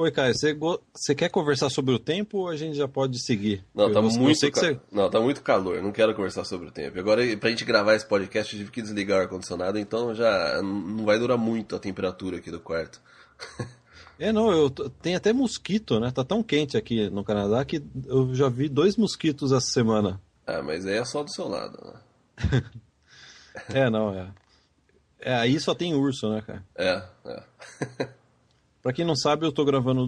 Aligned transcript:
Oi, 0.00 0.12
Caio, 0.12 0.32
você, 0.32 0.54
go... 0.54 0.80
você 0.94 1.12
quer 1.12 1.28
conversar 1.28 1.68
sobre 1.70 1.92
o 1.92 1.98
tempo 1.98 2.38
ou 2.38 2.48
a 2.48 2.56
gente 2.56 2.76
já 2.76 2.86
pode 2.86 3.18
seguir? 3.18 3.64
Não, 3.74 3.90
tá 3.92 3.98
Eu 3.98 4.04
muito, 4.04 4.48
ca- 4.52 4.60
você... 4.60 4.80
não, 4.92 5.10
tá 5.10 5.20
muito 5.20 5.42
calor, 5.42 5.82
não 5.82 5.90
quero 5.90 6.14
conversar 6.14 6.44
sobre 6.44 6.68
o 6.68 6.70
tempo. 6.70 6.96
Agora, 7.00 7.20
pra 7.36 7.50
gente 7.50 7.64
gravar 7.64 7.96
esse 7.96 8.06
podcast, 8.06 8.54
eu 8.54 8.60
tive 8.60 8.70
que 8.70 8.80
desligar 8.80 9.18
o 9.18 9.22
ar-condicionado, 9.22 9.76
então 9.76 10.14
já 10.14 10.62
não 10.62 11.04
vai 11.04 11.18
durar 11.18 11.36
muito 11.36 11.74
a 11.74 11.80
temperatura 11.80 12.36
aqui 12.36 12.48
do 12.50 12.60
quarto. 12.60 13.00
É, 14.20 14.32
não, 14.32 14.50
eu 14.50 14.68
tem 14.68 15.14
até 15.14 15.32
mosquito, 15.32 16.00
né? 16.00 16.10
Tá 16.10 16.24
tão 16.24 16.42
quente 16.42 16.76
aqui 16.76 17.08
no 17.08 17.22
Canadá 17.22 17.64
que 17.64 17.80
eu 18.04 18.34
já 18.34 18.48
vi 18.48 18.68
dois 18.68 18.96
mosquitos 18.96 19.52
essa 19.52 19.68
semana. 19.70 20.20
Ah, 20.44 20.60
mas 20.60 20.84
aí 20.86 20.96
é 20.96 21.04
só 21.04 21.22
do 21.22 21.30
seu 21.30 21.46
lado, 21.46 21.78
né? 21.86 22.64
É, 23.72 23.88
não, 23.88 24.12
é. 24.12 24.28
É, 25.20 25.34
aí 25.36 25.60
só 25.60 25.72
tem 25.72 25.94
urso, 25.94 26.28
né, 26.30 26.42
cara? 26.44 26.64
É, 26.74 27.02
é. 27.26 28.08
Pra 28.82 28.92
quem 28.92 29.04
não 29.04 29.16
sabe, 29.16 29.44
eu 29.44 29.52
tô 29.52 29.64
gravando 29.64 30.06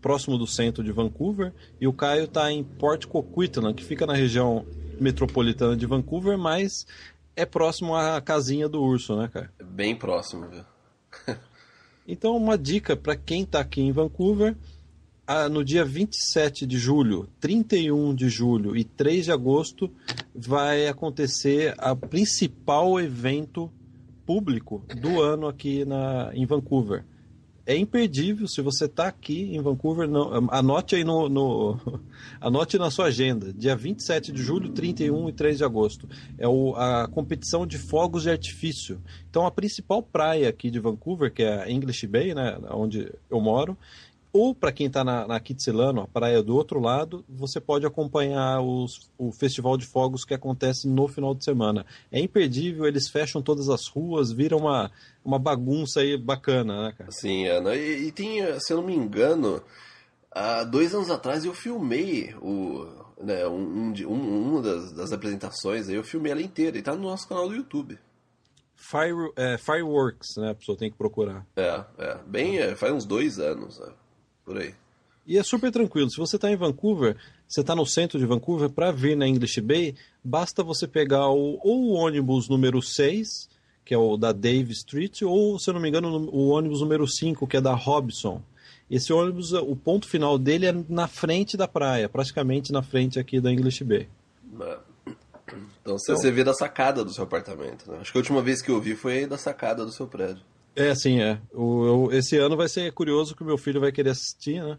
próximo 0.00 0.38
do 0.38 0.46
centro 0.46 0.82
de 0.82 0.92
Vancouver 0.92 1.52
e 1.80 1.86
o 1.86 1.92
Caio 1.92 2.28
tá 2.28 2.50
em 2.50 2.62
Port 2.62 3.06
Coquitlam, 3.06 3.74
que 3.74 3.84
fica 3.84 4.06
na 4.06 4.14
região 4.14 4.64
metropolitana 5.00 5.76
de 5.76 5.86
Vancouver, 5.86 6.38
mas 6.38 6.86
é 7.34 7.44
próximo 7.44 7.94
à 7.94 8.20
casinha 8.20 8.68
do 8.68 8.82
urso, 8.82 9.16
né, 9.16 9.28
cara? 9.32 9.52
É 9.58 9.64
Bem 9.64 9.94
próximo, 9.94 10.48
viu? 10.48 10.64
Então, 12.08 12.36
uma 12.36 12.56
dica 12.56 12.96
para 12.96 13.16
quem 13.16 13.42
está 13.42 13.58
aqui 13.58 13.80
em 13.80 13.90
Vancouver, 13.90 14.56
ah, 15.26 15.48
no 15.48 15.64
dia 15.64 15.84
27 15.84 16.64
de 16.64 16.78
julho, 16.78 17.28
31 17.40 18.14
de 18.14 18.28
julho 18.28 18.76
e 18.76 18.84
3 18.84 19.24
de 19.24 19.32
agosto 19.32 19.90
vai 20.32 20.86
acontecer 20.86 21.74
a 21.78 21.96
principal 21.96 23.00
evento 23.00 23.68
público 24.24 24.84
do 25.00 25.20
ano 25.20 25.48
aqui 25.48 25.84
na, 25.84 26.30
em 26.32 26.46
Vancouver. 26.46 27.04
É 27.66 27.76
imperdível, 27.76 28.46
se 28.46 28.62
você 28.62 28.84
está 28.84 29.08
aqui 29.08 29.54
em 29.56 29.60
Vancouver, 29.60 30.08
não, 30.08 30.48
anote 30.52 30.94
aí 30.94 31.02
no, 31.02 31.28
no- 31.28 31.76
anote 32.40 32.78
na 32.78 32.92
sua 32.92 33.06
agenda, 33.06 33.52
dia 33.52 33.74
27 33.74 34.30
de 34.30 34.40
julho, 34.40 34.68
31 34.70 35.28
e 35.28 35.32
3 35.32 35.58
de 35.58 35.64
agosto. 35.64 36.08
É 36.38 36.46
o- 36.46 36.76
a 36.76 37.08
competição 37.08 37.66
de 37.66 37.76
fogos 37.76 38.22
de 38.22 38.30
artifício. 38.30 39.02
Então 39.28 39.44
a 39.44 39.50
principal 39.50 40.00
praia 40.00 40.48
aqui 40.48 40.70
de 40.70 40.78
Vancouver, 40.78 41.32
que 41.32 41.42
é 41.42 41.64
a 41.64 41.68
English 41.70 42.06
Bay, 42.06 42.34
né, 42.34 42.56
onde 42.70 43.12
eu 43.28 43.40
moro, 43.40 43.76
ou 44.36 44.54
para 44.54 44.70
quem 44.72 44.86
está 44.86 45.02
na, 45.02 45.26
na 45.26 45.40
Kitsilano, 45.40 46.02
a 46.02 46.06
praia 46.06 46.42
do 46.42 46.54
outro 46.54 46.78
lado, 46.80 47.24
você 47.28 47.60
pode 47.60 47.86
acompanhar 47.86 48.60
os- 48.60 49.10
o 49.16 49.32
festival 49.32 49.76
de 49.76 49.86
fogos 49.86 50.24
que 50.24 50.34
acontece 50.34 50.88
no 50.88 51.08
final 51.08 51.34
de 51.34 51.44
semana. 51.44 51.86
É 52.12 52.20
imperdível, 52.20 52.86
eles 52.86 53.08
fecham 53.08 53.40
todas 53.40 53.68
as 53.68 53.86
ruas, 53.88 54.30
vira 54.32 54.56
uma, 54.56 54.90
uma 55.24 55.38
bagunça 55.38 56.00
aí 56.00 56.16
bacana, 56.16 56.84
né, 56.86 56.94
cara? 56.96 57.10
Sim, 57.10 57.44
né? 57.60 57.76
E, 57.76 58.08
e 58.08 58.12
tem, 58.12 58.40
se 58.60 58.72
eu 58.72 58.78
não 58.78 58.84
me 58.84 58.94
engano, 58.94 59.62
há 60.30 60.64
dois 60.64 60.94
anos 60.94 61.10
atrás 61.10 61.44
eu 61.44 61.54
filmei 61.54 62.34
o, 62.42 62.86
né, 63.22 63.46
um, 63.46 63.54
um, 63.54 63.94
um- 64.08 64.50
uma 64.52 64.62
das, 64.62 64.92
das 64.92 65.12
apresentações, 65.12 65.88
aí 65.88 65.94
eu 65.94 66.04
filmei 66.04 66.32
ela 66.32 66.42
inteira 66.42 66.76
e 66.76 66.82
tá 66.82 66.94
no 66.94 67.02
nosso 67.02 67.26
canal 67.28 67.48
do 67.48 67.54
YouTube. 67.56 67.98
Fire, 68.78 69.32
é, 69.36 69.56
Fireworks, 69.56 70.36
né? 70.36 70.50
A 70.50 70.54
pessoa 70.54 70.76
tem 70.76 70.90
que 70.90 70.98
procurar. 70.98 71.46
É, 71.56 71.82
é. 71.98 72.18
Bem, 72.26 72.58
é, 72.58 72.76
faz 72.76 72.92
uns 72.92 73.06
dois 73.06 73.38
anos, 73.38 73.80
é, 73.80 73.88
por 74.46 74.56
aí. 74.58 74.72
E 75.26 75.36
é 75.36 75.42
super 75.42 75.72
tranquilo. 75.72 76.08
Se 76.08 76.16
você 76.16 76.36
está 76.36 76.50
em 76.50 76.56
Vancouver, 76.56 77.16
você 77.48 77.60
está 77.60 77.74
no 77.74 77.84
centro 77.84 78.16
de 78.16 78.24
Vancouver, 78.24 78.70
para 78.70 78.92
vir 78.92 79.16
na 79.16 79.26
English 79.26 79.60
Bay, 79.60 79.96
basta 80.22 80.62
você 80.62 80.86
pegar 80.86 81.28
o, 81.28 81.58
ou 81.62 81.82
o 81.82 81.92
ônibus 81.94 82.48
número 82.48 82.80
6, 82.80 83.48
que 83.84 83.92
é 83.92 83.98
o 83.98 84.16
da 84.16 84.30
Dave 84.30 84.72
Street, 84.72 85.22
ou, 85.22 85.58
se 85.58 85.68
eu 85.68 85.74
não 85.74 85.80
me 85.80 85.88
engano, 85.88 86.30
o 86.32 86.48
ônibus 86.48 86.80
número 86.80 87.06
5, 87.08 87.44
que 87.46 87.56
é 87.56 87.60
da 87.60 87.74
Robson. 87.74 88.40
Esse 88.88 89.12
ônibus, 89.12 89.52
o 89.52 89.74
ponto 89.74 90.06
final 90.06 90.38
dele 90.38 90.66
é 90.66 90.72
na 90.88 91.08
frente 91.08 91.56
da 91.56 91.66
praia, 91.66 92.08
praticamente 92.08 92.72
na 92.72 92.82
frente 92.82 93.18
aqui 93.18 93.40
da 93.40 93.52
English 93.52 93.82
Bay. 93.82 94.08
Então 95.82 95.98
você, 95.98 96.12
você 96.12 96.30
vê 96.30 96.44
da 96.44 96.54
sacada 96.54 97.04
do 97.04 97.12
seu 97.12 97.24
apartamento, 97.24 97.90
né? 97.90 97.98
Acho 98.00 98.12
que 98.12 98.18
a 98.18 98.20
última 98.20 98.42
vez 98.42 98.62
que 98.62 98.70
eu 98.70 98.80
vi 98.80 98.94
foi 98.94 99.26
da 99.26 99.36
sacada 99.36 99.84
do 99.84 99.90
seu 99.90 100.06
prédio. 100.06 100.42
É, 100.76 100.94
sim, 100.94 101.20
é. 101.20 101.40
O, 101.54 101.86
eu- 102.10 102.12
esse 102.12 102.36
ano 102.36 102.56
vai 102.56 102.68
ser 102.68 102.92
curioso 102.92 103.34
que 103.34 103.42
o 103.42 103.46
meu 103.46 103.56
filho 103.56 103.80
vai 103.80 103.90
querer 103.90 104.10
assistir, 104.10 104.62
né? 104.62 104.78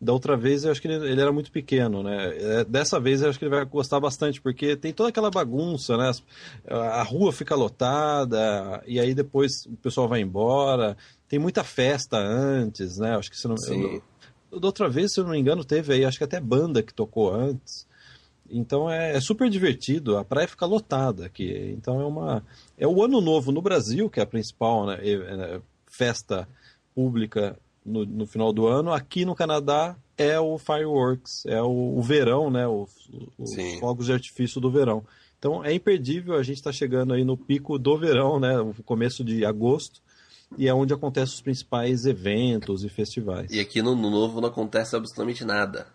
Da 0.00 0.14
outra 0.14 0.34
vez 0.34 0.64
eu 0.64 0.72
acho 0.72 0.80
que 0.80 0.88
ele, 0.88 1.10
ele 1.10 1.20
era 1.20 1.30
muito 1.30 1.52
pequeno, 1.52 2.02
né? 2.02 2.34
É, 2.60 2.64
Dessa 2.64 2.98
vez 2.98 3.20
eu 3.20 3.28
acho 3.28 3.38
que 3.38 3.44
ele 3.44 3.54
vai 3.54 3.62
gostar 3.66 4.00
bastante, 4.00 4.40
porque 4.40 4.74
tem 4.74 4.94
toda 4.94 5.10
aquela 5.10 5.30
bagunça, 5.30 5.94
né? 5.98 6.10
A 6.66 7.02
rua 7.02 7.30
fica 7.34 7.54
lotada, 7.54 8.82
e 8.86 8.98
aí 8.98 9.14
depois 9.14 9.66
o 9.66 9.76
pessoal 9.76 10.08
vai 10.08 10.20
embora. 10.22 10.96
Tem 11.28 11.38
muita 11.38 11.62
festa 11.62 12.16
antes, 12.16 12.96
né? 12.96 13.14
Acho 13.14 13.30
que 13.30 13.36
se 13.36 13.46
não. 13.46 13.58
Sim. 13.58 14.00
eu- 14.50 14.58
da 14.58 14.66
outra 14.68 14.88
vez, 14.88 15.12
se 15.12 15.20
eu 15.20 15.24
não 15.24 15.30
me 15.32 15.38
engano, 15.38 15.64
teve 15.64 15.92
aí, 15.92 16.04
acho 16.04 16.18
que 16.18 16.24
até 16.24 16.40
banda 16.40 16.82
que 16.82 16.94
tocou 16.94 17.32
antes. 17.32 17.86
Então 18.50 18.90
é, 18.90 19.16
é 19.16 19.20
super 19.20 19.48
divertido, 19.48 20.16
a 20.18 20.24
praia 20.24 20.48
fica 20.48 20.66
lotada 20.66 21.24
aqui. 21.26 21.72
Então 21.76 22.00
é 22.00 22.04
uma. 22.04 22.44
É 22.76 22.86
o 22.86 23.02
ano 23.02 23.20
novo 23.20 23.52
no 23.52 23.62
Brasil, 23.62 24.10
que 24.10 24.20
é 24.20 24.22
a 24.22 24.26
principal 24.26 24.86
né, 24.86 24.98
é, 25.02 25.60
festa 25.86 26.48
pública 26.94 27.56
no, 27.84 28.04
no 28.04 28.26
final 28.26 28.52
do 28.52 28.66
ano. 28.66 28.92
Aqui 28.92 29.24
no 29.24 29.34
Canadá 29.34 29.96
é 30.18 30.38
o 30.38 30.58
Fireworks, 30.58 31.46
é 31.46 31.62
o, 31.62 31.96
o 31.98 32.02
verão, 32.02 32.50
né? 32.50 32.66
o- 32.66 32.86
os 33.38 33.54
fogos 33.78 34.06
de 34.06 34.12
artifício 34.12 34.60
do 34.60 34.70
verão. 34.70 35.04
Então 35.38 35.64
é 35.64 35.72
imperdível, 35.72 36.34
a 36.34 36.42
gente 36.42 36.56
está 36.58 36.70
chegando 36.72 37.14
aí 37.14 37.24
no 37.24 37.36
pico 37.36 37.78
do 37.78 37.96
verão, 37.96 38.38
né? 38.38 38.60
O 38.60 38.74
começo 38.84 39.24
de 39.24 39.44
agosto, 39.46 40.02
e 40.58 40.68
é 40.68 40.74
onde 40.74 40.92
acontecem 40.92 41.34
os 41.34 41.40
principais 41.40 42.04
eventos 42.04 42.84
e 42.84 42.88
festivais. 42.90 43.50
E 43.50 43.58
aqui 43.58 43.80
no, 43.80 43.94
no 43.96 44.10
novo 44.10 44.40
não 44.40 44.48
acontece 44.50 44.94
absolutamente 44.94 45.42
nada. 45.44 45.86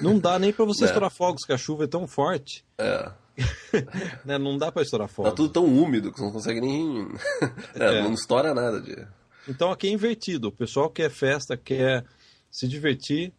Não 0.00 0.18
dá 0.18 0.38
nem 0.38 0.52
para 0.52 0.64
você 0.64 0.84
É. 0.84 0.86
estourar 0.86 1.10
fogos, 1.10 1.44
que 1.44 1.52
a 1.52 1.58
chuva 1.58 1.84
é 1.84 1.86
tão 1.86 2.06
forte. 2.06 2.64
É. 2.78 3.10
né? 4.24 4.38
Não 4.38 4.56
dá 4.56 4.70
para 4.70 4.82
estourar 4.82 5.08
fogos. 5.08 5.30
Tá 5.32 5.36
tudo 5.36 5.48
tão 5.52 5.64
úmido 5.64 6.12
que 6.12 6.18
você 6.18 6.24
não 6.24 6.32
consegue 6.32 6.60
nem. 6.60 7.08
É, 7.74 7.98
É. 7.98 8.02
Não 8.02 8.12
estoura 8.14 8.54
nada 8.54 8.80
de. 8.80 9.06
Então 9.48 9.70
aqui 9.70 9.88
é 9.88 9.90
invertido. 9.90 10.48
O 10.48 10.52
pessoal 10.52 10.88
quer 10.88 11.10
festa, 11.10 11.56
quer 11.56 12.04
se 12.50 12.66
divertir, 12.68 13.32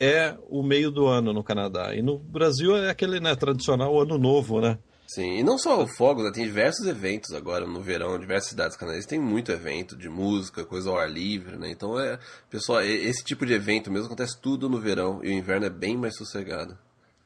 é 0.00 0.36
o 0.48 0.62
meio 0.62 0.90
do 0.90 1.06
ano 1.06 1.32
no 1.32 1.42
Canadá. 1.44 1.94
E 1.94 2.02
no 2.02 2.18
Brasil 2.18 2.76
é 2.76 2.90
aquele 2.90 3.20
né, 3.20 3.34
tradicional 3.34 4.00
ano 4.00 4.18
novo, 4.18 4.60
né? 4.60 4.78
Sim, 5.08 5.38
e 5.38 5.42
não 5.42 5.56
só 5.56 5.82
o 5.82 5.88
fogos, 5.88 6.22
né? 6.22 6.30
tem 6.30 6.44
diversos 6.44 6.86
eventos 6.86 7.32
agora 7.32 7.66
no 7.66 7.80
verão, 7.80 8.18
diversas 8.18 8.50
cidades 8.50 8.76
canadenses 8.76 9.06
tem 9.06 9.18
muito 9.18 9.50
evento 9.50 9.96
de 9.96 10.06
música, 10.06 10.66
coisa 10.66 10.90
ao 10.90 10.98
ar 10.98 11.10
livre, 11.10 11.56
né? 11.56 11.70
Então 11.70 11.98
é, 11.98 12.18
pessoal, 12.50 12.82
esse 12.82 13.24
tipo 13.24 13.46
de 13.46 13.54
evento 13.54 13.90
mesmo 13.90 14.04
acontece 14.04 14.38
tudo 14.38 14.68
no 14.68 14.78
verão 14.78 15.24
e 15.24 15.28
o 15.28 15.32
inverno 15.32 15.64
é 15.64 15.70
bem 15.70 15.96
mais 15.96 16.14
sossegado. 16.14 16.76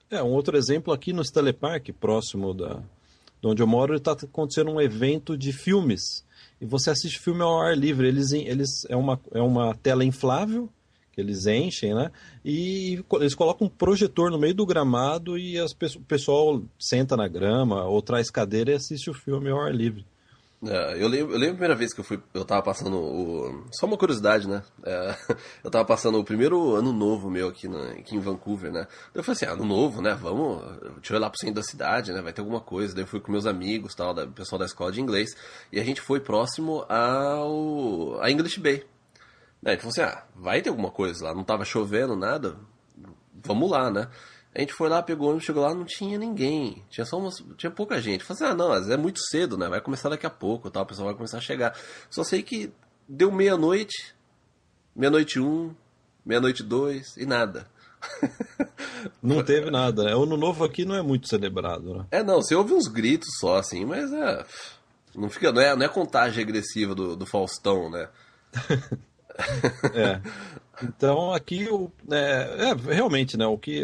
É, 0.08 0.22
um 0.22 0.30
outro 0.30 0.56
exemplo 0.56 0.92
aqui 0.92 1.12
no 1.12 1.22
Stanley 1.22 1.54
Park, 1.54 1.88
próximo 1.98 2.54
da, 2.54 2.74
de 3.40 3.48
onde 3.48 3.60
eu 3.60 3.66
moro, 3.66 3.96
está 3.96 4.12
acontecendo 4.12 4.70
um 4.70 4.80
evento 4.80 5.36
de 5.36 5.52
filmes. 5.52 6.24
E 6.60 6.64
você 6.64 6.90
assiste 6.90 7.18
filme 7.18 7.42
ao 7.42 7.60
ar 7.60 7.76
livre. 7.76 8.06
Eles, 8.06 8.30
eles 8.30 8.84
é, 8.88 8.94
uma, 8.94 9.20
é 9.32 9.40
uma 9.40 9.74
tela 9.74 10.04
inflável 10.04 10.70
que 11.12 11.20
eles 11.20 11.46
enchem, 11.46 11.94
né? 11.94 12.10
E 12.44 13.04
eles 13.14 13.34
colocam 13.34 13.66
um 13.66 13.70
projetor 13.70 14.30
no 14.30 14.38
meio 14.38 14.54
do 14.54 14.66
gramado 14.66 15.38
e 15.38 15.58
as, 15.58 15.72
o 15.72 16.00
pessoal 16.00 16.62
senta 16.78 17.16
na 17.16 17.28
grama 17.28 17.84
ou 17.84 18.00
traz 18.00 18.30
cadeira 18.30 18.72
e 18.72 18.74
assiste 18.74 19.10
o 19.10 19.14
filme 19.14 19.50
ao 19.50 19.60
ar 19.60 19.74
livre. 19.74 20.04
É, 20.64 21.02
eu, 21.02 21.08
lembro, 21.08 21.32
eu 21.32 21.38
lembro 21.38 21.54
a 21.54 21.56
primeira 21.56 21.74
vez 21.74 21.92
que 21.92 21.98
eu 21.98 22.04
fui, 22.04 22.22
eu 22.32 22.44
tava 22.44 22.62
passando 22.62 22.96
o. 22.96 23.64
Só 23.72 23.84
uma 23.84 23.96
curiosidade, 23.96 24.48
né? 24.48 24.62
É, 24.84 25.16
eu 25.64 25.70
tava 25.70 25.84
passando 25.84 26.20
o 26.20 26.24
primeiro 26.24 26.76
ano 26.76 26.92
novo 26.92 27.28
meu 27.28 27.48
aqui, 27.48 27.66
na, 27.66 27.90
aqui 27.90 28.14
em 28.14 28.20
Vancouver, 28.20 28.70
né? 28.70 28.86
Eu 29.12 29.24
falei 29.24 29.36
assim, 29.36 29.46
ano 29.46 29.64
novo, 29.64 30.00
né? 30.00 30.14
Vamos, 30.14 30.62
deixa 30.98 31.14
eu 31.14 31.16
ir 31.16 31.20
lá 31.20 31.28
pro 31.28 31.38
centro 31.38 31.56
da 31.56 31.64
cidade, 31.64 32.12
né? 32.12 32.22
Vai 32.22 32.32
ter 32.32 32.42
alguma 32.42 32.60
coisa. 32.60 32.94
Daí 32.94 33.02
eu 33.02 33.08
fui 33.08 33.18
com 33.18 33.32
meus 33.32 33.44
amigos, 33.44 33.92
tal, 33.96 34.14
da, 34.14 34.24
pessoal 34.24 34.60
da 34.60 34.66
escola 34.66 34.92
de 34.92 35.00
inglês, 35.00 35.34
e 35.72 35.80
a 35.80 35.84
gente 35.84 36.00
foi 36.00 36.20
próximo 36.20 36.84
ao. 36.88 38.20
a 38.20 38.30
English 38.30 38.60
Bay. 38.60 38.84
A 39.64 39.70
gente 39.70 39.80
falou 39.80 39.92
assim, 39.92 40.02
ah, 40.02 40.24
vai 40.34 40.60
ter 40.60 40.70
alguma 40.70 40.90
coisa 40.90 41.24
lá, 41.24 41.34
não 41.34 41.44
tava 41.44 41.64
chovendo, 41.64 42.16
nada, 42.16 42.56
vamos 43.44 43.70
lá, 43.70 43.90
né? 43.90 44.08
A 44.54 44.60
gente 44.60 44.74
foi 44.74 44.88
lá, 44.88 45.02
pegou 45.02 45.26
o 45.26 45.30
ônibus, 45.30 45.46
chegou 45.46 45.62
lá, 45.62 45.74
não 45.74 45.84
tinha 45.84 46.18
ninguém. 46.18 46.84
Tinha 46.90 47.06
só 47.06 47.18
umas, 47.18 47.42
tinha 47.56 47.70
pouca 47.70 48.00
gente. 48.00 48.22
Falei 48.22 48.42
assim, 48.42 48.52
ah, 48.52 48.54
não, 48.54 48.68
mas 48.68 48.90
é 48.90 48.98
muito 48.98 49.18
cedo, 49.20 49.56
né? 49.56 49.66
Vai 49.68 49.80
começar 49.80 50.10
daqui 50.10 50.26
a 50.26 50.30
pouco, 50.30 50.70
tal, 50.70 50.82
o 50.82 50.86
pessoal 50.86 51.06
vai 51.06 51.14
começar 51.14 51.38
a 51.38 51.40
chegar. 51.40 51.74
Só 52.10 52.22
sei 52.22 52.42
que 52.42 52.70
deu 53.08 53.32
meia-noite, 53.32 54.14
meia-noite 54.94 55.40
um, 55.40 55.74
meia-noite 56.24 56.62
dois 56.62 57.16
e 57.16 57.24
nada. 57.24 57.66
Não 59.22 59.42
teve 59.42 59.70
nada. 59.70 60.04
Né? 60.04 60.14
O 60.14 60.24
ano 60.24 60.36
novo 60.36 60.64
aqui 60.64 60.84
não 60.84 60.94
é 60.94 61.02
muito 61.02 61.28
celebrado, 61.28 61.94
né? 61.94 62.06
É, 62.10 62.22
não, 62.22 62.42
você 62.42 62.54
ouve 62.54 62.72
uns 62.72 62.88
gritos 62.88 63.28
só, 63.38 63.56
assim, 63.56 63.84
mas 63.84 64.12
é. 64.12 64.44
Não, 65.14 65.28
fica, 65.28 65.52
não, 65.52 65.62
é, 65.62 65.74
não 65.76 65.84
é 65.84 65.88
contagem 65.88 66.42
agressiva 66.42 66.94
do, 66.94 67.16
do 67.16 67.26
Faustão, 67.26 67.90
né? 67.90 68.08
é. 69.94 70.20
Então 70.82 71.32
aqui 71.32 71.68
o, 71.68 71.90
é, 72.10 72.70
é, 72.70 72.94
realmente 72.94 73.36
né, 73.36 73.46
o 73.46 73.58
que 73.58 73.82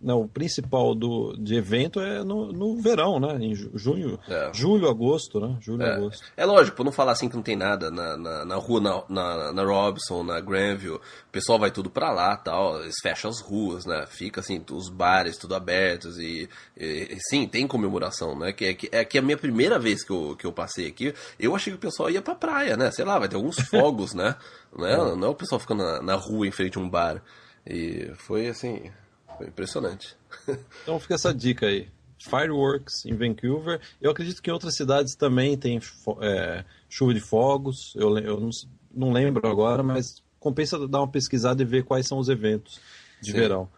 né, 0.00 0.14
o 0.14 0.26
principal 0.26 0.94
do, 0.94 1.36
de 1.36 1.54
evento 1.54 2.00
é 2.00 2.24
no, 2.24 2.52
no 2.52 2.80
verão, 2.80 3.20
né? 3.20 3.36
Em 3.40 3.54
junho, 3.54 4.18
é. 4.28 4.50
julho, 4.52 4.88
agosto, 4.88 5.38
né? 5.38 5.56
Julho, 5.60 5.82
é. 5.82 5.94
agosto. 5.94 6.24
É 6.36 6.44
lógico, 6.44 6.82
não 6.82 6.92
falar 6.92 7.12
assim 7.12 7.28
que 7.28 7.36
não 7.36 7.42
tem 7.42 7.56
nada 7.56 7.90
na, 7.90 8.16
na, 8.16 8.44
na 8.44 8.54
rua, 8.56 8.80
na, 8.80 9.02
na, 9.08 9.52
na, 9.52 9.64
Robson, 9.64 10.22
na 10.22 10.40
Granville, 10.40 10.96
o 10.96 11.00
pessoal 11.30 11.58
vai 11.58 11.70
tudo 11.70 11.90
pra 11.90 12.10
lá 12.10 12.36
tal, 12.36 12.82
eles 12.82 12.96
fecham 13.02 13.30
as 13.30 13.40
ruas, 13.40 13.84
né? 13.84 14.04
Fica 14.08 14.40
assim, 14.40 14.64
os 14.70 14.88
bares 14.88 15.36
tudo 15.36 15.54
abertos 15.54 16.18
e, 16.18 16.48
e, 16.76 17.08
e 17.10 17.18
sim, 17.28 17.46
tem 17.46 17.66
comemoração, 17.66 18.38
né? 18.38 18.52
Que 18.52 18.64
é, 18.66 18.74
que 18.74 18.88
é 18.90 19.04
que 19.04 19.18
é 19.18 19.20
a 19.20 19.24
minha 19.24 19.36
primeira 19.36 19.78
vez 19.78 20.02
que 20.02 20.10
eu, 20.10 20.36
que 20.36 20.46
eu 20.46 20.52
passei 20.52 20.86
aqui, 20.86 21.14
eu 21.38 21.54
achei 21.54 21.72
que 21.72 21.76
o 21.76 21.80
pessoal 21.80 22.10
ia 22.10 22.22
pra 22.22 22.34
praia, 22.34 22.76
né? 22.76 22.90
Sei 22.90 23.04
lá, 23.04 23.18
vai 23.18 23.28
ter 23.28 23.36
alguns 23.36 23.56
fogos, 23.68 24.14
né? 24.14 24.36
Não 24.76 24.86
é, 24.86 24.96
não 25.16 25.28
é 25.28 25.30
o 25.30 25.34
pessoal 25.34 25.60
ficando 25.60 25.84
na, 26.02 26.13
na 26.14 26.16
rua 26.16 26.46
em 26.46 26.50
frente 26.50 26.78
a 26.78 26.80
um 26.80 26.88
bar. 26.88 27.22
E 27.66 28.10
foi 28.14 28.48
assim, 28.48 28.90
foi 29.36 29.48
impressionante. 29.48 30.16
Então 30.82 30.98
fica 31.00 31.14
essa 31.14 31.34
dica 31.34 31.66
aí. 31.66 31.88
Fireworks 32.18 33.04
em 33.04 33.14
Vancouver. 33.14 33.80
Eu 34.00 34.10
acredito 34.10 34.42
que 34.42 34.50
em 34.50 34.52
outras 34.52 34.76
cidades 34.76 35.14
também 35.14 35.56
tem 35.56 35.80
é, 36.20 36.64
chuva 36.88 37.12
de 37.14 37.20
fogos. 37.20 37.94
Eu, 37.96 38.16
eu 38.18 38.40
não, 38.40 38.50
não, 38.94 39.12
lembro 39.12 39.46
agora, 39.46 39.82
mas 39.82 40.22
compensa 40.38 40.86
dar 40.88 41.00
uma 41.00 41.08
pesquisada 41.08 41.62
e 41.62 41.64
ver 41.66 41.84
quais 41.84 42.06
são 42.06 42.18
os 42.18 42.28
eventos 42.28 42.80
de 43.20 43.32
Sim. 43.32 43.38
verão. 43.38 43.68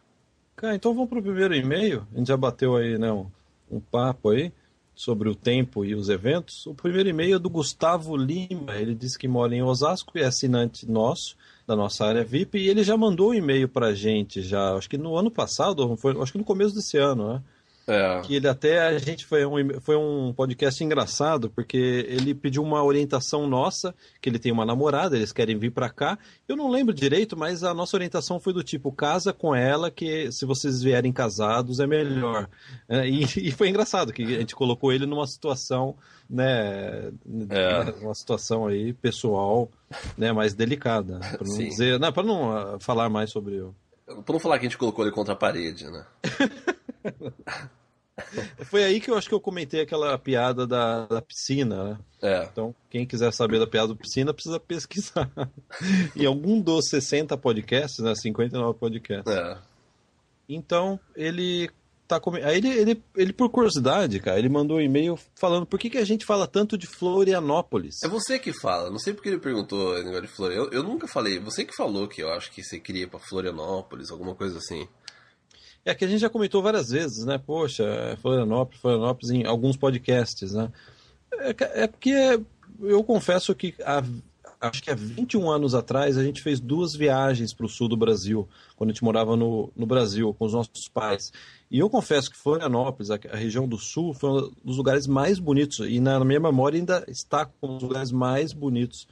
Cara, 0.55 0.75
então 0.75 0.95
vamos 0.95 1.09
para 1.09 1.19
o 1.19 1.23
primeiro 1.23 1.55
e-mail. 1.55 2.07
A 2.15 2.19
gente 2.19 2.29
já 2.29 2.37
bateu 2.37 2.77
aí 2.77 2.99
né, 2.99 3.13
um, 3.13 3.27
um 3.71 3.81
papo 3.81 4.31
aí 4.31 4.53
sobre 4.95 5.29
o 5.29 5.35
tempo 5.35 5.85
e 5.85 5.95
os 5.95 6.09
eventos. 6.09 6.67
O 6.67 6.75
primeiro 6.75 7.09
e-mail 7.09 7.37
é 7.37 7.39
do 7.39 7.51
Gustavo 7.51 8.17
Lima. 8.17 8.75
Ele 8.77 8.95
disse 8.95 9.19
que 9.19 9.29
mora 9.29 9.55
em 9.55 9.63
Osasco 9.63 10.17
e 10.17 10.23
é 10.23 10.25
assinante 10.25 10.91
nosso, 10.91 11.37
da 11.67 11.75
nossa 11.75 12.05
área 12.05 12.25
VIP. 12.25 12.59
E 12.59 12.69
ele 12.69 12.83
já 12.83 12.97
mandou 12.97 13.31
um 13.31 13.35
e-mail 13.35 13.69
para 13.69 13.89
a 13.89 13.95
gente, 13.95 14.43
já, 14.43 14.75
acho 14.75 14.89
que 14.89 14.97
no 14.97 15.17
ano 15.17 15.31
passado, 15.31 15.97
foi, 15.97 16.21
acho 16.21 16.33
que 16.33 16.39
no 16.39 16.45
começo 16.45 16.75
desse 16.75 16.97
ano, 16.97 17.35
né? 17.35 17.43
É. 17.87 18.21
Que 18.23 18.35
ele 18.35 18.49
até 18.49 18.81
a 18.81 18.99
gente 18.99 19.25
foi 19.25 19.47
um, 19.47 19.81
foi 19.81 19.97
um 19.97 20.33
podcast 20.33 20.83
engraçado, 20.83 21.49
porque 21.49 21.77
ele 22.09 22.35
pediu 22.35 22.65
uma 22.65 22.83
orientação 22.83 23.47
nossa, 23.47 23.95
que 24.21 24.29
ele 24.29 24.41
tem 24.41 24.51
uma 24.51 24.67
namorada, 24.67 25.15
eles 25.15 25.33
querem 25.33 25.57
vir 25.57 25.71
para 25.71 25.89
cá. 25.89 26.19
Eu 26.49 26.57
não 26.57 26.69
lembro 26.69 26.93
direito, 26.93 27.37
mas 27.37 27.63
a 27.63 27.73
nossa 27.73 27.97
orientação 27.97 28.41
foi 28.41 28.53
do 28.53 28.65
tipo: 28.65 28.91
casa 28.91 29.33
com 29.33 29.55
ela, 29.55 29.89
que 29.89 30.33
se 30.33 30.45
vocês 30.45 30.83
vierem 30.83 31.13
casados 31.13 31.79
é 31.79 31.87
melhor. 31.87 32.49
É, 32.89 33.07
e, 33.09 33.23
e, 33.23 33.53
foi 33.53 33.69
engraçado 33.69 34.13
que 34.13 34.23
a 34.23 34.39
gente 34.41 34.57
colocou 34.57 34.93
ele 34.93 35.07
numa 35.07 35.27
situação, 35.27 35.95
né? 36.29 37.13
É. 37.51 37.95
Uma 38.03 38.15
situação 38.15 38.67
aí 38.67 38.93
pessoal, 38.95 39.71
né, 40.19 40.33
mais 40.33 40.55
delicada. 40.55 41.21
Para 41.21 41.47
não 41.47 41.55
Sim. 41.55 41.69
dizer. 41.69 42.01
Não, 42.01 42.13
para 42.13 42.23
não 42.25 42.57
ah, 42.57 42.79
falar 42.81 43.09
mais 43.09 43.31
sobre. 43.31 43.65
Para 44.05 44.33
não 44.33 44.41
falar 44.41 44.59
que 44.59 44.67
a 44.67 44.69
gente 44.69 44.79
colocou 44.79 45.05
ele 45.05 45.15
contra 45.15 45.35
a 45.35 45.37
parede, 45.37 45.89
né? 45.89 46.05
Foi 48.65 48.83
aí 48.83 49.01
que 49.01 49.11
eu 49.11 49.17
acho 49.17 49.29
que 49.29 49.35
eu 49.35 49.41
comentei 49.41 49.83
aquela 49.83 50.17
piada 50.19 50.67
da, 50.67 51.07
da 51.07 51.21
piscina, 51.21 51.85
né? 51.85 51.99
É. 52.23 52.49
Então, 52.51 52.75
quem 52.89 53.07
quiser 53.07 53.33
saber 53.33 53.59
da 53.59 53.67
piada 53.67 53.89
da 53.89 53.95
piscina, 53.95 54.33
precisa 54.33 54.59
pesquisar. 54.59 55.31
em 56.17 56.25
algum 56.25 56.61
dos 56.61 56.89
60 56.89 57.37
podcasts, 57.37 57.99
né? 58.03 58.15
59 58.15 58.79
podcasts. 58.79 59.31
É. 59.31 59.59
Então, 60.49 60.99
ele 61.15 61.69
tá 62.09 62.19
com... 62.19 62.35
Aí 62.37 62.57
ele, 62.57 62.69
ele, 62.69 63.03
ele, 63.17 63.33
por 63.33 63.51
curiosidade, 63.51 64.19
cara, 64.21 64.39
ele 64.39 64.49
mandou 64.49 64.79
um 64.79 64.81
e-mail 64.81 65.19
falando 65.35 65.67
por 65.67 65.79
que, 65.79 65.91
que 65.91 65.99
a 65.99 66.05
gente 66.05 66.25
fala 66.25 66.47
tanto 66.47 66.79
de 66.79 66.87
Florianópolis. 66.87 68.03
É 68.03 68.09
você 68.09 68.39
que 68.39 68.53
fala, 68.53 68.91
não 68.91 68.99
sei 68.99 69.13
porque 69.13 69.29
ele 69.29 69.39
perguntou 69.39 69.91
o 69.93 69.99
negócio 69.99 70.23
de 70.23 70.29
Florianópolis. 70.29 70.75
Eu, 70.75 70.83
eu 70.83 70.89
nunca 70.89 71.07
falei, 71.07 71.39
você 71.39 71.65
que 71.65 71.77
falou 71.77 72.09
que 72.09 72.23
eu 72.23 72.31
acho 72.31 72.51
que 72.51 72.63
você 72.63 72.79
queria 72.81 73.03
ir 73.03 73.09
pra 73.09 73.19
Florianópolis, 73.19 74.11
alguma 74.11 74.35
coisa 74.35 74.57
assim. 74.57 74.89
É 75.87 75.95
que 75.95 76.05
a 76.05 76.09
gente 76.09 76.19
já 76.19 76.29
comentou 76.29 76.61
várias 76.61 76.91
vezes, 76.91 77.25
né? 77.25 77.39
Poxa, 77.39 78.19
Florianópolis, 78.21 78.81
Florianópolis 78.81 79.31
em 79.31 79.47
alguns 79.47 79.77
podcasts, 79.77 80.53
né? 80.53 80.69
É, 81.33 81.85
é 81.85 81.87
porque 81.87 82.41
eu 82.81 83.05
confesso 83.05 83.55
que 83.55 83.73
há, 83.85 84.03
acho 84.61 84.83
que 84.83 84.91
há 84.91 84.97
21 84.97 85.49
anos 85.49 85.77
atrás 85.77 86.19
a 86.19 86.25
gente 86.25 86.43
fez 86.43 86.59
duas 86.59 86.97
viagens 86.97 87.55
para 87.55 87.67
o 87.67 87.69
sul 87.69 87.89
do 87.89 87.97
Brasil, 87.97 88.49
quando 88.75 88.91
a 88.91 88.93
gente 88.93 89.05
morava 89.05 89.37
no, 89.37 89.71
no 89.77 89.87
Brasil 89.87 90.35
com 90.35 90.47
os 90.47 90.55
nossos 90.55 90.89
pais. 90.89 91.33
E 91.71 91.79
eu 91.79 91.89
confesso 91.89 92.33
que 92.33 92.37
Florianópolis, 92.37 93.13
a, 93.13 93.19
a 93.31 93.37
região 93.37 93.69
do 93.69 93.79
sul, 93.79 94.13
foi 94.13 94.31
um 94.31 94.53
dos 94.65 94.77
lugares 94.77 95.07
mais 95.07 95.39
bonitos, 95.39 95.79
e 95.89 96.01
na, 96.01 96.19
minha 96.25 96.41
memória 96.41 96.81
ainda 96.81 97.05
está 97.07 97.47
com 97.47 97.77
os 97.77 97.83
lugares 97.85 98.11
mais 98.11 98.53
bonitos 98.53 99.07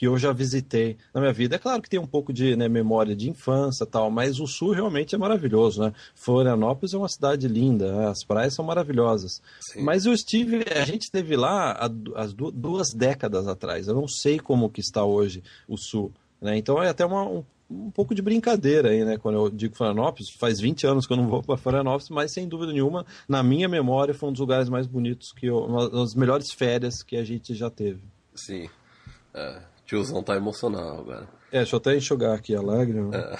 que 0.00 0.06
eu 0.06 0.16
já 0.16 0.32
visitei 0.32 0.96
na 1.12 1.20
minha 1.20 1.32
vida. 1.32 1.56
É 1.56 1.58
claro 1.58 1.82
que 1.82 1.90
tem 1.90 2.00
um 2.00 2.06
pouco 2.06 2.32
de 2.32 2.56
né, 2.56 2.70
memória 2.70 3.14
de 3.14 3.28
infância 3.28 3.84
tal, 3.84 4.10
mas 4.10 4.40
o 4.40 4.46
sul 4.46 4.70
realmente 4.70 5.14
é 5.14 5.18
maravilhoso, 5.18 5.82
né? 5.82 5.92
Florianópolis 6.14 6.94
é 6.94 6.96
uma 6.96 7.06
cidade 7.06 7.46
linda, 7.46 7.94
né? 7.94 8.06
as 8.08 8.24
praias 8.24 8.54
são 8.54 8.64
maravilhosas. 8.64 9.42
Sim. 9.60 9.82
Mas 9.82 10.06
eu 10.06 10.14
estive, 10.14 10.64
a 10.74 10.86
gente 10.86 11.02
esteve 11.02 11.36
lá 11.36 11.72
há, 11.72 11.84
há 11.84 12.26
duas 12.54 12.94
décadas 12.94 13.46
atrás. 13.46 13.88
Eu 13.88 13.94
não 13.94 14.08
sei 14.08 14.38
como 14.38 14.70
que 14.70 14.80
está 14.80 15.04
hoje 15.04 15.42
o 15.68 15.76
sul, 15.76 16.10
né? 16.40 16.56
Então 16.56 16.82
é 16.82 16.88
até 16.88 17.04
uma, 17.04 17.28
um, 17.28 17.44
um 17.70 17.90
pouco 17.90 18.14
de 18.14 18.22
brincadeira 18.22 18.88
aí, 18.88 19.04
né? 19.04 19.18
Quando 19.18 19.34
eu 19.34 19.50
digo 19.50 19.76
Florianópolis, 19.76 20.30
faz 20.30 20.60
20 20.60 20.86
anos 20.86 21.06
que 21.06 21.12
eu 21.12 21.18
não 21.18 21.28
vou 21.28 21.42
para 21.42 21.58
Florianópolis, 21.58 22.08
mas 22.08 22.32
sem 22.32 22.48
dúvida 22.48 22.72
nenhuma, 22.72 23.04
na 23.28 23.42
minha 23.42 23.68
memória, 23.68 24.14
foi 24.14 24.30
um 24.30 24.32
dos 24.32 24.40
lugares 24.40 24.70
mais 24.70 24.86
bonitos 24.86 25.30
que 25.30 25.44
eu, 25.44 25.58
uma 25.58 25.90
das 25.90 26.14
melhores 26.14 26.50
férias 26.50 27.02
que 27.02 27.18
a 27.18 27.22
gente 27.22 27.54
já 27.54 27.68
teve. 27.68 28.00
Sim. 28.34 28.66
É, 29.34 29.69
Tiozão 29.90 30.22
tá 30.22 30.36
emocional 30.36 31.00
agora. 31.00 31.28
É, 31.50 31.58
deixa 31.58 31.74
eu 31.74 31.78
até 31.78 31.96
enxugar 31.96 32.36
aqui 32.36 32.54
a 32.54 32.62
lágrima. 32.62 33.10
É. 33.12 33.36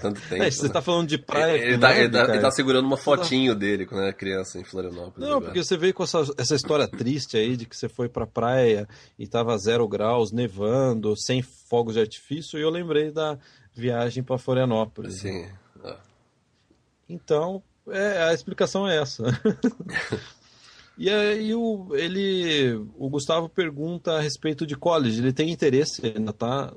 Tanto 0.00 0.20
tempo, 0.22 0.42
é, 0.42 0.50
você 0.50 0.66
né? 0.66 0.68
tá 0.68 0.82
falando 0.82 1.06
de 1.06 1.16
praia. 1.16 1.52
Ele, 1.52 1.64
ele, 1.64 1.78
tá, 1.78 1.96
ele, 1.96 2.10
tá, 2.10 2.24
ele, 2.24 2.40
tá, 2.40 2.50
segurando 2.50 2.84
uma 2.84 2.96
fotinho 2.96 3.52
tá... 3.52 3.60
dele 3.60 3.86
quando 3.86 4.02
era 4.02 4.12
criança 4.12 4.58
em 4.58 4.64
Florianópolis. 4.64 5.16
Não, 5.16 5.36
agora. 5.36 5.44
porque 5.44 5.62
você 5.62 5.76
veio 5.76 5.94
com 5.94 6.02
essa, 6.02 6.24
essa 6.36 6.56
história 6.56 6.88
triste 6.88 7.36
aí 7.36 7.56
de 7.56 7.66
que 7.66 7.76
você 7.76 7.88
foi 7.88 8.08
pra 8.08 8.26
praia 8.26 8.88
e 9.16 9.28
tava 9.28 9.56
zero 9.56 9.86
graus, 9.86 10.32
nevando, 10.32 11.16
sem 11.16 11.40
fogos 11.40 11.94
de 11.94 12.00
artifício, 12.00 12.58
e 12.58 12.62
eu 12.62 12.68
lembrei 12.68 13.12
da 13.12 13.38
viagem 13.72 14.24
para 14.24 14.36
Florianópolis. 14.36 15.20
Sim. 15.20 15.48
É. 15.84 15.96
Então, 17.08 17.62
é, 17.90 18.24
a 18.24 18.34
explicação 18.34 18.88
é 18.88 18.96
essa. 19.00 19.22
E 20.96 21.10
aí 21.10 21.54
o, 21.54 21.88
ele, 21.94 22.74
o 22.96 23.08
Gustavo 23.08 23.48
pergunta 23.48 24.12
a 24.12 24.20
respeito 24.20 24.66
de 24.66 24.76
college. 24.76 25.20
Ele 25.20 25.32
tem 25.32 25.50
interesse, 25.50 26.06
ainda 26.06 26.30
está 26.30 26.72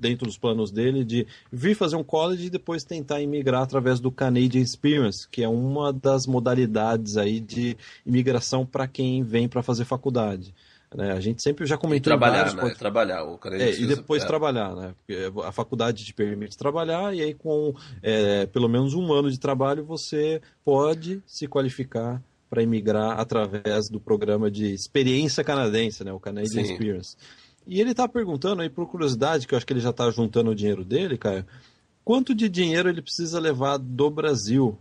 dentro 0.00 0.26
dos 0.26 0.38
planos 0.38 0.72
dele, 0.72 1.04
de 1.04 1.26
vir 1.52 1.76
fazer 1.76 1.96
um 1.96 2.02
college 2.02 2.46
e 2.46 2.50
depois 2.50 2.82
tentar 2.82 3.20
imigrar 3.20 3.62
através 3.62 4.00
do 4.00 4.10
Canadian 4.10 4.62
Experience, 4.62 5.28
que 5.28 5.42
é 5.42 5.48
uma 5.48 5.92
das 5.92 6.26
modalidades 6.26 7.16
aí 7.16 7.38
de 7.38 7.76
imigração 8.04 8.64
para 8.64 8.88
quem 8.88 9.22
vem 9.22 9.48
para 9.48 9.62
fazer 9.62 9.84
faculdade. 9.84 10.54
Né? 10.92 11.12
A 11.12 11.20
gente 11.20 11.40
sempre 11.40 11.66
já 11.66 11.76
comentou 11.76 12.12
e 12.12 12.16
trabalhar, 12.16 12.52
né? 12.52 12.74
Trabalhar, 12.76 13.22
o 13.22 13.38
Canadian 13.38 13.66
é, 13.66 13.80
E 13.80 13.86
depois 13.86 14.24
é. 14.24 14.26
trabalhar, 14.26 14.74
né? 14.74 14.94
A 15.44 15.52
faculdade 15.52 16.04
te 16.04 16.12
permite 16.12 16.58
trabalhar 16.58 17.14
e 17.14 17.20
aí 17.20 17.34
com 17.34 17.72
é, 18.02 18.46
pelo 18.46 18.68
menos 18.68 18.94
um 18.94 19.12
ano 19.12 19.30
de 19.30 19.38
trabalho 19.38 19.84
você 19.84 20.40
pode 20.64 21.22
se 21.26 21.46
qualificar 21.46 22.20
para 22.50 22.62
imigrar 22.64 23.18
através 23.20 23.88
do 23.88 24.00
programa 24.00 24.50
de 24.50 24.74
experiência 24.74 25.44
canadense, 25.44 26.02
né, 26.02 26.12
o 26.12 26.18
Canadian 26.18 26.64
Sim. 26.64 26.72
Experience. 26.72 27.16
E 27.64 27.80
ele 27.80 27.92
está 27.92 28.08
perguntando 28.08 28.60
aí, 28.60 28.68
por 28.68 28.88
curiosidade, 28.88 29.46
que 29.46 29.54
eu 29.54 29.56
acho 29.56 29.64
que 29.64 29.72
ele 29.72 29.80
já 29.80 29.90
está 29.90 30.10
juntando 30.10 30.50
o 30.50 30.54
dinheiro 30.54 30.84
dele, 30.84 31.16
Caio, 31.16 31.46
quanto 32.04 32.34
de 32.34 32.48
dinheiro 32.48 32.88
ele 32.88 33.00
precisa 33.00 33.38
levar 33.38 33.76
do 33.76 34.10
Brasil 34.10 34.76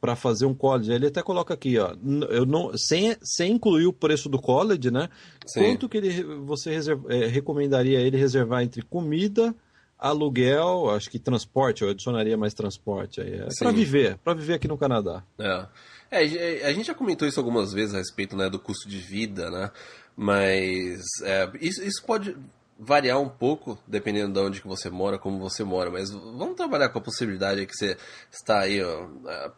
para 0.00 0.14
fazer 0.14 0.46
um 0.46 0.54
college? 0.54 0.92
Ele 0.92 1.08
até 1.08 1.20
coloca 1.20 1.52
aqui, 1.52 1.76
ó, 1.78 1.96
eu 2.30 2.46
não, 2.46 2.70
sem, 2.76 3.16
sem 3.20 3.52
incluir 3.52 3.86
o 3.86 3.92
preço 3.92 4.28
do 4.28 4.38
college, 4.38 4.88
né? 4.88 5.08
Sim. 5.44 5.60
Quanto 5.60 5.88
que 5.88 5.96
ele, 5.96 6.22
você 6.44 6.70
reserva, 6.70 7.12
é, 7.12 7.26
recomendaria 7.26 7.98
ele 7.98 8.16
reservar 8.16 8.62
entre 8.62 8.82
comida, 8.82 9.52
aluguel, 9.98 10.90
acho 10.90 11.10
que 11.10 11.18
transporte, 11.18 11.82
eu 11.82 11.90
adicionaria 11.90 12.36
mais 12.36 12.54
transporte 12.54 13.20
aí, 13.20 13.32
é, 13.34 13.48
para 13.58 13.72
viver, 13.72 14.16
para 14.18 14.34
viver 14.34 14.54
aqui 14.54 14.68
no 14.68 14.78
Canadá. 14.78 15.24
É. 15.40 15.66
É, 16.10 16.66
a 16.66 16.72
gente 16.72 16.86
já 16.86 16.94
comentou 16.94 17.28
isso 17.28 17.38
algumas 17.38 17.72
vezes 17.72 17.94
a 17.94 17.98
respeito 17.98 18.36
né, 18.36 18.48
do 18.48 18.58
custo 18.58 18.88
de 18.88 18.98
vida, 18.98 19.50
né? 19.50 19.70
Mas 20.16 21.02
é, 21.22 21.50
isso, 21.60 21.82
isso 21.84 22.02
pode 22.04 22.36
variar 22.78 23.20
um 23.20 23.28
pouco, 23.28 23.78
dependendo 23.86 24.32
de 24.32 24.38
onde 24.38 24.60
que 24.60 24.68
você 24.68 24.88
mora, 24.88 25.18
como 25.18 25.38
você 25.38 25.64
mora, 25.64 25.90
mas 25.90 26.10
vamos 26.10 26.54
trabalhar 26.54 26.88
com 26.90 26.98
a 26.98 27.02
possibilidade 27.02 27.66
que 27.66 27.74
você 27.74 27.96
está 28.30 28.60
aí 28.60 28.80
ó, 28.82 29.08
é, 29.26 29.50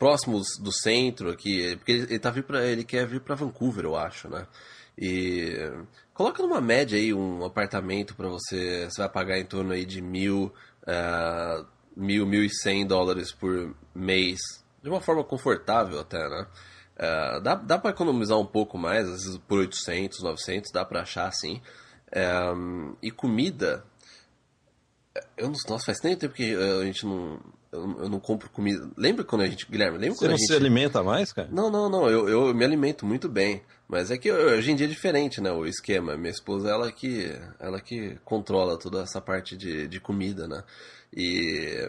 do 0.61 0.73
centro 0.73 1.31
aqui, 1.31 1.77
porque 1.77 1.93
ele, 1.93 2.19
tá 2.19 2.31
vir 2.31 2.45
pra, 2.45 2.65
ele 2.65 2.83
quer 2.83 3.07
vir 3.07 3.21
para 3.21 3.35
Vancouver, 3.35 3.85
eu 3.85 3.97
acho, 3.97 4.29
né? 4.29 4.47
E 4.99 5.55
coloca 6.15 6.43
numa 6.43 6.61
média 6.61 6.99
aí 6.99 7.13
um 7.13 7.45
apartamento 7.45 8.15
para 8.15 8.29
você, 8.29 8.87
você 8.87 9.01
vai 9.01 9.09
pagar 9.09 9.39
em 9.39 9.45
torno 9.45 9.73
aí 9.73 9.85
de 9.85 10.01
mil, 10.01 10.53
uh, 10.83 11.67
mil, 11.97 12.27
mil 12.27 12.45
e 12.45 12.51
cem 12.51 12.87
dólares 12.87 13.33
por 13.33 13.75
mês, 13.95 14.39
de 14.83 14.89
uma 14.89 15.01
forma 15.01 15.25
confortável 15.25 16.01
até, 16.01 16.19
né? 16.29 16.47
É, 16.97 17.41
dá 17.41 17.55
dá 17.55 17.79
para 17.79 17.91
economizar 17.91 18.39
um 18.39 18.47
pouco 18.47 18.77
mais, 18.77 19.09
às 19.09 19.25
vezes 19.25 19.39
por 19.49 19.59
800, 19.59 20.23
900, 20.23 20.71
dá 20.73 20.85
para 20.85 21.03
achar 21.03 21.27
assim. 21.27 21.61
E 23.03 23.11
comida, 23.11 23.85
eu 25.37 25.49
não, 25.49 25.55
nossa, 25.69 25.87
faz 25.87 25.99
tanto 25.99 26.19
tempo 26.19 26.35
que 26.35 26.55
a 26.55 26.85
gente 26.85 27.07
não, 27.07 27.41
eu, 27.73 28.03
eu, 28.03 28.09
não 28.09 28.19
compro 28.21 28.51
comida. 28.51 28.91
Lembra 28.97 29.25
quando 29.25 29.43
a 29.43 29.47
gente, 29.47 29.67
Guilherme, 29.71 29.99
lembra 29.99 30.15
Você 30.15 30.19
quando 30.21 30.31
não 30.31 30.35
a 30.35 30.39
gente... 30.39 30.49
se 30.49 30.55
alimenta 30.55 31.03
mais, 31.03 31.33
cara? 31.33 31.49
Não, 31.51 31.71
não, 31.71 31.89
não, 31.89 32.09
eu, 32.09 32.29
eu 32.29 32.55
me 32.55 32.65
alimento 32.65 33.07
muito 33.07 33.29
bem. 33.29 33.63
Mas 33.89 34.11
é 34.11 34.19
que 34.19 34.31
hoje 34.31 34.71
em 34.71 34.77
dia 34.77 34.87
é 34.87 34.89
diferente, 34.89 35.41
né, 35.41 35.51
o 35.51 35.67
esquema. 35.67 36.17
Minha 36.17 36.31
esposa, 36.31 36.69
ela 36.71 36.93
que, 36.93 37.33
ela 37.59 37.81
que 37.81 38.17
controla 38.25 38.79
toda 38.79 39.03
essa 39.03 39.21
parte 39.21 39.57
de, 39.57 39.89
de 39.89 40.01
comida, 40.01 40.47
né. 40.47 40.63
E... 41.13 41.89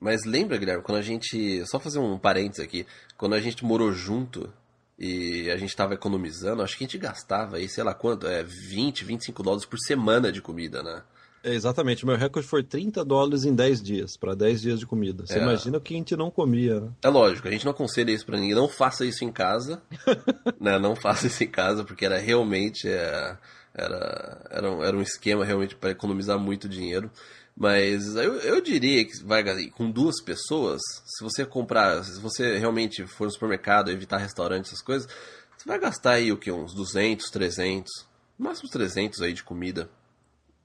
Mas 0.00 0.24
lembra, 0.24 0.56
Guilherme, 0.56 0.82
quando 0.82 0.98
a 0.98 1.02
gente... 1.02 1.62
Só 1.66 1.78
fazer 1.78 1.98
um 1.98 2.18
parênteses 2.18 2.64
aqui. 2.64 2.86
Quando 3.18 3.34
a 3.34 3.40
gente 3.40 3.64
morou 3.64 3.92
junto 3.92 4.50
e 4.98 5.50
a 5.50 5.56
gente 5.56 5.68
estava 5.70 5.94
economizando, 5.94 6.62
acho 6.62 6.76
que 6.76 6.84
a 6.84 6.86
gente 6.86 6.98
gastava 6.98 7.56
aí, 7.56 7.68
sei 7.68 7.84
lá 7.84 7.94
quanto, 7.94 8.26
é 8.26 8.42
20, 8.42 9.04
25 9.04 9.42
dólares 9.42 9.66
por 9.66 9.78
semana 9.78 10.32
de 10.32 10.40
comida, 10.42 10.82
né? 10.82 11.02
É, 11.42 11.54
exatamente, 11.54 12.04
meu 12.04 12.16
recorde 12.16 12.46
foi 12.46 12.62
30 12.62 13.02
dólares 13.02 13.44
em 13.46 13.54
10 13.54 13.82
dias, 13.82 14.14
para 14.14 14.34
10 14.34 14.60
dias 14.60 14.78
de 14.78 14.86
comida. 14.86 15.26
Você 15.26 15.38
É. 15.38 15.42
imagina 15.42 15.78
o 15.78 15.80
que 15.80 15.94
a 15.94 15.96
gente 15.96 16.14
não 16.14 16.30
comia, 16.30 16.80
né? 16.80 16.90
É 17.02 17.08
lógico, 17.08 17.48
a 17.48 17.50
gente 17.50 17.64
não 17.64 17.72
aconselha 17.72 18.10
isso 18.10 18.26
pra 18.26 18.36
ninguém. 18.36 18.54
Não 18.54 18.68
faça 18.68 19.06
isso 19.06 19.24
em 19.24 19.32
casa. 19.32 19.80
né? 20.60 20.78
Não 20.78 20.94
faça 20.94 21.26
isso 21.28 21.42
em 21.42 21.48
casa, 21.48 21.82
porque 21.82 22.04
era 22.04 22.18
realmente. 22.18 22.86
é, 22.86 23.36
era, 23.72 24.42
era, 24.50 24.70
um, 24.70 24.82
era 24.84 24.94
um 24.96 25.00
esquema 25.00 25.44
realmente 25.44 25.76
para 25.76 25.90
economizar 25.90 26.38
muito 26.38 26.68
dinheiro. 26.68 27.10
Mas 27.60 28.16
eu, 28.16 28.36
eu 28.36 28.58
diria 28.62 29.04
que 29.04 29.22
vai 29.22 29.44
com 29.72 29.90
duas 29.90 30.18
pessoas, 30.22 30.80
se 31.04 31.22
você 31.22 31.44
comprar, 31.44 32.02
se 32.02 32.18
você 32.18 32.56
realmente 32.56 33.06
for 33.06 33.26
no 33.26 33.30
supermercado, 33.30 33.90
evitar 33.90 34.16
restaurante, 34.16 34.68
essas 34.68 34.80
coisas, 34.80 35.06
você 35.58 35.68
vai 35.68 35.78
gastar 35.78 36.12
aí 36.12 36.32
o 36.32 36.38
que? 36.38 36.50
Uns 36.50 36.72
200, 36.72 37.28
300, 37.28 38.08
no 38.38 38.46
máximo 38.46 38.66
uns 38.66 38.72
300 38.72 39.20
aí 39.20 39.34
de 39.34 39.42
comida 39.42 39.90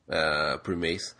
é, 0.07 0.57
por 0.63 0.73
mês. 0.77 1.17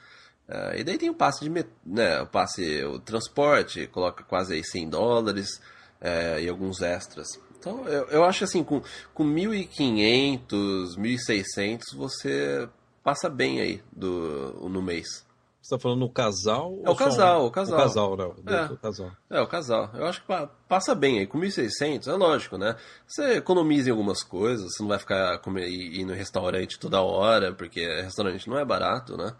É, 0.48 0.79
e 0.79 0.84
daí 0.86 0.98
tem 0.98 1.10
o 1.10 1.13
passe 1.13 1.44
de 1.44 1.65
né, 1.86 2.22
o 2.22 2.27
passe, 2.27 2.82
o 2.86 2.98
transporte, 2.98 3.86
coloca 3.88 4.24
quase 4.24 4.53
aí 4.53 4.63
100 4.63 4.89
dólares 4.89 5.60
é, 6.00 6.41
e 6.41 6.48
alguns 6.48 6.82
extras. 6.82 7.27
Então 7.60 7.86
eu, 7.86 8.05
eu 8.05 8.24
acho 8.24 8.46
assim, 8.46 8.63
com, 8.63 8.82
com 9.13 9.25
1.500, 9.25 10.96
1.600 10.98 11.82
você 11.98 12.70
passa 13.03 13.29
bem 13.29 13.60
aí 13.60 13.84
do, 13.91 14.70
no 14.70 14.82
mês. 14.82 15.25
Você 15.65 15.75
tá 15.75 15.79
falando 15.79 16.01
no 16.01 16.10
casal? 16.12 16.79
É 16.86 16.89
o 16.91 16.95
casal, 16.95 17.43
um- 17.43 17.48
o 17.48 17.51
casal. 17.51 17.75
O 17.75 17.81
casal, 17.81 18.15
não. 18.15 18.53
É. 18.53 18.65
O 18.65 18.77
casal. 18.77 19.12
É, 19.31 19.41
o 19.41 19.48
casal. 19.48 19.89
Eu 19.95 20.05
acho 20.05 20.22
que 20.22 20.27
pa- 20.27 20.45
passa 20.67 20.93
bem 20.93 21.17
aí. 21.17 21.25
Com 21.25 21.39
1.600, 21.39 22.07
é 22.07 22.13
lógico, 22.13 22.55
né? 22.55 22.75
Você 23.07 23.38
economiza 23.38 23.89
em 23.89 23.91
algumas 23.91 24.22
coisas, 24.22 24.72
você 24.75 24.84
não 24.84 24.89
vai 24.89 25.00
ficar 25.00 25.39
comer, 25.39 25.67
ir 25.67 26.01
ir 26.01 26.05
no 26.05 26.13
restaurante 26.13 26.77
toda 26.77 27.01
hora, 27.01 27.51
porque 27.51 27.84
restaurante 28.03 28.48
não 28.48 28.60
é 28.60 28.63
barato, 28.63 29.17
né? 29.17 29.34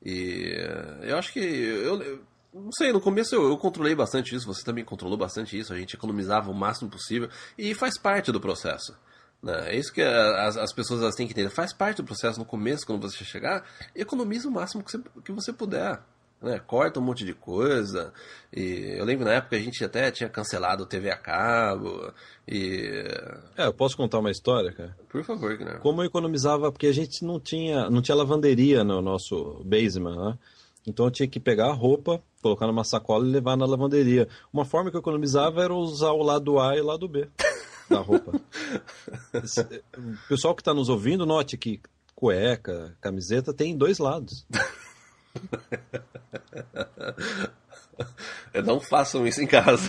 E 0.00 0.54
eh, 0.56 1.10
eu 1.10 1.18
acho 1.18 1.32
que. 1.32 1.40
Eu, 1.40 2.00
eu 2.00 2.20
não 2.54 2.70
sei, 2.70 2.92
no 2.92 3.00
começo 3.00 3.34
eu, 3.34 3.48
eu 3.48 3.58
controlei 3.58 3.96
bastante 3.96 4.32
isso, 4.32 4.46
você 4.46 4.62
também 4.64 4.84
controlou 4.84 5.18
bastante 5.18 5.58
isso, 5.58 5.72
a 5.72 5.76
gente 5.76 5.96
economizava 5.96 6.52
o 6.52 6.54
máximo 6.54 6.88
possível 6.88 7.28
e 7.58 7.74
faz 7.74 7.98
parte 7.98 8.30
do 8.30 8.40
processo. 8.40 8.96
Né? 9.44 9.74
É 9.74 9.76
isso 9.76 9.92
que 9.92 10.00
as, 10.00 10.56
as 10.56 10.72
pessoas 10.72 11.02
elas 11.02 11.14
têm 11.14 11.26
que 11.26 11.34
entender. 11.34 11.50
Faz 11.50 11.72
parte 11.72 11.98
do 11.98 12.04
processo 12.04 12.38
no 12.38 12.46
começo, 12.46 12.86
quando 12.86 13.02
você 13.02 13.22
chegar, 13.24 13.62
economiza 13.94 14.48
o 14.48 14.50
máximo 14.50 14.82
que 14.82 14.90
você, 14.90 15.02
que 15.22 15.32
você 15.32 15.52
puder. 15.52 16.00
Né? 16.40 16.58
Corta 16.66 16.98
um 16.98 17.02
monte 17.02 17.26
de 17.26 17.34
coisa. 17.34 18.10
E 18.50 18.96
eu 18.98 19.04
lembro 19.04 19.26
na 19.26 19.34
época 19.34 19.56
a 19.56 19.60
gente 19.60 19.84
até 19.84 20.10
tinha 20.10 20.30
cancelado 20.30 20.84
o 20.84 20.86
TV 20.86 21.10
a 21.10 21.16
cabo. 21.16 22.10
E. 22.48 23.04
É, 23.54 23.66
eu 23.66 23.74
posso 23.74 23.98
contar 23.98 24.18
uma 24.18 24.30
história, 24.30 24.72
cara? 24.72 24.96
Por 25.10 25.22
favor, 25.22 25.54
Guilherme. 25.58 25.80
Como 25.80 26.00
eu 26.00 26.06
economizava, 26.06 26.72
porque 26.72 26.86
a 26.86 26.92
gente 26.92 27.22
não 27.22 27.38
tinha, 27.38 27.90
não 27.90 28.00
tinha 28.00 28.16
lavanderia 28.16 28.82
no 28.82 29.02
nosso 29.02 29.62
basement, 29.62 30.16
né? 30.16 30.38
Então 30.86 31.06
eu 31.06 31.10
tinha 31.10 31.28
que 31.28 31.40
pegar 31.40 31.68
a 31.68 31.72
roupa, 31.72 32.22
colocar 32.42 32.66
numa 32.66 32.84
sacola 32.84 33.26
e 33.26 33.30
levar 33.30 33.56
na 33.56 33.66
lavanderia. 33.66 34.26
Uma 34.52 34.64
forma 34.64 34.90
que 34.90 34.96
eu 34.96 35.00
economizava 35.00 35.62
era 35.62 35.74
usar 35.74 36.12
o 36.12 36.22
lado 36.22 36.58
A 36.58 36.76
e 36.76 36.80
o 36.80 36.84
lado 36.84 37.08
B 37.08 37.28
da 37.88 37.98
roupa. 38.00 38.40
Esse- 39.42 39.82
O 39.96 40.28
pessoal 40.28 40.54
que 40.54 40.60
está 40.62 40.72
nos 40.74 40.88
ouvindo, 40.88 41.24
note 41.26 41.56
que 41.56 41.80
cueca, 42.14 42.96
camiseta 43.00 43.52
tem 43.52 43.76
dois 43.76 43.98
lados. 43.98 44.46
É, 48.52 48.60
Não 48.62 48.80
façam 48.80 49.26
isso 49.26 49.40
em 49.42 49.46
casa. 49.46 49.88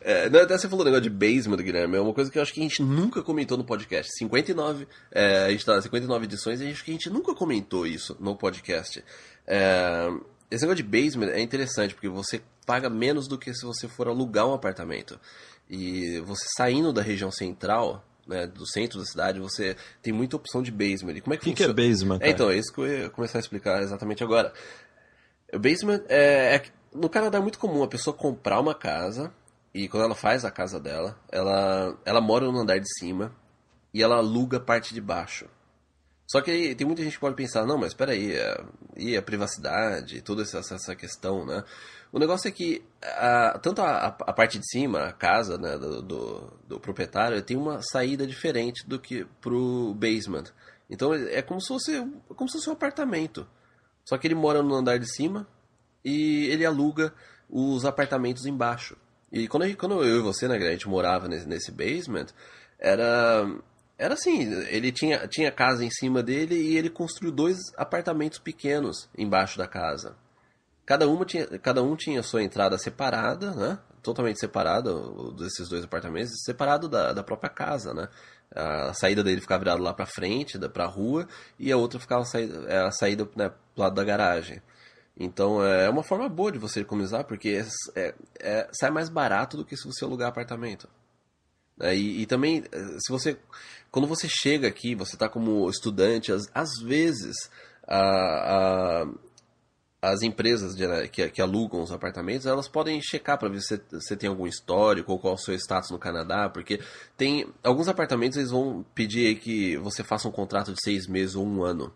É, 0.00 0.28
não, 0.28 0.40
até 0.40 0.56
você 0.58 0.68
falou 0.68 0.82
o 0.82 0.84
negócio 0.84 1.02
de 1.02 1.10
basement, 1.10 1.56
Guilherme. 1.58 1.96
É 1.96 2.00
uma 2.00 2.12
coisa 2.12 2.30
que 2.30 2.38
eu 2.38 2.42
acho 2.42 2.52
que 2.52 2.60
a 2.60 2.62
gente 2.62 2.82
nunca 2.82 3.22
comentou 3.22 3.56
no 3.56 3.64
podcast. 3.64 4.10
59, 4.18 4.86
é, 5.10 5.44
a 5.44 5.50
gente 5.50 5.64
tá 5.64 5.80
59 5.80 6.24
edições 6.24 6.60
e 6.60 6.68
acho 6.70 6.84
que 6.84 6.90
a 6.90 6.94
gente 6.94 7.08
nunca 7.10 7.34
comentou 7.34 7.86
isso 7.86 8.16
no 8.20 8.36
podcast. 8.36 9.04
É, 9.46 10.08
esse 10.50 10.64
negócio 10.64 10.82
de 10.82 10.88
basement 10.90 11.28
é 11.30 11.40
interessante 11.40 11.94
porque 11.94 12.08
você 12.08 12.42
paga 12.66 12.88
menos 12.90 13.28
do 13.28 13.38
que 13.38 13.52
se 13.54 13.64
você 13.64 13.86
for 13.88 14.08
alugar 14.08 14.46
um 14.48 14.54
apartamento. 14.54 15.18
E 15.68 16.20
você 16.20 16.44
saindo 16.56 16.92
da 16.92 17.02
região 17.02 17.30
central, 17.30 18.04
né, 18.26 18.46
do 18.46 18.66
centro 18.66 18.98
da 18.98 19.04
cidade, 19.04 19.40
você 19.40 19.76
tem 20.02 20.12
muita 20.12 20.36
opção 20.36 20.62
de 20.62 20.70
basement. 20.70 21.14
E 21.16 21.20
como 21.20 21.34
é 21.34 21.36
que, 21.36 21.42
O 21.42 21.44
que, 21.44 21.54
que 21.54 21.62
é 21.62 21.66
funciona? 21.66 21.88
basement? 21.90 22.18
É, 22.20 22.30
então, 22.30 22.50
é 22.50 22.56
isso 22.56 22.72
que 22.72 22.80
eu 22.80 22.86
ia 22.86 23.10
começar 23.10 23.38
a 23.38 23.40
explicar 23.40 23.82
exatamente 23.82 24.22
agora. 24.22 24.52
O 25.52 25.58
basement 25.58 26.02
é, 26.08 26.56
é- 26.56 26.62
No 26.92 27.08
Canadá 27.08 27.38
é 27.38 27.40
muito 27.40 27.58
comum 27.58 27.82
a 27.82 27.88
pessoa 27.88 28.14
comprar 28.16 28.60
uma 28.60 28.74
casa 28.74 29.32
e 29.72 29.88
quando 29.88 30.04
ela 30.04 30.14
faz 30.14 30.44
a 30.44 30.50
casa 30.50 30.78
dela, 30.78 31.18
ela, 31.30 31.98
ela 32.04 32.20
mora 32.20 32.46
no 32.50 32.58
andar 32.58 32.78
de 32.78 32.88
cima 32.98 33.32
e 33.92 34.02
ela 34.02 34.16
aluga 34.16 34.58
a 34.58 34.60
parte 34.60 34.94
de 34.94 35.00
baixo. 35.00 35.46
Só 36.26 36.40
que 36.40 36.74
tem 36.74 36.86
muita 36.86 37.02
gente 37.02 37.14
que 37.14 37.20
pode 37.20 37.36
pensar, 37.36 37.66
não, 37.66 37.76
mas 37.76 37.92
peraí, 37.92 38.32
é, 38.32 38.64
e 38.96 39.16
a 39.16 39.22
privacidade, 39.22 40.22
toda 40.22 40.42
essa, 40.42 40.58
essa 40.58 40.94
questão, 40.96 41.44
né? 41.44 41.62
O 42.10 42.18
negócio 42.18 42.48
é 42.48 42.50
que 42.50 42.82
a- 43.02 43.58
tanto 43.62 43.82
a, 43.82 44.06
a 44.06 44.32
parte 44.32 44.58
de 44.58 44.66
cima, 44.70 45.00
a 45.06 45.12
casa 45.12 45.58
né, 45.58 45.76
do, 45.76 46.00
do, 46.00 46.52
do 46.68 46.80
proprietário, 46.80 47.42
tem 47.42 47.56
uma 47.56 47.82
saída 47.82 48.26
diferente 48.26 48.86
do 48.88 48.98
que 48.98 49.26
pro 49.40 49.92
basement. 49.94 50.44
Então 50.88 51.12
é 51.12 51.42
como 51.42 51.60
se 51.60 51.68
fosse, 51.68 52.06
como 52.36 52.48
se 52.48 52.58
fosse 52.58 52.70
um 52.70 52.74
apartamento. 52.74 53.46
Só 54.04 54.16
que 54.16 54.26
ele 54.26 54.34
mora 54.34 54.62
no 54.62 54.74
andar 54.74 54.98
de 54.98 55.12
cima 55.12 55.46
e 56.04 56.46
ele 56.46 56.64
aluga 56.64 57.12
os 57.50 57.84
apartamentos 57.84 58.46
embaixo. 58.46 58.96
E 59.32 59.48
quando, 59.48 59.64
a 59.64 59.74
quando 59.74 60.04
eu 60.04 60.18
e 60.18 60.22
você, 60.22 60.46
né, 60.46 60.56
a 60.56 60.70
gente 60.70 60.88
morava 60.88 61.26
nesse, 61.26 61.48
nesse 61.48 61.72
basement, 61.72 62.26
era, 62.78 63.44
era 63.96 64.14
assim, 64.14 64.42
ele 64.68 64.90
tinha, 64.92 65.26
tinha 65.28 65.50
casa 65.52 65.84
em 65.84 65.90
cima 65.90 66.22
dele 66.22 66.54
e 66.56 66.76
ele 66.76 66.90
construiu 66.90 67.32
dois 67.32 67.58
apartamentos 67.76 68.38
pequenos 68.38 69.08
embaixo 69.16 69.56
da 69.58 69.66
casa. 69.66 70.16
Cada, 70.86 71.08
uma 71.08 71.24
tinha, 71.24 71.46
cada 71.58 71.82
um 71.82 71.96
tinha 71.96 72.22
sua 72.22 72.42
entrada 72.42 72.76
separada, 72.76 73.52
né? 73.52 73.78
Totalmente 74.02 74.38
separada, 74.38 74.92
desses 75.36 75.68
dois 75.68 75.84
apartamentos, 75.84 76.32
separado 76.44 76.88
da, 76.88 77.12
da 77.12 77.22
própria 77.22 77.48
casa, 77.48 77.94
né? 77.94 78.08
A 78.54 78.92
saída 78.92 79.24
dele 79.24 79.40
ficava 79.40 79.60
virada 79.60 79.82
lá 79.82 79.94
pra 79.94 80.06
frente, 80.06 80.58
da, 80.58 80.68
pra 80.68 80.84
rua, 80.86 81.26
e 81.58 81.72
a 81.72 81.76
outra 81.76 81.98
ficava 81.98 82.24
saída, 82.24 82.66
é, 82.68 82.78
a 82.80 82.90
saída 82.90 83.28
né, 83.34 83.48
pro 83.48 83.82
lado 83.82 83.94
da 83.94 84.04
garagem. 84.04 84.60
Então 85.16 85.64
é 85.64 85.88
uma 85.88 86.02
forma 86.02 86.28
boa 86.28 86.52
de 86.52 86.58
você 86.58 86.80
economizar, 86.80 87.24
porque 87.24 87.64
é- 87.96 88.14
é- 88.40 88.68
sai 88.72 88.90
mais 88.90 89.08
barato 89.08 89.56
do 89.56 89.64
que 89.64 89.76
se 89.76 89.86
você 89.86 90.04
alugar 90.04 90.28
apartamento. 90.28 90.88
É, 91.80 91.94
e, 91.96 92.22
e 92.22 92.26
também, 92.26 92.64
eh, 92.72 92.96
se 93.00 93.10
você. 93.10 93.36
Quando 93.90 94.06
você 94.08 94.28
chega 94.28 94.68
aqui, 94.68 94.94
você 94.94 95.16
está 95.16 95.28
como 95.28 95.68
estudante, 95.70 96.32
às, 96.32 96.48
às 96.54 96.70
vezes 96.82 97.36
a, 97.86 99.02
a- 99.02 99.06
as 100.02 100.22
empresas 100.22 100.74
de- 100.76 100.86
né, 100.86 101.08
que, 101.08 101.28
que 101.30 101.40
alugam 101.42 101.82
os 101.82 101.90
apartamentos, 101.92 102.46
elas 102.46 102.68
podem 102.68 103.00
checar 103.02 103.38
para 103.38 103.48
ver 103.48 103.60
se 103.62 103.80
você 103.90 104.16
tem 104.16 104.28
algum 104.28 104.46
histórico 104.46 105.12
ou 105.12 105.18
qual 105.18 105.32
é 105.34 105.36
o 105.36 105.38
seu 105.38 105.54
status 105.54 105.90
no 105.90 105.98
Canadá, 105.98 106.48
porque 106.50 106.80
tem 107.16 107.46
alguns 107.62 107.88
apartamentos 107.88 108.36
eles 108.38 108.50
vão 108.50 108.84
pedir 108.94 109.38
que 109.40 109.76
você 109.78 110.04
faça 110.04 110.28
um 110.28 110.32
contrato 110.32 110.72
de 110.74 110.80
seis 110.82 111.06
meses 111.06 111.34
ou 111.36 111.46
um 111.46 111.64
ano. 111.64 111.92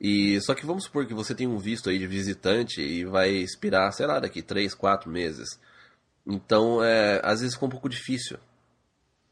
E 0.00 0.40
só 0.42 0.54
que 0.54 0.66
vamos 0.66 0.84
supor 0.84 1.06
que 1.06 1.14
você 1.14 1.34
tem 1.34 1.46
um 1.48 1.58
visto 1.58 1.90
aí 1.90 1.98
de 1.98 2.06
visitante 2.06 2.80
e 2.82 3.04
vai 3.04 3.30
expirar, 3.30 3.92
sei 3.92 4.06
lá, 4.06 4.20
daqui 4.20 4.42
três, 4.42 4.74
quatro 4.74 5.10
meses. 5.10 5.48
Então, 6.26 6.82
é, 6.84 7.20
às 7.24 7.40
vezes 7.40 7.54
fica 7.54 7.66
um 7.66 7.70
pouco 7.70 7.88
difícil. 7.88 8.38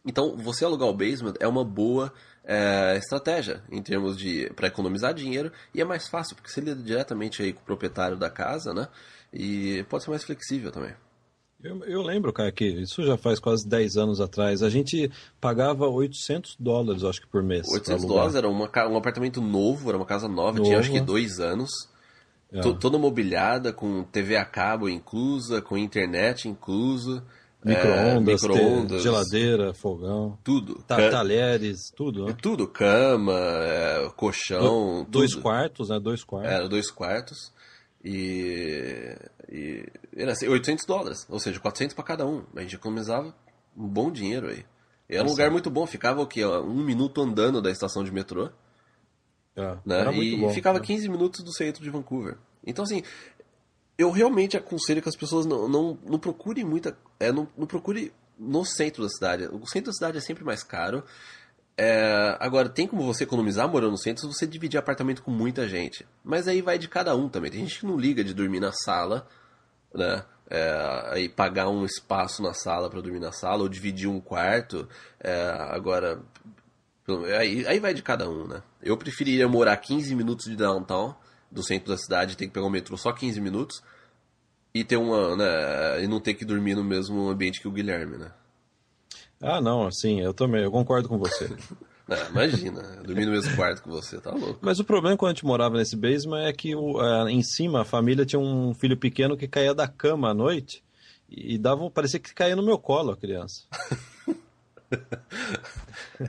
Então, 0.07 0.37
você 0.37 0.65
alugar 0.65 0.89
o 0.89 0.95
basement 0.95 1.35
é 1.41 1.49
uma 1.49 1.65
boa 1.65 2.13
é, 2.45 2.97
estratégia 2.97 3.63
em 3.71 3.83
termos 3.83 4.17
de 4.17 4.49
para 4.55 4.69
economizar 4.69 5.13
dinheiro 5.13 5.51
e 5.75 5.81
é 5.81 5.85
mais 5.85 6.07
fácil 6.07 6.37
porque 6.37 6.49
você 6.49 6.61
lida 6.61 6.81
diretamente 6.81 7.43
aí 7.43 7.53
com 7.53 7.61
o 7.61 7.65
proprietário 7.65 8.17
da 8.17 8.31
casa, 8.31 8.73
né? 8.73 8.89
E 9.33 9.85
pode 9.89 10.05
ser 10.05 10.11
mais 10.11 10.23
flexível 10.23 10.71
também. 10.71 10.95
Eu, 11.63 11.83
eu 11.85 12.03
lembro, 12.03 12.33
cara, 12.33 12.53
que 12.53 12.65
isso 12.65 13.03
já 13.05 13.17
faz 13.17 13.41
quase 13.41 13.67
10 13.67 13.97
anos 13.97 14.21
atrás. 14.21 14.63
A 14.63 14.71
gente 14.71 15.11
pagava 15.41 15.89
800 15.89 16.57
dólares, 16.61 17.03
acho 17.03 17.21
que, 17.23 17.27
por 17.27 17.43
mês. 17.43 17.67
pra 17.67 17.75
800 17.75 18.05
alugar. 18.05 18.09
dólares 18.09 18.35
era 18.37 18.49
uma, 18.49 18.89
um 18.89 18.97
apartamento 18.97 19.41
novo, 19.41 19.89
era 19.89 19.97
uma 19.97 20.07
casa 20.07 20.29
nova, 20.29 20.61
tinha 20.61 20.79
acho 20.79 20.93
que 20.93 21.01
dois 21.01 21.41
anos. 21.41 21.71
É. 22.53 22.61
Toda 22.61 22.97
mobiliada, 22.97 23.73
com 23.73 24.05
TV 24.05 24.37
a 24.37 24.45
cabo 24.45 24.89
inclusa, 24.89 25.61
com 25.61 25.77
internet 25.77 26.49
incluso. 26.49 27.23
Micro-ondas, 27.67 28.45
é, 28.45 28.49
micro 28.49 28.99
geladeira, 29.01 29.75
fogão. 29.75 30.39
Tudo. 30.45 30.83
Ta 30.87 31.11
talheres, 31.11 31.91
tudo. 31.97 32.27
Né? 32.27 32.37
Tudo, 32.41 32.69
cama, 32.69 33.35
é, 33.35 34.09
colchão. 34.17 35.03
Do, 35.03 35.11
dois 35.11 35.35
quartos, 35.35 35.89
né? 35.89 35.99
Dois 35.99 36.23
quartos. 36.23 36.53
Era 36.53 36.69
dois 36.69 36.91
quartos. 36.93 37.53
E, 38.05 39.19
e 39.51 39.85
era 40.17 40.31
assim, 40.31 40.47
800 40.47 40.87
dólares, 40.87 41.27
ou 41.29 41.41
seja, 41.41 41.59
400 41.59 41.93
para 41.93 42.05
cada 42.05 42.25
um. 42.25 42.45
A 42.55 42.61
gente 42.61 42.77
economizava 42.77 43.35
um 43.77 43.89
bom 43.89 44.13
dinheiro 44.13 44.49
aí. 44.49 44.65
Era 45.09 45.25
um 45.25 45.31
lugar 45.31 45.51
muito 45.51 45.69
bom, 45.69 45.87
ficava 45.87 46.21
o 46.21 46.27
quê? 46.27 46.45
Um 46.45 46.85
minuto 46.85 47.21
andando 47.21 47.61
da 47.61 47.71
estação 47.71 48.05
de 48.05 48.13
metrô. 48.13 48.49
É, 49.57 49.77
né? 49.85 50.17
e 50.17 50.37
bom, 50.37 50.51
ficava 50.51 50.79
né? 50.79 50.85
15 50.85 51.09
minutos 51.09 51.43
do 51.43 51.53
centro 51.53 51.83
de 51.83 51.91
Vancouver. 51.91 52.37
Então, 52.65 52.85
assim, 52.85 53.03
eu 53.99 54.11
realmente 54.11 54.57
aconselho 54.57 55.03
que 55.03 55.09
as 55.09 55.17
pessoas 55.17 55.47
não, 55.47 55.69
não, 55.69 55.99
não 56.05 56.19
procurem 56.19 56.65
muita. 56.65 56.97
É, 57.19 57.33
não, 57.33 57.49
não 57.57 57.67
procure 57.67 58.13
no 58.39 58.65
centro 58.65 59.03
da 59.03 59.09
cidade. 59.09 59.45
O 59.47 59.67
centro 59.67 59.91
da 59.91 59.95
cidade 59.95 60.19
é 60.19 60.21
sempre 60.21 60.45
mais 60.45 60.63
caro. 60.63 61.03
É, 61.79 62.37
agora, 62.41 62.69
tem 62.69 62.87
como 62.87 63.05
você 63.05 63.25
economizar 63.25 63.69
morando 63.69 63.93
no 63.93 63.99
centro 63.99 64.23
se 64.23 64.27
você 64.27 64.47
dividir 64.47 64.79
apartamento 64.79 65.23
com 65.23 65.31
muita 65.31 65.69
gente. 65.69 66.07
Mas 66.25 66.49
aí 66.49 66.63
vai 66.63 66.79
de 66.79 66.89
cada 66.89 67.15
um 67.15 67.29
também. 67.29 67.51
Tem 67.51 67.61
gente 67.61 67.81
que 67.81 67.87
não 67.87 67.99
liga 67.99 68.25
de 68.25 68.33
dormir 68.33 68.61
na 68.61 68.73
sala, 68.73 69.27
né? 69.95 70.25
É, 70.49 71.09
aí 71.11 71.29
pagar 71.29 71.69
um 71.69 71.85
espaço 71.85 72.41
na 72.43 72.55
sala 72.55 72.89
para 72.89 73.01
dormir 73.01 73.19
na 73.19 73.33
sala, 73.33 73.63
ou 73.63 73.69
dividir 73.69 74.09
um 74.09 74.21
quarto. 74.21 74.89
É, 75.21 75.51
agora, 75.71 76.23
aí, 77.39 77.67
aí 77.67 77.79
vai 77.79 77.93
de 77.93 78.03
cada 78.03 78.29
um, 78.29 78.47
né? 78.47 78.63
Eu 78.83 78.97
preferiria 78.97 79.49
morar 79.49 79.77
15 79.77 80.15
minutos 80.15 80.47
de 80.47 80.57
downtown, 80.57 81.15
do 81.51 81.63
centro 81.63 81.89
da 81.89 81.99
cidade, 81.99 82.37
ter 82.37 82.47
que 82.47 82.53
pegar 82.53 82.67
o 82.67 82.71
metrô 82.71 82.97
só 82.97 83.13
15 83.13 83.41
minutos, 83.41 83.83
e 84.75 84.85
ter 84.85 84.97
uma, 84.97 85.37
né? 85.37 86.05
E 86.05 86.07
não 86.07 86.21
ter 86.21 86.35
que 86.35 86.45
dormir 86.45 86.75
no 86.75 86.85
mesmo 86.85 87.29
ambiente 87.29 87.61
que 87.61 87.69
o 87.69 87.73
Guilherme, 87.73 88.19
né? 88.19 88.31
Ah, 89.41 89.61
não, 89.61 89.87
assim, 89.87 90.21
eu 90.21 90.35
também, 90.35 90.63
eu 90.63 90.71
concordo 90.71 91.09
com 91.09 91.19
você. 91.19 91.49
Não, 92.07 92.17
imagina, 92.29 92.83
dormir 93.03 93.27
no 93.27 93.33
mesmo 93.33 93.55
quarto 93.57 93.83
que 93.83 93.89
você, 93.89 94.21
tá 94.21 94.33
louco. 94.33 94.59
Mas 94.63 94.79
o 94.79 94.85
problema 94.85 95.17
quando 95.17 95.31
a 95.31 95.35
gente 95.35 95.47
morava 95.47 95.77
nesse 95.77 95.97
basement 95.97 96.45
é 96.45 96.53
que 96.53 96.75
o, 96.75 97.03
é, 97.03 97.31
em 97.31 97.43
cima 97.43 97.83
a 97.83 97.85
família 97.85 98.27
tinha 98.27 98.41
um 98.41 98.75
filho 98.75 98.97
pequeno 98.97 99.37
que 99.37 99.49
caía 99.49 99.75
da 99.75 99.89
cama 99.89 100.31
à 100.31 100.35
noite 100.35 100.83
e 101.29 101.59
dava, 101.59 101.91
parecia 101.91 102.21
que 102.21 102.35
caía 102.35 102.57
no 102.57 102.63
meu 102.63 102.79
colo 102.79 103.13
a 103.13 103.17
criança. 103.17 103.63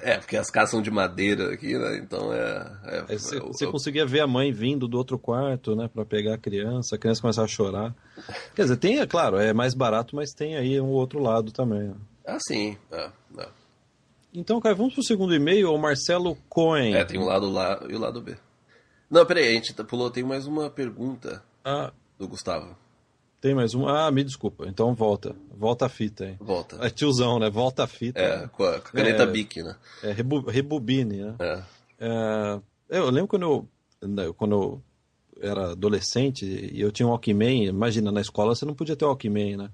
é, 0.01 0.17
porque 0.17 0.37
as 0.37 0.49
casas 0.49 0.71
são 0.71 0.81
de 0.81 0.91
madeira 0.91 1.53
aqui, 1.53 1.77
né? 1.77 1.97
Então 1.97 2.33
é. 2.33 2.79
é, 2.85 2.97
é 3.09 3.17
você, 3.17 3.39
você 3.39 3.67
conseguia 3.67 4.05
ver 4.05 4.21
a 4.21 4.27
mãe 4.27 4.51
vindo 4.51 4.87
do 4.87 4.97
outro 4.97 5.17
quarto, 5.17 5.75
né, 5.75 5.87
para 5.87 6.05
pegar 6.05 6.35
a 6.35 6.37
criança, 6.37 6.95
a 6.95 6.99
criança 6.99 7.21
começava 7.21 7.45
a 7.45 7.49
chorar. 7.49 7.95
Quer 8.55 8.63
dizer, 8.63 8.77
tem, 8.77 8.99
é 8.99 9.05
claro, 9.07 9.37
é 9.37 9.53
mais 9.53 9.73
barato, 9.73 10.15
mas 10.15 10.33
tem 10.33 10.55
aí 10.55 10.79
um 10.81 10.89
outro 10.89 11.19
lado 11.19 11.51
também. 11.51 11.89
Né? 11.89 11.95
Ah, 12.25 12.37
sim. 12.39 12.77
É, 12.91 13.11
é. 13.37 13.47
Então, 14.33 14.59
Caio, 14.59 14.75
vamos 14.75 14.93
pro 14.93 15.03
segundo 15.03 15.33
e-mail, 15.33 15.71
o 15.71 15.77
Marcelo 15.77 16.37
Cohen. 16.49 16.95
É, 16.95 17.05
tem 17.05 17.19
um 17.19 17.25
lado 17.25 17.49
lá 17.49 17.79
e 17.89 17.95
o 17.95 17.99
lado 17.99 18.21
B. 18.21 18.35
Não, 19.09 19.25
peraí, 19.25 19.47
a 19.47 19.53
gente 19.53 19.73
tá, 19.73 19.83
pulou, 19.83 20.11
tem 20.11 20.23
mais 20.23 20.45
uma 20.45 20.69
pergunta 20.69 21.41
ah, 21.63 21.93
do 22.19 22.27
Gustavo. 22.27 22.75
Tem 23.39 23.53
mais 23.53 23.73
uma? 23.73 24.07
Ah, 24.07 24.11
me 24.11 24.23
desculpa. 24.23 24.65
Então 24.67 24.93
volta. 24.93 25.35
Volta 25.55 25.85
a 25.85 25.89
fita 25.89 26.25
aí. 26.25 26.35
Volta. 26.39 26.77
É 26.81 26.89
tiozão, 26.89 27.39
né? 27.39 27.49
Volta 27.49 27.83
a 27.83 27.87
fita. 27.87 28.19
É, 28.19 28.47
com 28.47 28.63
a, 28.63 28.79
caneta 28.79 29.23
é, 29.23 29.27
Bic, 29.27 29.61
né? 29.61 29.75
É, 30.03 30.11
rebu, 30.11 30.41
rebobine, 30.41 31.23
né? 31.23 31.35
É. 31.39 31.63
é. 31.99 32.59
Eu 32.89 33.09
lembro 33.09 33.27
quando 33.27 33.43
eu, 33.43 33.67
né, 34.07 34.33
quando 34.35 34.55
eu 34.55 34.83
era 35.39 35.71
adolescente 35.71 36.45
e 36.45 36.81
eu 36.81 36.91
tinha 36.91 37.05
um 37.07 37.11
Walkman, 37.11 37.65
imagina, 37.65 38.11
na 38.11 38.21
escola 38.21 38.55
você 38.55 38.65
não 38.65 38.73
podia 38.73 38.95
ter 38.95 39.05
Walkman, 39.05 39.57
né? 39.57 39.69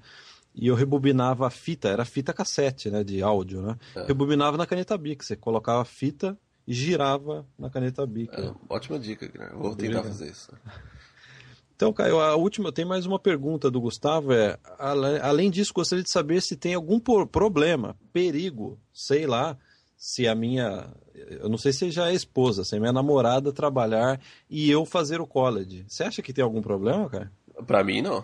e 0.56 0.68
eu 0.68 0.76
rebobinava 0.76 1.48
a 1.48 1.50
fita, 1.50 1.90
era 1.90 2.06
fita 2.06 2.34
cassete, 2.34 2.90
né, 2.90 3.04
de 3.04 3.22
áudio, 3.24 3.62
né? 3.62 3.78
É. 3.96 4.04
Rebobinava 4.06 4.56
na 4.56 4.66
caneta 4.66 4.98
Bic, 4.98 5.26
você 5.26 5.36
colocava 5.36 5.82
a 5.82 5.86
fita 5.86 6.38
e 6.68 6.74
girava 6.74 7.46
na 7.58 7.70
caneta 7.70 8.06
Bic. 8.06 8.34
É, 8.34 8.42
né? 8.42 8.56
Ótima 8.70 9.00
dica, 9.00 9.28
Guilherme. 9.28 9.58
Vou 9.58 9.76
tentar 9.76 10.04
fazer 10.04 10.30
isso. 10.30 10.52
Então, 11.84 11.92
Caio, 11.92 12.22
a 12.22 12.34
última, 12.38 12.72
tem 12.72 12.86
mais 12.86 13.06
uma 13.06 13.20
pergunta 13.20 13.70
do 13.70 13.82
Gustavo, 13.82 14.32
é, 14.32 14.58
além 15.22 15.52
disso, 15.52 15.74
gostaria 15.74 16.02
de 16.02 16.10
saber 16.10 16.42
se 16.42 16.56
tem 16.56 16.74
algum 16.74 16.98
problema, 16.98 17.98
perigo, 18.14 18.80
sei 18.94 19.28
lá, 19.28 19.58
se 19.98 20.26
a 20.26 20.34
minha, 20.34 20.88
eu 21.14 21.50
não 21.50 21.58
sei 21.58 21.74
se 21.74 21.92
já 21.92 22.10
é 22.10 22.14
esposa, 22.14 22.64
se 22.64 22.74
a 22.74 22.80
minha 22.80 22.94
namorada 22.94 23.52
trabalhar 23.52 24.18
e 24.50 24.72
eu 24.72 24.86
fazer 24.86 25.20
o 25.20 25.28
college. 25.28 25.84
Você 25.86 26.06
acha 26.06 26.22
que 26.22 26.32
tem 26.32 26.42
algum 26.42 26.62
problema, 26.62 27.10
cara? 27.10 27.30
Para 27.68 27.84
mim, 27.84 28.02
não. 28.02 28.24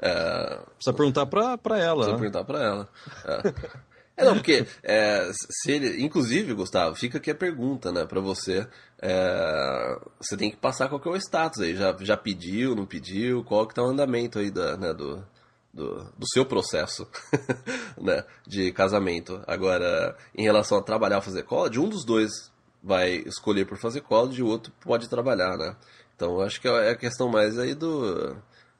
É... 0.00 0.60
Precisa 0.74 0.92
perguntar 0.92 1.26
pra, 1.26 1.56
pra 1.56 1.78
ela. 1.78 2.04
Precisa 2.04 2.16
né? 2.16 2.18
perguntar 2.18 2.44
pra 2.44 2.64
ela. 2.64 2.88
É. 3.24 3.78
É, 4.18 4.24
não, 4.24 4.34
porque, 4.34 4.66
é, 4.82 5.30
se 5.32 5.70
ele, 5.70 6.02
inclusive, 6.02 6.52
Gustavo, 6.52 6.96
fica 6.96 7.18
aqui 7.18 7.30
a 7.30 7.34
pergunta, 7.36 7.92
né, 7.92 8.04
pra 8.04 8.20
você. 8.20 8.66
É, 9.00 9.96
você 10.20 10.36
tem 10.36 10.50
que 10.50 10.56
passar 10.56 10.88
qual 10.88 11.00
que 11.00 11.08
é 11.08 11.12
o 11.12 11.16
status 11.16 11.60
aí. 11.60 11.76
Já, 11.76 11.96
já 12.00 12.16
pediu, 12.16 12.74
não 12.74 12.84
pediu? 12.84 13.44
Qual 13.44 13.64
que 13.66 13.74
tá 13.74 13.82
o 13.82 13.86
andamento 13.86 14.40
aí 14.40 14.50
da, 14.50 14.76
né, 14.76 14.92
do, 14.92 15.24
do, 15.72 16.04
do 16.18 16.26
seu 16.32 16.44
processo 16.44 17.06
né, 17.96 18.24
de 18.44 18.72
casamento. 18.72 19.40
Agora, 19.46 20.16
em 20.34 20.42
relação 20.42 20.78
a 20.78 20.82
trabalhar 20.82 21.16
ou 21.16 21.22
fazer 21.22 21.44
college, 21.44 21.78
um 21.78 21.88
dos 21.88 22.04
dois 22.04 22.50
vai 22.82 23.22
escolher 23.26 23.66
por 23.66 23.78
fazer 23.78 24.00
college 24.00 24.40
e 24.40 24.42
o 24.42 24.48
outro 24.48 24.72
pode 24.80 25.08
trabalhar, 25.08 25.56
né? 25.56 25.76
Então, 26.16 26.40
acho 26.40 26.60
que 26.60 26.66
é 26.66 26.90
a 26.90 26.96
questão 26.96 27.28
mais 27.28 27.56
aí 27.56 27.72
do 27.74 28.36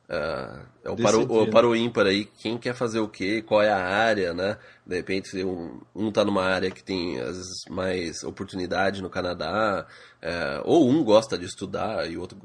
Uh, 0.08 0.64
é 0.82 0.90
o 0.90 0.96
para, 0.96 1.18
o, 1.18 1.42
o, 1.42 1.50
para 1.50 1.68
o 1.68 1.76
ímpar 1.76 2.06
aí, 2.06 2.24
quem 2.24 2.56
quer 2.56 2.74
fazer 2.74 2.98
o 2.98 3.08
quê, 3.08 3.42
qual 3.42 3.60
é 3.60 3.68
a 3.68 3.84
área, 3.84 4.32
né? 4.32 4.56
De 4.86 4.96
repente, 4.96 5.44
um, 5.44 5.80
um 5.94 6.10
tá 6.10 6.24
numa 6.24 6.44
área 6.44 6.70
que 6.70 6.82
tem, 6.82 7.20
às 7.20 7.36
vezes, 7.36 7.64
mais 7.68 8.22
oportunidade 8.24 9.02
no 9.02 9.10
Canadá, 9.10 9.86
uh, 10.22 10.62
ou 10.64 10.88
um 10.88 11.04
gosta 11.04 11.36
de 11.36 11.44
estudar 11.44 12.10
e 12.10 12.16
o 12.16 12.22
outro 12.22 12.38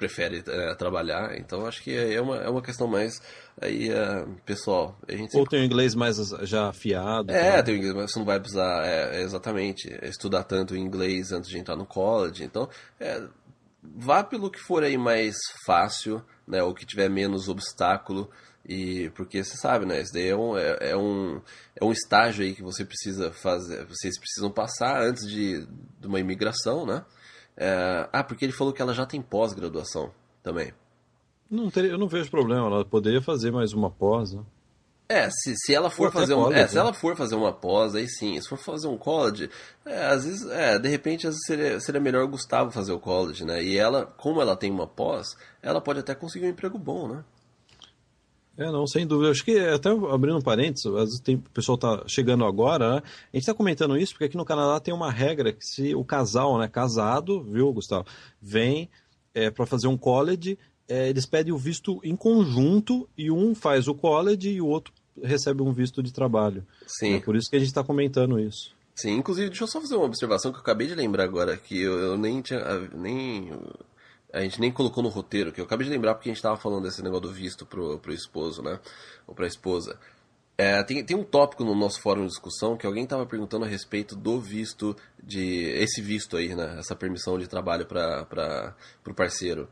prefere 0.00 0.38
uh, 0.38 0.74
trabalhar. 0.78 1.36
Então, 1.38 1.66
acho 1.66 1.82
que 1.82 1.94
é 1.94 2.18
uma, 2.22 2.38
é 2.38 2.48
uma 2.48 2.62
questão 2.62 2.86
mais 2.86 3.20
aí, 3.60 3.90
uh, 3.90 4.26
pessoal. 4.46 4.98
A 5.06 5.14
gente 5.14 5.36
ou 5.36 5.46
tem 5.46 5.60
o 5.60 5.64
inglês 5.64 5.94
mais 5.94 6.16
já 6.44 6.70
afiado. 6.70 7.30
É, 7.30 7.50
também. 7.50 7.64
tem 7.64 7.74
o 7.74 7.76
inglês, 7.76 7.94
mas 7.94 8.12
você 8.12 8.18
não 8.18 8.26
vai 8.26 8.40
precisar, 8.40 8.86
é, 8.86 9.20
exatamente, 9.20 9.94
estudar 10.02 10.44
tanto 10.44 10.74
inglês 10.74 11.32
antes 11.32 11.50
de 11.50 11.58
entrar 11.58 11.76
no 11.76 11.84
college. 11.84 12.42
Então, 12.42 12.66
é, 12.98 13.22
vá 13.82 14.22
pelo 14.22 14.50
que 14.50 14.58
for 14.58 14.82
aí 14.82 14.96
mais 14.96 15.36
fácil, 15.64 16.22
né, 16.46 16.62
ou 16.62 16.74
que 16.74 16.86
tiver 16.86 17.08
menos 17.08 17.48
obstáculo, 17.48 18.30
e 18.66 19.10
porque 19.10 19.42
você 19.42 19.56
sabe, 19.56 19.86
né, 19.86 20.00
isso 20.00 20.12
daí 20.12 20.28
é 20.28 20.36
um, 20.36 20.56
é, 20.56 20.90
é, 20.90 20.96
um, 20.96 21.40
é 21.74 21.84
um 21.84 21.92
estágio 21.92 22.44
aí 22.44 22.54
que 22.54 22.62
você 22.62 22.84
precisa 22.84 23.32
fazer, 23.32 23.84
vocês 23.86 24.18
precisam 24.18 24.50
passar 24.50 25.02
antes 25.02 25.28
de, 25.28 25.66
de 25.98 26.06
uma 26.06 26.20
imigração, 26.20 26.84
né? 26.84 27.04
É, 27.56 28.08
ah, 28.12 28.24
porque 28.24 28.44
ele 28.44 28.52
falou 28.52 28.72
que 28.72 28.80
ela 28.80 28.94
já 28.94 29.04
tem 29.04 29.20
pós-graduação 29.20 30.12
também. 30.42 30.72
Não 31.50 31.68
eu 31.74 31.98
não 31.98 32.08
vejo 32.08 32.30
problema, 32.30 32.66
ela 32.66 32.84
poderia 32.84 33.20
fazer 33.20 33.50
mais 33.50 33.72
uma 33.72 33.90
pós, 33.90 34.32
né? 34.32 34.42
É, 35.10 35.28
se, 35.28 35.56
se 35.56 35.74
ela 35.74 35.90
for 35.90 36.12
fazer 36.12 36.34
um, 36.34 36.44
college, 36.44 36.60
é, 36.60 36.68
se 36.68 36.78
ela 36.78 36.94
for 36.94 37.16
fazer 37.16 37.34
uma 37.34 37.52
pós, 37.52 37.96
aí 37.96 38.08
sim. 38.08 38.40
Se 38.40 38.48
for 38.48 38.56
fazer 38.56 38.86
um 38.86 38.96
college, 38.96 39.50
é, 39.84 40.06
às 40.06 40.24
vezes, 40.24 40.48
é, 40.48 40.78
de 40.78 40.88
repente 40.88 41.26
às 41.26 41.34
vezes 41.34 41.46
seria, 41.48 41.80
seria 41.80 42.00
melhor 42.00 42.22
o 42.22 42.28
Gustavo 42.28 42.70
fazer 42.70 42.92
o 42.92 43.00
college, 43.00 43.44
né? 43.44 43.60
E 43.60 43.76
ela, 43.76 44.06
como 44.06 44.40
ela 44.40 44.54
tem 44.54 44.70
uma 44.70 44.86
pós, 44.86 45.36
ela 45.60 45.80
pode 45.80 45.98
até 45.98 46.14
conseguir 46.14 46.46
um 46.46 46.50
emprego 46.50 46.78
bom, 46.78 47.08
né? 47.08 47.24
É, 48.56 48.70
não, 48.70 48.86
sem 48.86 49.04
dúvida. 49.04 49.32
Acho 49.32 49.44
que 49.44 49.58
até 49.58 49.90
abrindo 49.90 50.38
um 50.38 50.42
parênteses, 50.42 50.86
às 50.86 50.92
vezes 50.92 51.20
tem, 51.20 51.34
o 51.34 51.50
pessoal 51.50 51.76
tá 51.76 52.04
chegando 52.06 52.44
agora, 52.44 52.94
né? 52.94 53.02
A 53.32 53.36
gente 53.36 53.42
está 53.42 53.54
comentando 53.54 53.96
isso 53.96 54.12
porque 54.12 54.26
aqui 54.26 54.36
no 54.36 54.44
Canadá 54.44 54.78
tem 54.78 54.94
uma 54.94 55.10
regra 55.10 55.52
que 55.52 55.66
se 55.66 55.92
o 55.92 56.04
casal, 56.04 56.56
né, 56.56 56.68
casado, 56.68 57.42
viu, 57.42 57.72
Gustavo, 57.72 58.06
vem 58.40 58.88
é, 59.34 59.50
para 59.50 59.66
fazer 59.66 59.88
um 59.88 59.98
college, 59.98 60.56
é, 60.86 61.08
eles 61.08 61.26
pedem 61.26 61.52
o 61.52 61.58
visto 61.58 62.00
em 62.04 62.14
conjunto 62.14 63.08
e 63.18 63.28
um 63.28 63.56
faz 63.56 63.88
o 63.88 63.94
college 63.94 64.50
e 64.50 64.60
o 64.60 64.68
outro 64.68 64.99
recebe 65.22 65.62
um 65.62 65.72
visto 65.72 66.02
de 66.02 66.12
trabalho. 66.12 66.64
Sim. 66.86 67.16
É 67.16 67.20
por 67.20 67.36
isso 67.36 67.50
que 67.50 67.56
a 67.56 67.58
gente 67.58 67.68
está 67.68 67.84
comentando 67.84 68.38
isso. 68.38 68.74
Sim, 68.94 69.16
inclusive, 69.16 69.48
deixa 69.48 69.64
eu 69.64 69.68
só 69.68 69.80
fazer 69.80 69.96
uma 69.96 70.04
observação 70.04 70.52
que 70.52 70.58
eu 70.58 70.62
acabei 70.62 70.86
de 70.86 70.94
lembrar 70.94 71.24
agora, 71.24 71.56
que 71.56 71.80
eu, 71.80 71.98
eu 71.98 72.18
nem 72.18 72.42
tinha. 72.42 72.60
nem 72.94 73.50
a 74.32 74.40
gente 74.42 74.60
nem 74.60 74.70
colocou 74.70 75.02
no 75.02 75.08
roteiro, 75.08 75.52
que 75.52 75.60
eu 75.60 75.64
acabei 75.64 75.86
de 75.86 75.92
lembrar 75.92 76.14
porque 76.14 76.28
a 76.28 76.32
gente 76.32 76.38
estava 76.38 76.56
falando 76.56 76.84
desse 76.84 77.02
negócio 77.02 77.22
do 77.28 77.32
visto 77.32 77.66
pro, 77.66 77.98
pro 77.98 78.12
esposo, 78.12 78.62
né? 78.62 78.78
Ou 79.26 79.34
pra 79.34 79.46
esposa. 79.46 79.98
É, 80.56 80.82
tem, 80.82 81.02
tem 81.02 81.16
um 81.16 81.24
tópico 81.24 81.64
no 81.64 81.74
nosso 81.74 82.00
fórum 82.02 82.22
de 82.22 82.28
discussão 82.28 82.76
que 82.76 82.86
alguém 82.86 83.04
estava 83.04 83.24
perguntando 83.24 83.64
a 83.64 83.68
respeito 83.68 84.14
do 84.14 84.38
visto, 84.38 84.94
de 85.22 85.64
esse 85.70 86.02
visto 86.02 86.36
aí, 86.36 86.54
né? 86.54 86.76
Essa 86.78 86.94
permissão 86.94 87.38
de 87.38 87.48
trabalho 87.48 87.86
para 87.86 88.76
o 89.06 89.14
parceiro. 89.14 89.68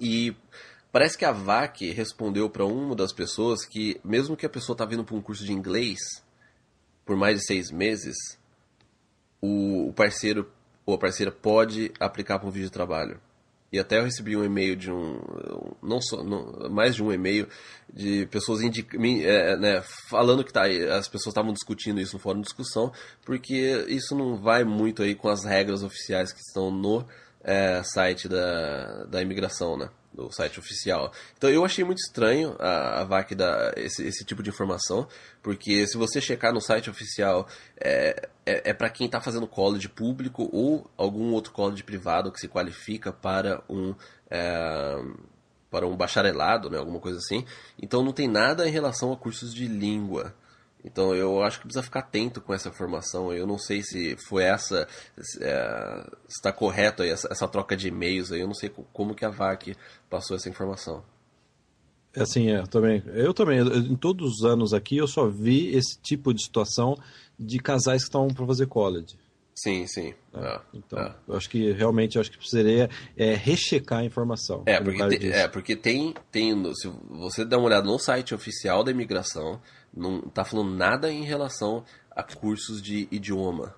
E 0.00 0.34
Parece 0.96 1.18
que 1.18 1.26
a 1.26 1.30
VAC 1.30 1.92
respondeu 1.92 2.48
para 2.48 2.64
uma 2.64 2.96
das 2.96 3.12
pessoas 3.12 3.66
que, 3.66 4.00
mesmo 4.02 4.34
que 4.34 4.46
a 4.46 4.48
pessoa 4.48 4.72
está 4.72 4.86
vindo 4.86 5.04
para 5.04 5.14
um 5.14 5.20
curso 5.20 5.44
de 5.44 5.52
inglês 5.52 5.98
por 7.04 7.14
mais 7.18 7.38
de 7.38 7.46
seis 7.46 7.70
meses, 7.70 8.16
o 9.42 9.92
parceiro 9.94 10.50
ou 10.86 10.94
a 10.94 10.98
parceira 10.98 11.30
pode 11.30 11.92
aplicar 12.00 12.38
para 12.38 12.48
um 12.48 12.50
vídeo 12.50 12.68
de 12.68 12.72
trabalho. 12.72 13.20
E 13.70 13.78
até 13.78 13.98
eu 13.98 14.04
recebi 14.04 14.38
um 14.38 14.42
e-mail 14.42 14.74
de 14.74 14.90
um. 14.90 15.20
não 15.82 16.00
só, 16.00 16.24
não, 16.24 16.70
mais 16.70 16.94
de 16.94 17.02
um 17.02 17.12
e-mail 17.12 17.46
de 17.92 18.24
pessoas 18.28 18.62
indica, 18.62 18.96
é, 18.96 19.54
né, 19.54 19.82
falando 20.08 20.42
que 20.42 20.50
tá, 20.50 20.62
as 20.96 21.08
pessoas 21.08 21.34
estavam 21.34 21.52
discutindo 21.52 22.00
isso 22.00 22.16
no 22.16 22.22
fórum 22.22 22.40
de 22.40 22.46
discussão, 22.46 22.90
porque 23.22 23.84
isso 23.86 24.16
não 24.16 24.40
vai 24.40 24.64
muito 24.64 25.02
aí 25.02 25.14
com 25.14 25.28
as 25.28 25.44
regras 25.44 25.82
oficiais 25.82 26.32
que 26.32 26.40
estão 26.40 26.70
no 26.70 27.06
é, 27.44 27.82
site 27.82 28.30
da, 28.30 29.04
da 29.04 29.20
imigração, 29.20 29.76
né? 29.76 29.90
Do 30.16 30.32
site 30.32 30.58
oficial. 30.58 31.12
Então 31.36 31.50
eu 31.50 31.64
achei 31.64 31.84
muito 31.84 31.98
estranho 31.98 32.56
a, 32.58 33.02
a 33.02 33.04
VAC 33.04 33.34
dar 33.34 33.76
esse, 33.76 34.02
esse, 34.06 34.24
tipo 34.24 34.42
de 34.42 34.48
informação, 34.48 35.06
porque 35.42 35.86
se 35.86 35.98
você 35.98 36.20
checar 36.20 36.52
no 36.52 36.60
site 36.60 36.88
oficial, 36.88 37.46
é, 37.78 38.28
é, 38.46 38.70
é 38.70 38.74
para 38.74 38.88
quem 38.88 39.06
está 39.06 39.20
fazendo 39.20 39.46
college 39.46 39.88
público 39.88 40.48
ou 40.50 40.90
algum 40.96 41.32
outro 41.32 41.52
college 41.52 41.84
privado 41.84 42.32
que 42.32 42.40
se 42.40 42.48
qualifica 42.48 43.12
para 43.12 43.62
um. 43.68 43.94
É, 44.30 44.96
para 45.68 45.86
um 45.86 45.96
bacharelado, 45.96 46.70
né, 46.70 46.78
alguma 46.78 47.00
coisa 47.00 47.18
assim. 47.18 47.44
Então 47.82 48.02
não 48.02 48.12
tem 48.12 48.28
nada 48.28 48.66
em 48.66 48.70
relação 48.70 49.12
a 49.12 49.16
cursos 49.16 49.52
de 49.52 49.66
língua. 49.66 50.32
Então 50.86 51.12
eu 51.14 51.42
acho 51.42 51.58
que 51.58 51.64
precisa 51.64 51.82
ficar 51.82 52.00
atento 52.00 52.40
com 52.40 52.54
essa 52.54 52.68
informação. 52.68 53.32
Eu 53.32 53.46
não 53.46 53.58
sei 53.58 53.82
se 53.82 54.16
foi 54.28 54.44
essa, 54.44 54.86
é, 55.40 56.10
está 56.28 56.52
correto 56.52 57.02
aí, 57.02 57.10
essa, 57.10 57.28
essa, 57.30 57.48
troca 57.48 57.76
de 57.76 57.88
e-mails 57.88 58.30
aí. 58.30 58.40
Eu 58.40 58.46
não 58.46 58.54
sei 58.54 58.70
como 58.92 59.14
que 59.14 59.24
a 59.24 59.30
VAC 59.30 59.76
passou 60.08 60.36
essa 60.36 60.48
informação. 60.48 61.02
É 62.14 62.22
assim, 62.22 62.50
é, 62.50 62.62
também. 62.62 63.02
Eu 63.08 63.34
também, 63.34 63.60
em 63.60 63.96
todos 63.96 64.36
os 64.36 64.44
anos 64.44 64.72
aqui, 64.72 64.96
eu 64.96 65.08
só 65.08 65.26
vi 65.26 65.74
esse 65.76 66.00
tipo 66.00 66.32
de 66.32 66.42
situação 66.42 66.96
de 67.38 67.58
casais 67.58 68.02
que 68.02 68.08
estão 68.08 68.28
para 68.28 68.46
fazer 68.46 68.66
college. 68.66 69.18
Sim, 69.54 69.86
sim. 69.86 70.14
É, 70.34 70.60
então, 70.74 70.98
é. 70.98 71.14
eu 71.26 71.34
acho 71.34 71.48
que 71.48 71.72
realmente 71.72 72.18
acho 72.18 72.30
que 72.30 72.36
precisaria 72.36 72.90
é, 73.16 73.34
rechecar 73.34 74.00
a 74.00 74.04
informação. 74.04 74.62
É, 74.66 74.78
porque, 74.78 75.18
te, 75.18 75.32
é, 75.32 75.48
porque 75.48 75.74
tem, 75.74 76.14
tem. 76.30 76.74
Se 76.74 76.88
você 77.08 77.44
der 77.44 77.56
uma 77.56 77.66
olhada 77.66 77.86
no 77.86 77.98
site 77.98 78.34
oficial 78.34 78.84
da 78.84 78.90
imigração, 78.90 79.60
não 79.96 80.18
está 80.20 80.44
falando 80.44 80.74
nada 80.74 81.10
em 81.10 81.24
relação 81.24 81.84
a 82.10 82.22
cursos 82.22 82.82
de 82.82 83.08
idioma. 83.10 83.74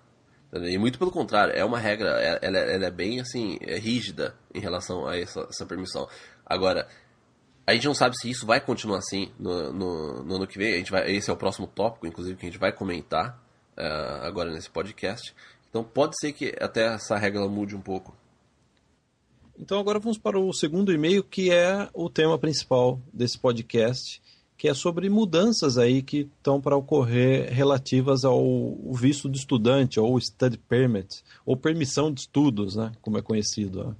E 0.53 0.79
muito 0.79 0.99
pelo 0.99 1.11
contrário, 1.11 1.55
é 1.55 1.65
uma 1.65 1.79
regra, 1.79 2.21
é, 2.21 2.39
ela, 2.41 2.59
ela 2.59 2.87
é 2.87 2.91
bem 2.91 3.21
assim, 3.21 3.59
é 3.61 3.79
rígida 3.79 4.35
em 4.55 4.61
relação 4.61 5.07
a 5.07 5.17
essa, 5.17 5.41
essa, 5.49 5.67
permissão. 5.67 6.09
Agora, 6.47 6.89
a 7.67 7.75
gente 7.75 7.87
não 7.87 7.95
sabe 7.95 8.17
se 8.17 8.31
isso 8.31 8.47
vai 8.47 8.59
continuar 8.59 8.99
assim 8.99 9.31
no, 9.39 9.73
no, 9.73 10.25
no 10.25 10.37
ano 10.37 10.47
que 10.47 10.57
vem. 10.57 10.73
A 10.73 10.77
gente 10.79 10.91
vai, 10.91 11.11
esse 11.11 11.29
é 11.29 11.33
o 11.33 11.37
próximo 11.37 11.67
tópico, 11.67 12.07
inclusive, 12.07 12.37
que 12.37 12.47
a 12.47 12.49
gente 12.49 12.59
vai 12.59 12.73
comentar 12.73 13.39
uh, 13.77 14.25
agora 14.25 14.51
nesse 14.51 14.71
podcast. 14.71 15.35
Então 15.69 15.85
pode 15.85 16.19
ser 16.19 16.33
que 16.33 16.55
até 16.61 16.95
essa 16.95 17.17
regra 17.19 17.47
mude 17.47 17.77
um 17.77 17.81
pouco. 17.83 18.17
Então 19.59 19.79
agora 19.79 19.99
vamos 19.99 20.17
para 20.17 20.39
o 20.39 20.53
segundo 20.53 20.93
e-mail, 20.93 21.23
que 21.23 21.51
é 21.51 21.91
o 21.93 22.09
tema 22.09 22.39
principal 22.39 23.01
desse 23.13 23.39
podcast, 23.39 24.23
que 24.59 24.67
é 24.67 24.75
sobre 24.75 25.09
mudanças 25.09 25.79
aí 25.79 26.03
que 26.03 26.29
estão 26.37 26.61
para 26.61 26.77
ocorrer 26.77 27.49
relativas 27.55 28.25
ao 28.25 28.77
visto 28.93 29.29
de 29.29 29.39
estudante, 29.39 30.01
ou 30.01 30.21
study 30.21 30.59
permit, 30.59 31.23
ou 31.47 31.57
permissão 31.57 32.13
de 32.13 32.23
estudos, 32.23 32.75
né, 32.75 32.91
como 33.01 33.17
é 33.17 33.23
conhecido. 33.23 33.85
Né? 33.85 33.95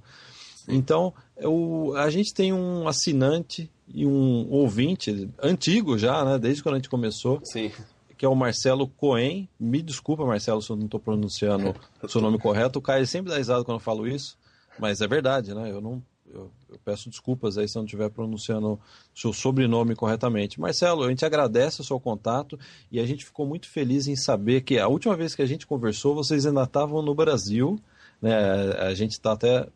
Então, 0.67 1.13
o, 1.41 1.93
a 1.95 2.09
gente 2.09 2.33
tem 2.33 2.51
um 2.51 2.89
assinante 2.89 3.71
e 3.87 4.05
um 4.05 4.51
ouvinte 4.51 5.29
antigo 5.41 5.97
já, 5.97 6.25
né, 6.25 6.37
desde 6.37 6.61
quando 6.61 6.75
a 6.75 6.77
gente 6.77 6.89
começou, 6.89 7.39
Sim. 7.45 7.71
que 8.17 8.25
é 8.25 8.29
o 8.29 8.35
Marcelo 8.35 8.85
Coen. 8.85 9.47
Me 9.57 9.81
desculpa, 9.81 10.25
Marcelo, 10.25 10.61
se 10.61 10.69
eu 10.69 10.75
não 10.75 10.85
estou 10.85 10.99
pronunciando 10.99 11.73
o 12.03 12.09
seu 12.09 12.19
nome 12.19 12.37
correto. 12.37 12.79
O 12.79 12.81
Caio 12.81 13.07
sempre 13.07 13.31
dá 13.31 13.37
risada 13.37 13.63
quando 13.63 13.77
eu 13.77 13.83
falo 13.83 14.05
isso, 14.05 14.37
mas 14.77 14.99
é 14.99 15.07
verdade, 15.07 15.53
né? 15.53 15.71
Eu 15.71 15.79
não 15.79 16.03
eu, 16.33 16.51
eu, 16.69 16.79
peço 16.83 17.09
desculpas 17.09 17.57
aí 17.57 17.67
se 17.67 17.77
eu 17.77 17.81
não 17.81 17.85
estiver 17.85 18.09
pronunciando 18.09 18.79
seu 19.13 19.33
sobrenome 19.33 19.95
corretamente. 19.95 20.59
Marcelo, 20.59 21.03
a 21.03 21.09
gente 21.09 21.25
agradece 21.25 21.81
o 21.81 21.83
seu 21.83 21.99
contato 21.99 22.57
e 22.91 22.99
a 22.99 23.05
gente 23.05 23.25
ficou 23.25 23.45
muito 23.45 23.67
feliz 23.67 24.07
em 24.07 24.15
saber 24.15 24.61
que 24.61 24.77
a 24.77 24.87
última 24.87 25.15
vez 25.15 25.35
que 25.35 25.41
a 25.41 25.45
gente 25.45 25.65
conversou, 25.65 26.15
vocês 26.15 26.45
ainda 26.45 26.63
estavam 26.63 27.01
no 27.01 27.15
Brasil. 27.15 27.79
Né? 28.21 28.35
A 28.79 28.93
gente 28.93 29.11
está 29.11 29.33
até 29.33 29.67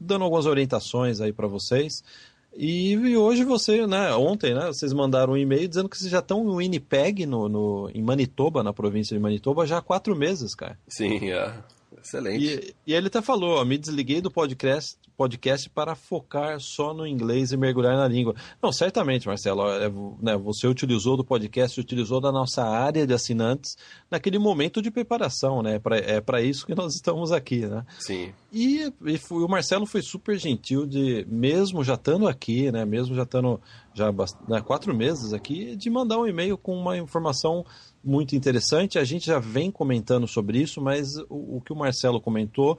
dando 0.00 0.24
algumas 0.24 0.46
orientações 0.46 1.20
aí 1.20 1.32
para 1.32 1.46
vocês. 1.46 2.02
E, 2.56 2.92
e, 2.92 3.16
hoje 3.16 3.42
você, 3.42 3.84
né, 3.84 4.14
ontem, 4.14 4.54
né, 4.54 4.66
vocês 4.66 4.92
mandaram 4.92 5.32
um 5.32 5.36
e-mail 5.36 5.66
dizendo 5.66 5.88
que 5.88 5.98
vocês 5.98 6.10
já 6.10 6.20
estão 6.20 6.44
no 6.44 6.58
Winnipeg, 6.58 7.26
no, 7.26 7.48
no, 7.48 7.90
em 7.92 8.00
Manitoba, 8.00 8.62
na 8.62 8.72
província 8.72 9.16
de 9.16 9.20
Manitoba, 9.20 9.66
já 9.66 9.78
há 9.78 9.82
quatro 9.82 10.14
meses, 10.14 10.54
cara. 10.54 10.78
Sim, 10.86 11.30
é. 11.30 11.52
Excelente. 12.04 12.74
E, 12.86 12.92
e 12.92 12.94
ele 12.94 13.06
até 13.06 13.22
falou, 13.22 13.58
ó, 13.58 13.64
me 13.64 13.78
desliguei 13.78 14.20
do 14.20 14.30
podcast, 14.30 14.98
podcast 15.16 15.70
para 15.70 15.94
focar 15.94 16.60
só 16.60 16.92
no 16.92 17.06
inglês 17.06 17.50
e 17.50 17.56
mergulhar 17.56 17.96
na 17.96 18.06
língua. 18.06 18.34
Não, 18.62 18.70
certamente, 18.70 19.26
Marcelo, 19.26 19.66
é, 19.70 19.90
né, 20.20 20.36
você 20.36 20.66
utilizou 20.66 21.16
do 21.16 21.24
podcast, 21.24 21.80
utilizou 21.80 22.20
da 22.20 22.30
nossa 22.30 22.62
área 22.62 23.06
de 23.06 23.14
assinantes 23.14 23.78
naquele 24.10 24.38
momento 24.38 24.82
de 24.82 24.90
preparação, 24.90 25.62
né? 25.62 25.78
Pra, 25.78 25.96
é 25.96 26.20
para 26.20 26.42
isso 26.42 26.66
que 26.66 26.74
nós 26.74 26.94
estamos 26.94 27.32
aqui, 27.32 27.66
né? 27.66 27.86
Sim. 27.98 28.34
E, 28.52 28.92
e 29.06 29.16
foi, 29.16 29.42
o 29.42 29.48
Marcelo 29.48 29.86
foi 29.86 30.02
super 30.02 30.38
gentil 30.38 30.84
de, 30.84 31.26
mesmo 31.26 31.82
já 31.82 31.94
estando 31.94 32.28
aqui, 32.28 32.70
né? 32.70 32.84
Mesmo 32.84 33.14
já 33.14 33.22
estando 33.22 33.58
já 33.94 34.12
né, 34.46 34.60
quatro 34.60 34.94
meses 34.94 35.32
aqui, 35.32 35.74
de 35.76 35.88
mandar 35.88 36.18
um 36.18 36.26
e-mail 36.26 36.58
com 36.58 36.76
uma 36.76 36.98
informação 36.98 37.64
muito 38.04 38.36
interessante. 38.36 38.98
A 38.98 39.04
gente 39.04 39.26
já 39.26 39.38
vem 39.38 39.70
comentando 39.70 40.28
sobre 40.28 40.58
isso, 40.58 40.80
mas 40.80 41.16
o, 41.28 41.56
o 41.56 41.62
que 41.64 41.72
o 41.72 41.76
Marcelo 41.76 42.20
comentou 42.20 42.78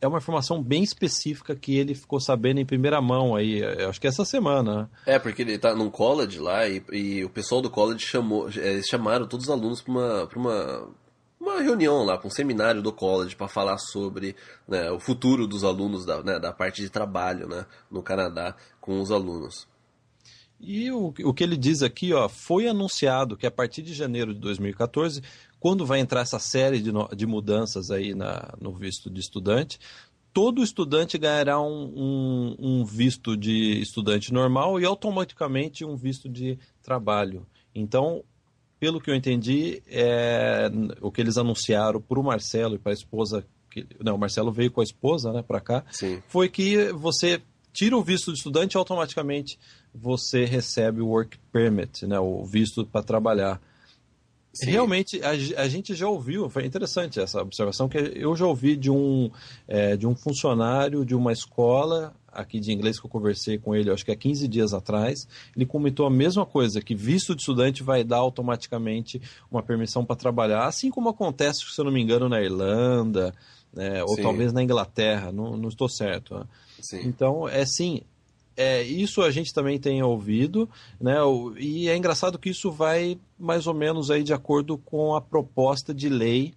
é 0.00 0.06
uma 0.06 0.18
informação 0.18 0.62
bem 0.62 0.82
específica 0.82 1.56
que 1.56 1.76
ele 1.76 1.94
ficou 1.94 2.20
sabendo 2.20 2.60
em 2.60 2.66
primeira 2.66 3.00
mão 3.00 3.34
aí, 3.34 3.64
acho 3.64 4.00
que 4.00 4.06
essa 4.06 4.24
semana. 4.24 4.90
É, 5.06 5.18
porque 5.18 5.42
ele 5.42 5.54
está 5.54 5.74
num 5.74 5.90
college 5.90 6.38
lá 6.38 6.68
e, 6.68 6.82
e, 6.92 7.24
o 7.24 7.30
pessoal 7.30 7.62
do 7.62 7.70
college 7.70 8.04
chamou, 8.04 8.48
eles 8.50 8.86
chamaram 8.86 9.26
todos 9.26 9.46
os 9.46 9.52
alunos 9.52 9.80
para 9.80 9.92
uma, 9.92 10.28
uma, 10.36 10.88
uma 11.40 11.60
reunião 11.62 12.04
lá, 12.04 12.20
um 12.22 12.30
seminário 12.30 12.82
do 12.82 12.92
college 12.92 13.34
para 13.34 13.48
falar 13.48 13.78
sobre 13.78 14.36
né, 14.68 14.90
o 14.90 15.00
futuro 15.00 15.46
dos 15.46 15.64
alunos 15.64 16.04
da, 16.04 16.22
né, 16.22 16.38
da 16.38 16.52
parte 16.52 16.82
de 16.82 16.90
trabalho 16.90 17.48
né, 17.48 17.64
no 17.90 18.02
Canadá 18.02 18.54
com 18.80 19.00
os 19.00 19.10
alunos. 19.10 19.66
E 20.58 20.90
o, 20.90 21.12
o 21.24 21.34
que 21.34 21.44
ele 21.44 21.56
diz 21.56 21.82
aqui, 21.82 22.12
ó, 22.12 22.28
foi 22.28 22.66
anunciado 22.66 23.36
que 23.36 23.46
a 23.46 23.50
partir 23.50 23.82
de 23.82 23.92
janeiro 23.92 24.32
de 24.32 24.40
2014, 24.40 25.22
quando 25.60 25.84
vai 25.84 26.00
entrar 26.00 26.22
essa 26.22 26.38
série 26.38 26.80
de, 26.80 26.90
de 27.14 27.26
mudanças 27.26 27.90
aí 27.90 28.14
na, 28.14 28.54
no 28.60 28.72
visto 28.72 29.10
de 29.10 29.20
estudante, 29.20 29.78
todo 30.32 30.62
estudante 30.62 31.16
ganhará 31.16 31.60
um, 31.60 31.92
um, 31.96 32.56
um, 32.58 32.84
visto 32.84 33.36
de 33.36 33.80
estudante 33.80 34.32
normal 34.32 34.78
e 34.80 34.84
automaticamente 34.84 35.84
um 35.84 35.96
visto 35.96 36.28
de 36.28 36.58
trabalho. 36.82 37.46
Então, 37.74 38.22
pelo 38.78 39.00
que 39.00 39.10
eu 39.10 39.14
entendi, 39.14 39.82
é, 39.86 40.70
o 41.00 41.10
que 41.10 41.20
eles 41.20 41.38
anunciaram 41.38 42.00
para 42.00 42.20
o 42.20 42.22
Marcelo 42.22 42.74
e 42.74 42.78
para 42.78 42.92
a 42.92 42.94
esposa, 42.94 43.46
que, 43.70 43.86
não, 43.98 44.14
o 44.14 44.18
Marcelo 44.18 44.52
veio 44.52 44.70
com 44.70 44.80
a 44.80 44.84
esposa 44.84 45.32
né, 45.32 45.42
para 45.42 45.60
cá, 45.60 45.84
Sim. 45.90 46.22
foi 46.28 46.48
que 46.48 46.92
você 46.92 47.40
tira 47.76 47.94
o 47.94 48.02
visto 48.02 48.32
de 48.32 48.38
estudante 48.38 48.74
automaticamente 48.74 49.58
você 49.94 50.46
recebe 50.46 51.02
o 51.02 51.08
work 51.08 51.38
permit, 51.52 52.06
né, 52.06 52.18
o 52.18 52.42
visto 52.42 52.86
para 52.86 53.02
trabalhar. 53.02 53.60
Sim. 54.52 54.70
Realmente, 54.70 55.20
a, 55.22 55.30
a, 55.60 55.68
gente 55.68 55.94
já 55.94 56.08
ouviu, 56.08 56.48
foi 56.48 56.64
interessante 56.64 57.20
essa 57.20 57.42
observação, 57.42 57.86
que 57.86 57.98
eu 57.98 58.34
já 58.34 58.46
ouvi 58.46 58.74
de 58.74 58.90
um, 58.90 59.30
é, 59.68 59.94
de 59.94 60.06
um 60.06 60.16
funcionário 60.16 61.04
de 61.04 61.14
uma 61.14 61.30
escola 61.30 62.14
aqui 62.32 62.58
de 62.58 62.72
inglês 62.72 62.98
que 62.98 63.04
eu 63.04 63.10
conversei 63.10 63.58
com 63.58 63.74
ele, 63.74 63.90
acho 63.90 64.04
que 64.04 64.10
há 64.10 64.16
15 64.16 64.48
dias 64.48 64.72
atrás, 64.72 65.28
ele 65.54 65.66
comentou 65.66 66.06
a 66.06 66.10
mesma 66.10 66.46
coisa, 66.46 66.80
que 66.80 66.94
visto 66.94 67.34
de 67.34 67.42
estudante 67.42 67.82
vai 67.82 68.02
dar 68.02 68.18
automaticamente 68.18 69.20
uma 69.50 69.62
permissão 69.62 70.02
para 70.04 70.16
trabalhar, 70.16 70.66
assim 70.66 70.90
como 70.90 71.10
acontece, 71.10 71.60
se 71.60 71.78
eu 71.78 71.84
não 71.84 71.92
me 71.92 72.00
engano, 72.00 72.26
na 72.26 72.40
Irlanda, 72.40 73.34
né, 73.74 74.02
ou 74.04 74.16
Sim. 74.16 74.22
talvez 74.22 74.52
na 74.54 74.62
Inglaterra, 74.62 75.30
não, 75.30 75.56
não 75.58 75.68
estou 75.68 75.88
certo. 75.88 76.34
Né? 76.38 76.44
Então, 77.04 77.48
é 77.48 77.64
sim, 77.64 78.02
é, 78.56 78.82
isso 78.82 79.22
a 79.22 79.30
gente 79.30 79.52
também 79.52 79.78
tem 79.78 80.02
ouvido, 80.02 80.68
né? 81.00 81.16
E 81.58 81.88
é 81.88 81.96
engraçado 81.96 82.38
que 82.38 82.50
isso 82.50 82.70
vai 82.70 83.18
mais 83.38 83.66
ou 83.66 83.74
menos 83.74 84.10
aí 84.10 84.22
de 84.22 84.32
acordo 84.32 84.78
com 84.78 85.14
a 85.14 85.20
proposta 85.20 85.92
de 85.92 86.08
lei 86.08 86.54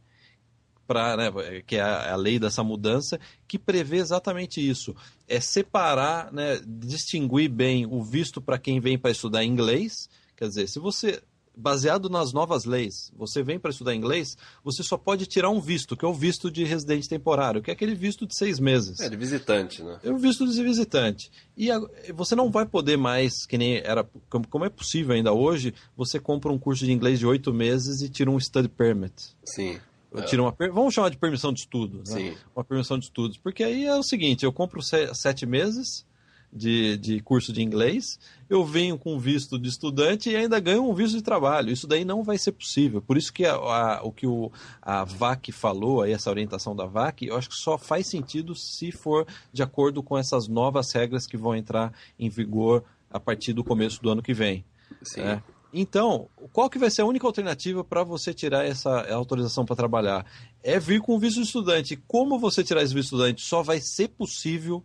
para, 0.87 1.15
né, 1.15 1.61
que 1.67 1.75
é 1.75 1.81
a, 1.81 2.13
a, 2.13 2.15
lei 2.15 2.39
dessa 2.39 2.63
mudança, 2.63 3.19
que 3.47 3.59
prevê 3.59 3.97
exatamente 3.97 4.59
isso, 4.59 4.95
é 5.27 5.39
separar, 5.39 6.33
né, 6.33 6.59
distinguir 6.65 7.47
bem 7.47 7.85
o 7.85 8.01
visto 8.01 8.41
para 8.41 8.57
quem 8.57 8.79
vem 8.79 8.97
para 8.97 9.11
estudar 9.11 9.43
inglês, 9.43 10.09
quer 10.35 10.47
dizer, 10.47 10.67
se 10.67 10.79
você 10.79 11.21
baseado 11.55 12.09
nas 12.09 12.31
novas 12.31 12.65
leis, 12.65 13.11
você 13.15 13.43
vem 13.43 13.59
para 13.59 13.71
estudar 13.71 13.93
inglês, 13.93 14.37
você 14.63 14.81
só 14.81 14.97
pode 14.97 15.25
tirar 15.25 15.49
um 15.49 15.59
visto, 15.59 15.95
que 15.95 16.05
é 16.05 16.07
o 16.07 16.13
visto 16.13 16.49
de 16.49 16.63
residente 16.63 17.09
temporário, 17.09 17.61
que 17.61 17.69
é 17.69 17.73
aquele 17.73 17.95
visto 17.95 18.25
de 18.25 18.35
seis 18.35 18.59
meses. 18.59 18.99
É, 18.99 19.09
de 19.09 19.15
visitante, 19.15 19.83
né? 19.83 19.99
É 20.03 20.09
o 20.09 20.17
visto 20.17 20.47
de 20.47 20.63
visitante. 20.63 21.31
E 21.57 21.69
a, 21.69 21.79
você 22.13 22.35
não 22.35 22.49
vai 22.49 22.65
poder 22.65 22.97
mais, 22.97 23.45
que 23.45 23.57
nem 23.57 23.77
era, 23.77 24.07
como, 24.29 24.47
como, 24.47 24.65
é 24.65 24.69
possível 24.69 25.15
ainda 25.15 25.33
hoje, 25.33 25.73
você 25.95 26.19
compra 26.19 26.51
um 26.51 26.57
curso 26.57 26.85
de 26.85 26.91
inglês 26.91 27.19
de 27.19 27.25
oito 27.25 27.53
meses 27.53 28.01
e 28.01 28.09
tira 28.09 28.31
um 28.31 28.39
study 28.39 28.69
permit. 28.69 29.35
Sim. 29.43 29.79
Tira 30.25 30.41
uma, 30.41 30.55
vamos 30.71 30.93
chamar 30.93 31.09
de 31.09 31.17
permissão 31.17 31.53
de 31.53 31.59
estudo, 31.59 31.99
né? 31.99 32.03
Sim. 32.05 32.37
Uma 32.55 32.63
permissão 32.63 32.97
de 32.97 33.05
estudos. 33.05 33.37
Porque 33.37 33.63
aí 33.63 33.85
é 33.85 33.95
o 33.95 34.01
seguinte, 34.01 34.43
eu 34.43 34.51
compro 34.51 34.81
sete 34.81 35.45
meses, 35.45 36.03
de, 36.51 36.97
de 36.97 37.19
curso 37.21 37.53
de 37.53 37.61
inglês, 37.61 38.19
eu 38.49 38.65
venho 38.65 38.97
com 38.97 39.19
visto 39.19 39.59
de 39.59 39.69
estudante 39.69 40.29
e 40.29 40.35
ainda 40.35 40.59
ganho 40.59 40.87
um 40.87 40.93
visto 40.93 41.15
de 41.15 41.21
trabalho. 41.21 41.71
Isso 41.71 41.87
daí 41.87 42.03
não 42.03 42.23
vai 42.23 42.37
ser 42.37 42.51
possível. 42.51 43.01
Por 43.01 43.17
isso 43.17 43.31
que 43.31 43.45
a, 43.45 43.53
a, 43.53 44.01
o 44.03 44.11
que 44.11 44.25
o, 44.25 44.51
a 44.81 45.03
VAC 45.03 45.51
falou, 45.51 46.01
aí, 46.01 46.11
essa 46.11 46.29
orientação 46.29 46.75
da 46.75 46.85
VAC, 46.85 47.27
eu 47.27 47.37
acho 47.37 47.49
que 47.49 47.55
só 47.55 47.77
faz 47.77 48.07
sentido 48.07 48.55
se 48.55 48.91
for 48.91 49.27
de 49.53 49.61
acordo 49.61 50.01
com 50.01 50.17
essas 50.17 50.47
novas 50.47 50.91
regras 50.91 51.27
que 51.27 51.37
vão 51.37 51.55
entrar 51.55 51.93
em 52.17 52.29
vigor 52.29 52.83
a 53.11 53.19
partir 53.19 53.53
do 53.53 53.63
começo 53.63 54.01
do 54.01 54.09
ano 54.09 54.21
que 54.21 54.33
vem. 54.33 54.65
Sim. 55.03 55.21
É. 55.21 55.43
Então, 55.71 56.27
qual 56.51 56.69
que 56.69 56.79
vai 56.79 56.89
ser 56.89 57.03
a 57.03 57.05
única 57.05 57.27
alternativa 57.27 57.83
para 57.83 58.03
você 58.03 58.33
tirar 58.33 58.65
essa 58.65 59.01
autorização 59.13 59.65
para 59.65 59.75
trabalhar? 59.75 60.25
É 60.63 60.79
vir 60.79 60.99
com 60.99 61.19
visto 61.19 61.37
de 61.37 61.45
estudante. 61.45 61.95
Como 62.07 62.39
você 62.39 62.63
tirar 62.63 62.81
esse 62.81 62.93
visto 62.93 63.09
de 63.09 63.15
estudante 63.15 63.41
só 63.43 63.61
vai 63.61 63.79
ser 63.79 64.07
possível 64.09 64.83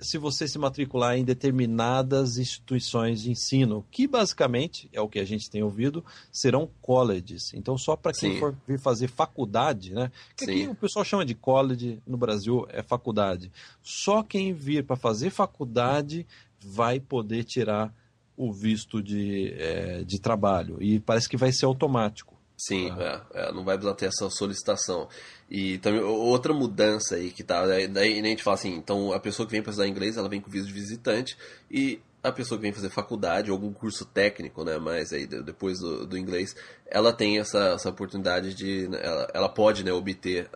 se 0.00 0.16
você 0.18 0.46
se 0.46 0.58
matricular 0.58 1.16
em 1.16 1.24
determinadas 1.24 2.38
instituições 2.38 3.22
de 3.22 3.30
ensino, 3.30 3.84
que 3.90 4.06
basicamente, 4.06 4.88
é 4.92 5.00
o 5.00 5.08
que 5.08 5.18
a 5.18 5.24
gente 5.24 5.50
tem 5.50 5.62
ouvido, 5.62 6.04
serão 6.30 6.70
colleges. 6.80 7.52
Então, 7.54 7.76
só 7.76 7.96
para 7.96 8.12
quem 8.12 8.34
Sim. 8.34 8.38
for 8.38 8.56
vir 8.66 8.78
fazer 8.78 9.08
faculdade, 9.08 9.92
né? 9.92 10.10
Que 10.36 10.44
aqui 10.44 10.68
o 10.68 10.74
pessoal 10.74 11.04
chama 11.04 11.24
de 11.24 11.34
college, 11.34 12.00
no 12.06 12.16
Brasil 12.16 12.66
é 12.68 12.82
faculdade. 12.82 13.50
Só 13.82 14.22
quem 14.22 14.52
vir 14.52 14.84
para 14.84 14.96
fazer 14.96 15.30
faculdade 15.30 16.26
vai 16.60 17.00
poder 17.00 17.44
tirar 17.44 17.92
o 18.36 18.52
visto 18.52 19.02
de, 19.02 19.52
eh, 19.58 20.04
de 20.04 20.20
trabalho. 20.20 20.80
E 20.80 21.00
parece 21.00 21.28
que 21.28 21.36
vai 21.36 21.50
ser 21.50 21.64
automático. 21.64 22.37
Sim, 22.60 22.90
é, 22.98 23.20
é, 23.34 23.52
não 23.52 23.64
vai 23.64 23.76
precisar 23.76 23.94
ter 23.94 24.06
essa 24.06 24.28
solicitação. 24.30 25.08
E 25.48 25.78
também 25.78 26.00
outra 26.02 26.52
mudança 26.52 27.14
aí 27.14 27.30
que 27.30 27.44
tá, 27.44 27.64
daí, 27.64 27.86
daí 27.86 28.18
a 28.18 28.22
gente 28.24 28.42
fala 28.42 28.56
assim, 28.56 28.74
então 28.74 29.12
a 29.12 29.20
pessoa 29.20 29.46
que 29.46 29.52
vem 29.52 29.62
para 29.62 29.70
estudar 29.70 29.86
inglês, 29.88 30.16
ela 30.16 30.28
vem 30.28 30.40
com 30.40 30.50
visto 30.50 30.66
de 30.66 30.72
visitante 30.72 31.38
e 31.70 32.00
a 32.20 32.32
pessoa 32.32 32.58
que 32.58 32.62
vem 32.62 32.72
fazer 32.72 32.90
faculdade 32.90 33.48
ou 33.48 33.56
algum 33.56 33.72
curso 33.72 34.04
técnico, 34.04 34.64
né, 34.64 34.76
mas 34.76 35.12
aí 35.12 35.24
de- 35.24 35.40
depois 35.40 35.78
do, 35.78 36.04
do 36.04 36.18
inglês, 36.18 36.56
ela 36.86 37.12
tem 37.12 37.38
essa, 37.38 37.74
essa 37.74 37.90
oportunidade 37.90 38.52
de, 38.54 38.88
né, 38.88 38.98
ela, 39.00 39.28
ela 39.32 39.48
pode, 39.48 39.84
né, 39.84 39.92
obter 39.92 40.50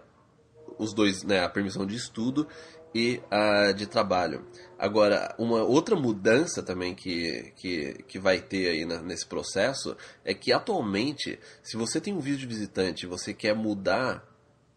os 0.78 0.92
dois, 0.92 1.22
né, 1.22 1.44
a 1.44 1.48
permissão 1.48 1.86
de 1.86 1.94
estudo 1.94 2.48
e 2.94 3.20
a 3.30 3.72
de 3.72 3.86
trabalho. 3.86 4.44
Agora, 4.78 5.34
uma 5.38 5.62
outra 5.62 5.96
mudança 5.96 6.62
também 6.62 6.94
que, 6.94 7.52
que, 7.56 8.02
que 8.08 8.18
vai 8.18 8.40
ter 8.40 8.68
aí 8.68 8.84
na- 8.84 9.00
nesse 9.00 9.26
processo 9.26 9.96
é 10.24 10.34
que 10.34 10.52
atualmente, 10.52 11.38
se 11.62 11.76
você 11.76 12.00
tem 12.00 12.12
um 12.12 12.20
visto 12.20 12.40
de 12.40 12.46
visitante 12.46 13.04
e 13.06 13.08
você 13.08 13.32
quer 13.32 13.54
mudar 13.54 14.26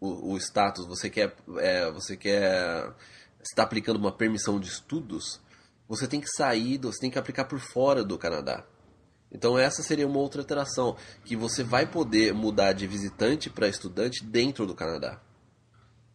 o, 0.00 0.32
o 0.32 0.36
status, 0.38 0.86
você 0.86 1.10
quer, 1.10 1.34
é, 1.58 1.90
você 1.90 2.16
quer 2.16 2.92
está 3.42 3.62
aplicando 3.62 3.96
uma 3.96 4.12
permissão 4.12 4.58
de 4.58 4.68
estudos, 4.68 5.40
você 5.88 6.06
tem 6.06 6.20
que 6.20 6.28
sair, 6.36 6.78
você 6.78 7.00
tem 7.00 7.10
que 7.10 7.18
aplicar 7.18 7.44
por 7.44 7.58
fora 7.58 8.02
do 8.02 8.18
Canadá. 8.18 8.64
Então 9.30 9.58
essa 9.58 9.82
seria 9.82 10.06
uma 10.06 10.18
outra 10.18 10.40
alteração, 10.40 10.96
que 11.24 11.36
você 11.36 11.62
vai 11.62 11.86
poder 11.86 12.32
mudar 12.32 12.72
de 12.72 12.86
visitante 12.86 13.50
para 13.50 13.68
estudante 13.68 14.24
dentro 14.24 14.66
do 14.66 14.74
Canadá. 14.74 15.20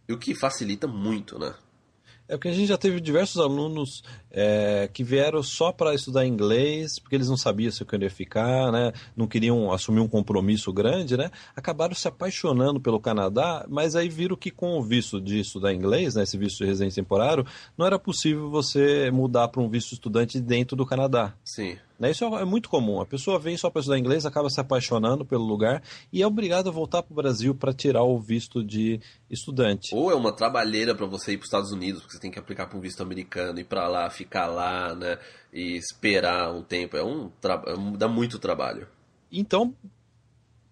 E 0.07 0.13
o 0.13 0.17
que 0.17 0.33
facilita 0.35 0.87
muito, 0.87 1.37
né? 1.37 1.53
É 2.31 2.37
porque 2.37 2.47
a 2.47 2.53
gente 2.53 2.67
já 2.67 2.77
teve 2.77 3.01
diversos 3.01 3.41
alunos 3.41 4.01
é, 4.31 4.89
que 4.93 5.03
vieram 5.03 5.43
só 5.43 5.69
para 5.69 5.93
estudar 5.93 6.25
inglês, 6.25 6.97
porque 6.97 7.13
eles 7.13 7.27
não 7.27 7.35
sabiam 7.35 7.69
se 7.69 7.83
queriam 7.83 8.09
ficar, 8.09 8.71
né? 8.71 8.93
não 9.17 9.27
queriam 9.27 9.69
assumir 9.69 9.99
um 9.99 10.07
compromisso 10.07 10.71
grande, 10.71 11.17
né? 11.17 11.29
acabaram 11.53 11.93
se 11.93 12.07
apaixonando 12.07 12.79
pelo 12.79 13.01
Canadá, 13.01 13.65
mas 13.67 13.97
aí 13.97 14.07
viram 14.07 14.37
que 14.37 14.49
com 14.49 14.79
o 14.79 14.81
visto 14.81 15.19
de 15.19 15.41
estudar 15.41 15.73
inglês, 15.73 16.15
né, 16.15 16.23
esse 16.23 16.37
visto 16.37 16.59
de 16.59 16.65
residência 16.67 17.03
temporário, 17.03 17.45
não 17.77 17.85
era 17.85 17.99
possível 17.99 18.49
você 18.49 19.11
mudar 19.11 19.49
para 19.49 19.61
um 19.61 19.67
visto 19.67 19.91
estudante 19.91 20.39
dentro 20.39 20.77
do 20.77 20.85
Canadá. 20.85 21.33
Sim. 21.43 21.75
Né? 22.01 22.09
Isso 22.09 22.25
é 22.25 22.43
muito 22.43 22.67
comum. 22.67 22.99
A 22.99 23.05
pessoa 23.05 23.37
vem 23.37 23.55
só 23.55 23.69
para 23.69 23.79
estudar 23.81 23.99
inglês, 23.99 24.25
acaba 24.25 24.49
se 24.49 24.59
apaixonando 24.59 25.23
pelo 25.23 25.43
lugar 25.45 25.83
e 26.11 26.23
é 26.23 26.25
obrigada 26.25 26.67
a 26.69 26.71
voltar 26.71 27.03
para 27.03 27.13
o 27.13 27.15
Brasil 27.15 27.53
para 27.53 27.71
tirar 27.71 28.01
o 28.01 28.19
visto 28.19 28.63
de 28.63 28.99
estudante. 29.29 29.93
Ou 29.93 30.09
é 30.09 30.15
uma 30.15 30.33
trabalheira 30.33 30.95
para 30.95 31.05
você 31.05 31.33
ir 31.33 31.37
para 31.37 31.43
os 31.43 31.47
Estados 31.49 31.71
Unidos, 31.71 32.01
porque 32.01 32.15
você 32.15 32.19
tem 32.19 32.31
que 32.31 32.39
aplicar 32.39 32.65
para 32.65 32.75
um 32.75 32.81
visto 32.81 33.03
americano, 33.03 33.59
ir 33.59 33.65
para 33.65 33.87
lá, 33.87 34.09
ficar 34.09 34.47
lá, 34.47 34.95
né? 34.95 35.19
E 35.53 35.77
esperar 35.77 36.51
um 36.51 36.63
tempo. 36.63 36.97
É 36.97 37.03
um, 37.03 37.29
tra... 37.39 37.61
é 37.67 37.75
um- 37.75 37.93
dá 37.93 38.07
muito 38.07 38.39
trabalho. 38.39 38.87
Então, 39.31 39.75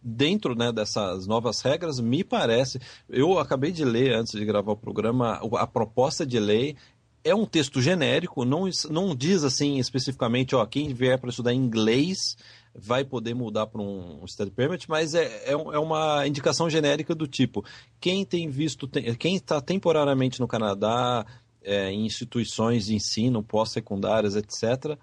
dentro 0.01 0.55
né, 0.55 0.71
dessas 0.71 1.27
novas 1.27 1.61
regras, 1.61 1.99
me 1.99 2.23
parece. 2.23 2.79
Eu 3.07 3.37
acabei 3.37 3.71
de 3.71 3.85
ler 3.85 4.15
antes 4.15 4.31
de 4.31 4.43
gravar 4.43 4.71
o 4.71 4.77
programa 4.77 5.39
a 5.59 5.67
proposta 5.67 6.25
de 6.25 6.39
lei. 6.39 6.75
É 7.23 7.35
um 7.35 7.45
texto 7.45 7.81
genérico, 7.81 8.45
não, 8.45 8.69
não 8.89 9.15
diz 9.15 9.43
assim 9.43 9.77
especificamente, 9.77 10.55
ó, 10.55 10.65
quem 10.65 10.93
vier 10.93 11.19
para 11.19 11.29
estudar 11.29 11.53
inglês 11.53 12.37
vai 12.73 13.03
poder 13.03 13.33
mudar 13.33 13.67
para 13.67 13.81
um 13.81 14.25
study 14.27 14.51
permit, 14.51 14.89
mas 14.89 15.13
é, 15.13 15.25
é, 15.45 15.51
é 15.51 15.79
uma 15.79 16.25
indicação 16.27 16.69
genérica 16.69 17.13
do 17.13 17.27
tipo, 17.27 17.65
quem 17.99 18.23
tem 18.23 18.49
visto, 18.49 18.87
quem 19.17 19.35
está 19.35 19.59
temporariamente 19.59 20.39
no 20.39 20.47
Canadá, 20.47 21.25
é, 21.61 21.91
em 21.91 22.05
instituições 22.05 22.85
de 22.85 22.95
ensino, 22.95 23.43
pós-secundárias, 23.43 24.35
etc., 24.35 24.97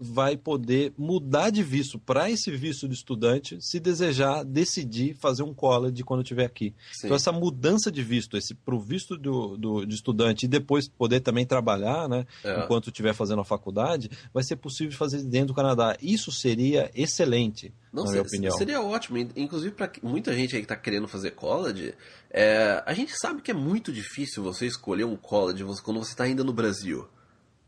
vai 0.00 0.36
poder 0.36 0.92
mudar 0.96 1.50
de 1.50 1.62
visto 1.62 1.98
para 1.98 2.30
esse 2.30 2.50
visto 2.52 2.86
de 2.88 2.94
estudante 2.94 3.58
se 3.60 3.80
desejar 3.80 4.44
decidir 4.44 5.14
fazer 5.14 5.42
um 5.42 5.52
college 5.52 6.04
quando 6.04 6.22
estiver 6.22 6.44
aqui. 6.44 6.72
Sim. 6.92 7.06
Então 7.06 7.16
essa 7.16 7.32
mudança 7.32 7.90
de 7.90 8.02
visto, 8.02 8.36
esse 8.36 8.54
para 8.54 8.74
o 8.74 8.80
visto 8.80 9.16
do, 9.16 9.56
do, 9.56 9.84
de 9.84 9.94
estudante 9.94 10.44
e 10.44 10.48
depois 10.48 10.88
poder 10.88 11.20
também 11.20 11.44
trabalhar, 11.44 12.08
né, 12.08 12.26
É. 12.44 12.62
enquanto 12.62 12.88
estiver 12.90 13.12
fazendo 13.12 13.40
a 13.40 13.44
faculdade, 13.44 14.08
vai 14.32 14.44
ser 14.44 14.56
possível 14.56 14.96
fazer 14.96 15.22
dentro 15.24 15.48
do 15.48 15.54
Canadá. 15.54 15.96
Isso 16.00 16.30
seria 16.30 16.90
excelente, 16.94 17.72
Não, 17.92 18.04
na 18.04 18.10
minha 18.10 18.22
opinião. 18.22 18.56
seria 18.56 18.80
ótimo. 18.80 19.18
Inclusive, 19.36 19.74
para 19.74 19.90
muita 20.02 20.32
gente 20.32 20.54
aí 20.54 20.62
que 20.62 20.68
tá 20.68 20.76
querendo 20.76 21.08
fazer 21.08 21.32
college, 21.32 21.94
é, 22.30 22.82
a 22.86 22.94
gente 22.94 23.12
sabe 23.18 23.42
que 23.42 23.50
é 23.50 23.54
muito 23.54 23.92
difícil 23.92 24.42
você 24.42 24.66
escolher 24.66 25.04
um 25.04 25.16
college 25.16 25.64
quando 25.82 25.98
você 25.98 26.12
está 26.12 26.24
ainda 26.24 26.44
no 26.44 26.52
Brasil. 26.52 27.08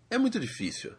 É 0.09 0.17
muito 0.19 0.39
difícil. 0.39 0.93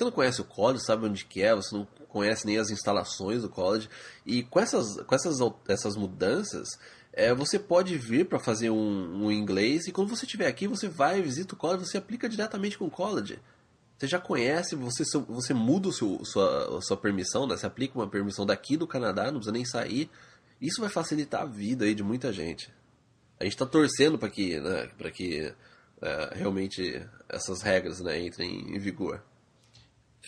Você 0.00 0.04
não 0.04 0.10
conhece 0.10 0.40
o 0.40 0.44
college, 0.44 0.82
sabe 0.82 1.04
onde 1.04 1.26
que 1.26 1.42
é, 1.42 1.54
você 1.54 1.76
não 1.76 1.86
conhece 2.08 2.46
nem 2.46 2.56
as 2.56 2.70
instalações 2.70 3.42
do 3.42 3.50
college. 3.50 3.86
E 4.24 4.42
com 4.42 4.58
essas, 4.58 4.98
com 5.02 5.14
essas, 5.14 5.36
essas 5.68 5.94
mudanças, 5.94 6.70
é, 7.12 7.34
você 7.34 7.58
pode 7.58 7.98
vir 7.98 8.24
para 8.24 8.38
fazer 8.38 8.70
um, 8.70 9.26
um 9.26 9.30
inglês 9.30 9.86
e 9.86 9.92
quando 9.92 10.08
você 10.08 10.24
estiver 10.24 10.46
aqui, 10.46 10.66
você 10.66 10.88
vai, 10.88 11.20
visita 11.20 11.54
o 11.54 11.58
college, 11.58 11.84
você 11.84 11.98
aplica 11.98 12.30
diretamente 12.30 12.78
com 12.78 12.86
o 12.86 12.90
college. 12.90 13.38
Você 13.98 14.06
já 14.08 14.18
conhece, 14.18 14.74
você, 14.74 15.04
você 15.28 15.52
muda 15.52 15.92
seu, 15.92 16.24
sua, 16.24 16.80
sua 16.80 16.96
permissão, 16.96 17.46
né? 17.46 17.54
Você 17.54 17.66
aplica 17.66 17.98
uma 17.98 18.08
permissão 18.08 18.46
daqui 18.46 18.78
do 18.78 18.86
Canadá, 18.86 19.24
não 19.24 19.34
precisa 19.34 19.52
nem 19.52 19.66
sair. 19.66 20.08
Isso 20.58 20.80
vai 20.80 20.88
facilitar 20.88 21.42
a 21.42 21.46
vida 21.46 21.84
aí 21.84 21.94
de 21.94 22.02
muita 22.02 22.32
gente. 22.32 22.72
A 23.38 23.44
gente 23.44 23.52
está 23.52 23.66
torcendo 23.66 24.18
para 24.18 24.30
que, 24.30 24.58
né, 24.60 24.88
pra 24.96 25.10
que 25.10 25.52
é, 26.00 26.30
realmente 26.36 27.06
essas 27.28 27.60
regras 27.60 28.00
né, 28.00 28.18
entrem 28.18 28.74
em 28.74 28.78
vigor. 28.78 29.22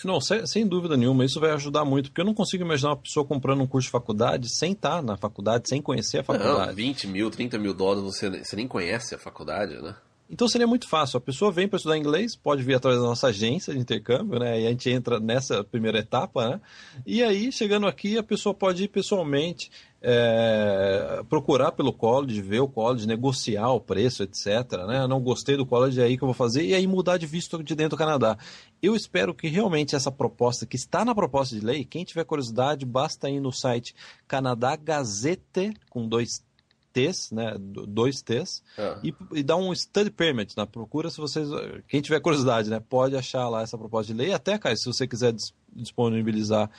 Não, 0.04 0.20
sem, 0.20 0.46
sem 0.46 0.66
dúvida 0.66 0.96
nenhuma, 0.96 1.24
isso 1.24 1.38
vai 1.38 1.50
ajudar 1.52 1.84
muito, 1.84 2.10
porque 2.10 2.20
eu 2.20 2.24
não 2.24 2.34
consigo 2.34 2.64
imaginar 2.64 2.90
uma 2.90 2.96
pessoa 2.96 3.24
comprando 3.24 3.62
um 3.62 3.66
curso 3.66 3.86
de 3.86 3.92
faculdade 3.92 4.48
sem 4.48 4.72
estar 4.72 5.02
na 5.02 5.16
faculdade, 5.16 5.68
sem 5.68 5.80
conhecer 5.80 6.18
a 6.18 6.20
Não, 6.20 6.26
faculdade. 6.26 6.74
20 6.74 7.06
mil, 7.08 7.30
30 7.30 7.58
mil 7.58 7.74
dólares, 7.74 8.02
você, 8.02 8.30
você 8.30 8.56
nem 8.56 8.66
conhece 8.66 9.14
a 9.14 9.18
faculdade, 9.18 9.80
né? 9.80 9.94
Então 10.32 10.48
seria 10.48 10.66
muito 10.66 10.88
fácil. 10.88 11.18
A 11.18 11.20
pessoa 11.20 11.52
vem 11.52 11.68
para 11.68 11.76
estudar 11.76 11.98
inglês, 11.98 12.34
pode 12.34 12.62
vir 12.62 12.74
através 12.74 13.02
da 13.02 13.06
nossa 13.06 13.26
agência 13.26 13.74
de 13.74 13.78
intercâmbio, 13.78 14.38
né? 14.38 14.62
E 14.62 14.66
a 14.66 14.70
gente 14.70 14.88
entra 14.88 15.20
nessa 15.20 15.62
primeira 15.62 15.98
etapa, 15.98 16.48
né? 16.48 16.60
E 17.04 17.22
aí, 17.22 17.52
chegando 17.52 17.86
aqui, 17.86 18.16
a 18.16 18.22
pessoa 18.22 18.54
pode 18.54 18.84
ir 18.84 18.88
pessoalmente, 18.88 19.70
é, 20.00 21.22
procurar 21.28 21.72
pelo 21.72 21.92
college, 21.92 22.40
ver 22.40 22.60
o 22.60 22.68
college, 22.68 23.06
negociar 23.06 23.72
o 23.72 23.80
preço, 23.80 24.22
etc. 24.22 24.46
Né? 24.86 25.06
Não 25.06 25.20
gostei 25.20 25.54
do 25.54 25.66
college, 25.66 26.00
é 26.00 26.04
aí 26.04 26.16
que 26.16 26.24
eu 26.24 26.28
vou 26.28 26.34
fazer, 26.34 26.64
e 26.64 26.74
aí 26.74 26.86
mudar 26.86 27.18
de 27.18 27.26
visto 27.26 27.62
de 27.62 27.74
dentro 27.74 27.90
do 27.90 27.98
Canadá. 27.98 28.38
Eu 28.82 28.96
espero 28.96 29.32
que 29.32 29.46
realmente 29.48 29.94
essa 29.94 30.10
proposta, 30.10 30.66
que 30.66 30.74
está 30.76 31.04
na 31.04 31.14
proposta 31.14 31.54
de 31.54 31.64
lei, 31.64 31.84
quem 31.84 32.04
tiver 32.04 32.24
curiosidade, 32.24 32.84
basta 32.84 33.30
ir 33.30 33.38
no 33.40 33.52
site 33.52 33.94
Canadá 34.26 34.74
Gazette, 34.74 35.72
com 35.88 36.08
dois 36.08 36.44
T's, 36.92 37.30
né? 37.30 37.54
Dois 37.58 38.20
T's, 38.20 38.62
Ah. 38.76 38.98
e, 39.02 39.14
e 39.32 39.42
dá 39.42 39.56
um 39.56 39.74
study 39.74 40.10
permit 40.10 40.54
na 40.56 40.66
procura 40.66 41.08
se 41.08 41.16
vocês 41.18 41.48
quem 41.88 42.02
tiver 42.02 42.20
curiosidade 42.20 42.68
né 42.68 42.80
pode 42.80 43.16
achar 43.16 43.48
lá 43.48 43.62
essa 43.62 43.78
proposta 43.78 44.12
de 44.12 44.18
lei 44.18 44.30
até 44.34 44.58
cara 44.58 44.76
se 44.76 44.84
você 44.84 45.06
quiser 45.06 45.32
dis- 45.32 45.54
disponibilizar 45.74 46.70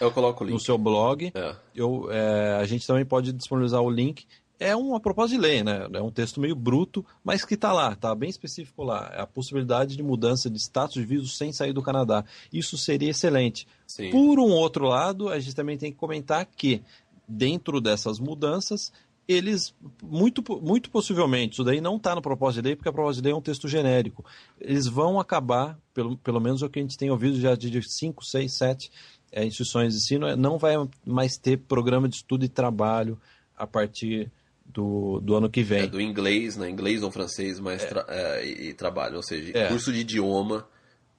no 0.54 0.60
seu 0.60 0.78
blog 0.78 1.32
É. 1.34 1.56
eu 1.74 2.12
é, 2.12 2.58
a 2.62 2.66
gente 2.66 2.86
também 2.86 3.04
pode 3.04 3.34
disponibilizar 3.34 3.82
o 3.82 3.90
link 3.90 4.28
é 4.70 4.76
uma 4.76 5.00
proposta 5.00 5.36
de 5.36 5.42
lei 5.42 5.64
né 5.64 5.88
é 5.94 6.02
um 6.02 6.12
texto 6.12 6.40
meio 6.40 6.56
bruto 6.56 7.06
mas 7.24 7.44
que 7.44 7.56
está 7.56 7.72
lá 7.72 7.94
está 7.94 8.14
bem 8.14 8.30
específico 8.30 8.84
lá 8.84 9.12
é 9.14 9.22
a 9.22 9.28
possibilidade 9.28 9.96
de 9.96 10.04
mudança 10.04 10.50
de 10.50 10.58
status 10.58 10.96
de 10.96 11.06
visto 11.06 11.28
sem 11.28 11.52
sair 11.52 11.74
do 11.74 11.82
Canadá 11.82 12.24
isso 12.52 12.78
seria 12.78 13.10
excelente 13.10 13.68
Sim. 13.88 14.10
por 14.12 14.40
um 14.40 14.52
outro 14.52 14.86
lado 14.86 15.30
a 15.30 15.40
gente 15.40 15.56
também 15.56 15.78
tem 15.78 15.92
que 15.92 15.98
comentar 15.98 16.46
que 16.46 16.82
dentro 17.28 17.80
dessas 17.80 18.20
mudanças 18.20 18.92
eles, 19.28 19.74
muito, 20.02 20.44
muito 20.62 20.90
possivelmente, 20.90 21.54
isso 21.54 21.64
daí 21.64 21.80
não 21.80 21.96
está 21.96 22.14
no 22.14 22.22
propósito 22.22 22.62
de 22.62 22.68
lei, 22.68 22.76
porque 22.76 22.90
a 22.90 22.94
propósito 22.94 23.22
de 23.22 23.28
lei 23.28 23.34
é 23.34 23.38
um 23.38 23.42
texto 23.42 23.70
genérico. 23.70 24.26
Eles 24.60 24.86
vão 24.86 25.18
acabar, 25.18 25.80
pelo, 25.94 26.18
pelo 26.18 26.42
menos 26.42 26.62
o 26.62 26.70
que 26.70 26.80
a 26.80 26.82
gente 26.82 26.98
tem 26.98 27.10
ouvido 27.10 27.40
já 27.40 27.56
de 27.56 27.82
5, 27.82 28.24
6, 28.24 28.54
7 28.54 28.92
instituições 29.36 29.94
de 29.94 30.00
ensino, 30.00 30.28
é, 30.28 30.36
não 30.36 30.58
vai 30.58 30.76
mais 31.06 31.38
ter 31.38 31.58
programa 31.58 32.08
de 32.08 32.18
estudo 32.18 32.46
e 32.46 32.50
trabalho 32.50 33.20
a 33.58 33.66
partir 33.66 34.32
do, 34.66 35.20
do 35.20 35.36
ano 35.36 35.50
que 35.50 35.62
vem. 35.64 35.84
É, 35.84 35.88
do 35.88 36.02
inglês, 36.02 36.58
né? 36.58 36.70
Inglês 36.70 37.04
ou 37.04 37.12
francês, 37.12 37.60
mas 37.60 37.84
é. 37.84 37.88
tra 37.88 38.06
é, 38.10 38.46
e, 38.46 38.74
trabalho, 38.74 39.18
ou 39.18 39.24
seja, 39.24 39.52
é. 39.58 39.68
curso 39.68 39.92
de 39.92 40.00
idioma 40.00 40.68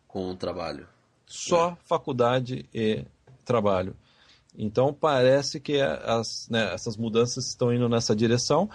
com 0.06 0.34
trabalho. 0.34 0.86
Só 1.26 1.76
faculdade 1.84 2.66
e 2.72 3.04
trabalho. 3.44 3.96
Então 4.56 4.92
parece 4.92 5.58
que 5.58 5.80
as, 5.80 6.48
né, 6.48 6.72
essas 6.72 6.96
mudanças 6.96 7.48
estão 7.48 7.72
indo 7.72 7.88
nessa 7.88 8.14
direção. 8.14 8.70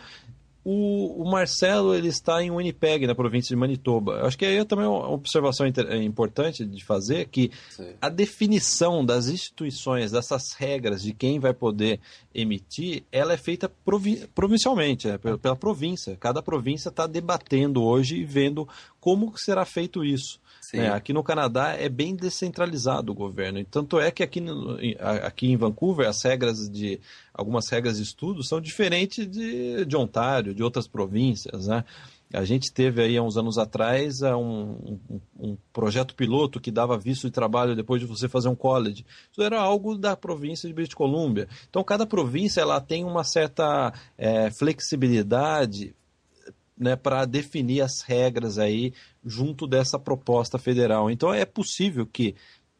O, 0.63 1.24
o, 1.24 1.32
Marcelo 1.32 1.95
ele 1.95 2.10
está 2.10 2.43
em 2.43 2.52
Winnipeg, 2.52 3.08
na 3.08 3.15
província 3.15 3.50
de 3.50 3.56
Manitoba. 3.56 4.26
Acho 4.26 4.38
que 4.38 4.45
aí 4.45 4.58
é 4.58 4.65
também 4.65 4.86
uma 4.86 5.10
observação 5.10 5.65
é 5.65 6.04
importante 6.04 6.65
de 6.65 6.84
fazer 6.84 7.28
que 7.30 7.50
Sim. 7.69 7.93
a 8.02 8.10
definição 8.10 9.06
das 9.06 9.28
instituições, 9.28 10.12
dessas 10.12 10.54
regras 10.54 11.02
de 11.02 11.13
quem 11.13 11.39
vai 11.39 11.54
poder 11.54 12.00
emitir, 12.36 13.04
ela 13.12 13.34
é 13.34 13.38
feita 13.38 13.69
provi 13.69 14.28
provincialmente, 14.36 15.08
é, 15.08 15.17
pela, 15.17 15.38
pela 15.38 15.56
província. 15.56 16.17
Cada 16.19 16.41
província 16.41 16.89
está 16.89 17.08
debatendo 17.08 17.82
hoje 17.82 18.17
e 18.17 18.26
vendo 18.26 18.67
como 19.00 19.34
será 19.38 19.63
feito 19.63 20.04
isso. 20.04 20.39
É, 20.77 20.89
aqui 20.89 21.13
no 21.13 21.23
Canadá 21.23 21.73
é 21.73 21.89
bem 21.89 22.15
descentralizado 22.15 23.12
o 23.12 23.15
governo. 23.15 23.63
Tanto 23.65 23.99
é 23.99 24.12
que 24.12 24.21
aqui, 24.21 24.39
no, 24.39 24.77
aqui 25.23 25.51
em 25.51 25.58
Vancouver 25.58 26.08
as 26.08 26.21
regras 26.21 26.69
de 26.69 26.99
algumas 27.34 27.69
regras 27.69 27.97
de 27.97 28.03
estudo 28.03 28.43
são 28.43 28.60
diferentes 28.60 29.25
de, 29.27 29.86
de 29.86 29.97
Ontário, 29.97 30.53
de 30.53 30.62
outras 30.62 30.88
províncias, 30.88 31.67
né? 31.67 31.84
A 32.32 32.45
gente 32.45 32.71
teve 32.71 33.01
aí 33.01 33.17
há 33.17 33.23
uns 33.23 33.38
anos 33.38 33.58
atrás 33.58 34.21
um, 34.21 34.99
um, 35.10 35.19
um, 35.39 35.58
projeto 35.73 36.13
piloto 36.13 36.60
que 36.60 36.69
dava 36.69 36.95
visto 36.95 37.25
de 37.25 37.32
trabalho 37.32 37.75
depois 37.75 37.99
de 37.99 38.05
você 38.05 38.29
fazer 38.29 38.49
um 38.49 38.55
college. 38.55 39.03
Isso 39.32 39.41
era 39.41 39.60
algo 39.60 39.97
da 39.97 40.15
província 40.15 40.69
de 40.69 40.73
British 40.73 40.93
Columbia. 40.93 41.47
Então 41.67 41.84
cada 41.84 42.05
província 42.05 42.62
ela 42.62 42.79
tem 42.79 43.03
uma 43.03 43.23
certa 43.23 43.91
é, 44.15 44.51
flexibilidade 44.51 45.95
né, 46.79 46.95
para 46.95 47.25
definir 47.25 47.81
as 47.81 48.01
regras 48.01 48.57
aí 48.57 48.93
junto 49.25 49.67
dessa 49.67 49.99
proposta 49.99 50.57
federal. 50.57 51.11
Então 51.11 51.33
é 51.33 51.45
possível 51.45 52.05
que 52.05 52.35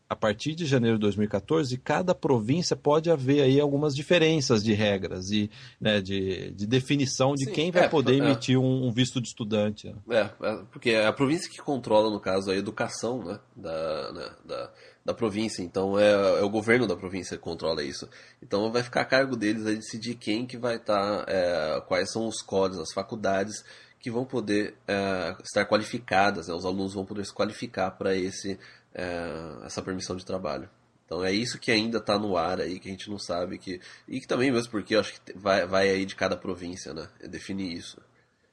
a 0.10 0.16
partir 0.16 0.56
de 0.56 0.66
janeiro 0.66 0.98
de 0.98 1.02
2014, 1.02 1.78
cada 1.78 2.16
província 2.16 2.76
pode 2.76 3.12
haver 3.12 3.44
aí 3.44 3.60
algumas 3.60 3.94
diferenças 3.94 4.64
de 4.64 4.74
regras 4.74 5.30
e 5.30 5.52
né, 5.80 6.02
de, 6.02 6.50
de, 6.50 6.66
definição 6.66 7.36
de 7.36 7.46
Sim, 7.46 7.52
quem 7.52 7.72
vai 7.72 7.84
é, 7.84 7.88
poder 7.88 8.14
é. 8.14 8.18
emitir 8.18 8.58
um, 8.58 8.88
um, 8.88 8.92
visto 8.92 9.22
de 9.22 9.28
estudante. 9.28 9.88
Né? 9.88 9.96
É, 10.10 10.48
é, 10.48 10.64
porque 10.72 10.90
é 10.90 11.06
a 11.06 11.14
província 11.14 11.48
que 11.48 11.60
controla, 11.60 12.10
no 12.10 12.20
caso, 12.20 12.50
a 12.50 12.56
educação 12.56 13.24
né, 13.24 13.40
da, 13.56 14.12
né, 14.12 14.30
da, 14.44 14.72
da, 15.06 15.14
província. 15.14 15.62
Então 15.62 16.00
é, 16.00 16.12
é, 16.12 16.42
o 16.42 16.50
governo 16.50 16.88
da 16.88 16.96
província 16.96 17.38
que 17.38 17.44
controla 17.44 17.84
isso. 17.84 18.10
Então 18.42 18.72
vai 18.72 18.82
ficar 18.82 19.02
a 19.02 19.06
cargo 19.06 19.36
deles 19.36 19.68
a 19.68 19.72
decidir 19.72 20.16
quem 20.16 20.48
que 20.48 20.58
vai 20.58 20.78
estar, 20.78 21.24
tá, 21.24 21.32
é, 21.32 21.84
quais 21.88 22.12
são 22.12 22.28
os 22.28 22.42
códigos, 22.42 22.82
as 22.82 22.94
faculdades 22.96 23.64
que 24.00 24.10
vão 24.10 24.26
poder 24.26 24.76
é, 24.88 25.36
estar 25.44 25.66
qualificadas, 25.66 26.48
né? 26.48 26.54
os 26.54 26.66
alunos 26.66 26.94
vão 26.94 27.06
poder 27.06 27.26
se 27.26 27.34
qualificar 27.34 27.92
para 27.92 28.16
esse 28.16 28.58
é, 28.94 29.66
essa 29.66 29.82
permissão 29.82 30.16
de 30.16 30.26
trabalho. 30.26 30.70
Então 31.06 31.24
é 31.24 31.32
isso 31.32 31.60
que 31.60 31.72
ainda 31.72 31.98
está 31.98 32.20
no 32.20 32.38
ar 32.38 32.62
aí, 32.62 32.80
que 32.80 32.88
a 32.88 32.92
gente 32.92 33.10
não 33.10 33.18
sabe 33.18 33.58
que 33.58 33.82
e 34.08 34.20
que 34.20 34.28
também 34.28 34.52
mesmo 34.52 34.72
porque 34.72 34.96
eu 34.96 35.00
acho 35.00 35.14
que 35.14 35.34
vai, 35.38 35.66
vai 35.66 35.90
aí 35.90 36.06
de 36.06 36.16
cada 36.16 36.38
província, 36.38 36.94
né, 36.94 37.10
definir 37.28 37.74
isso. 37.74 38.00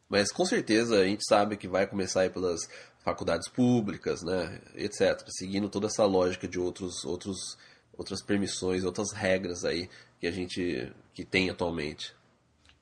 Mas 0.09 0.32
com 0.32 0.44
certeza 0.44 1.00
a 1.00 1.04
gente 1.04 1.24
sabe 1.28 1.56
que 1.56 1.68
vai 1.68 1.87
começar 1.87 2.22
aí 2.22 2.30
pelas 2.30 2.61
faculdades 3.04 3.48
públicas, 3.48 4.22
né, 4.22 4.61
etc, 4.74 5.22
seguindo 5.28 5.68
toda 5.68 5.87
essa 5.87 6.04
lógica 6.06 6.48
de 6.48 6.59
outros 6.59 7.04
outros 7.04 7.59
outras 7.96 8.22
permissões, 8.22 8.85
outras 8.85 9.12
regras 9.12 9.64
aí 9.64 9.88
que 10.18 10.26
a 10.26 10.30
gente 10.30 10.92
que 11.14 11.24
tem 11.24 11.50
atualmente. 11.50 12.14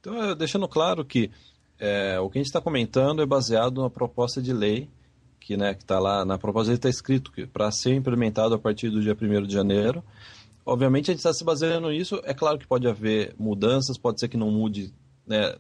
Então, 0.00 0.37
deixando 0.37 0.68
claro 0.68 1.05
que 1.05 1.31
é, 1.79 2.19
o 2.21 2.31
que 2.31 2.39
a 2.39 2.41
gente 2.41 2.49
está 2.49 2.61
comentando 2.61 3.23
é 3.23 3.27
baseado 3.27 3.83
na 3.83 3.91
proposta 3.91 4.41
de 4.41 4.53
lei 4.53 4.89
que 5.45 5.59
né, 5.59 5.73
está 5.73 5.99
lá 5.99 6.25
na 6.25 6.39
proposta 6.39 6.73
está 6.73 6.89
escrito 6.89 7.31
que 7.31 7.47
para 7.47 7.71
ser 7.71 7.95
implementado 7.95 8.55
a 8.55 8.59
partir 8.59 8.89
do 8.89 9.03
dia 9.03 9.15
1 9.21 9.47
de 9.47 9.53
janeiro. 9.53 10.03
Obviamente 10.65 11.11
a 11.11 11.13
gente 11.13 11.19
está 11.19 11.35
se 11.35 11.45
baseando 11.45 11.91
nisso. 11.91 12.19
É 12.25 12.33
claro 12.33 12.59
que 12.59 12.67
pode 12.67 12.89
haver 12.89 13.35
mudanças, 13.39 13.99
pode 13.99 14.19
ser 14.19 14.29
que 14.29 14.39
não 14.39 14.51
mude, 14.51 14.91
né, 15.27 15.55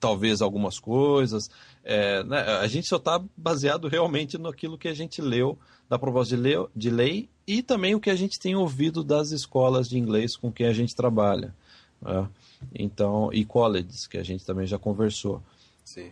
talvez 0.00 0.42
algumas 0.42 0.80
coisas. 0.80 1.48
É, 1.84 2.24
né, 2.24 2.40
a 2.40 2.66
gente 2.66 2.88
só 2.88 2.96
está 2.96 3.22
baseado 3.36 3.86
realmente 3.86 4.36
naquilo 4.36 4.76
que 4.76 4.88
a 4.88 4.94
gente 4.94 5.22
leu 5.22 5.56
da 5.88 5.96
proposta 5.96 6.34
de 6.34 6.42
lei, 6.42 6.56
de 6.74 6.90
lei 6.90 7.28
e 7.46 7.62
também 7.62 7.94
o 7.94 8.00
que 8.00 8.10
a 8.10 8.16
gente 8.16 8.36
tem 8.36 8.56
ouvido 8.56 9.04
das 9.04 9.30
escolas 9.30 9.88
de 9.88 9.96
inglês 9.96 10.36
com 10.36 10.50
quem 10.50 10.66
a 10.66 10.72
gente 10.72 10.96
trabalha. 10.96 11.54
Né? 12.02 12.28
Então, 12.74 13.30
e 13.32 13.44
colleges, 13.44 14.06
que 14.06 14.18
a 14.18 14.22
gente 14.22 14.44
também 14.44 14.66
já 14.66 14.78
conversou. 14.78 15.42
Sim. 15.84 16.10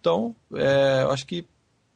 Então, 0.00 0.34
é, 0.54 1.06
acho 1.10 1.26
que, 1.26 1.46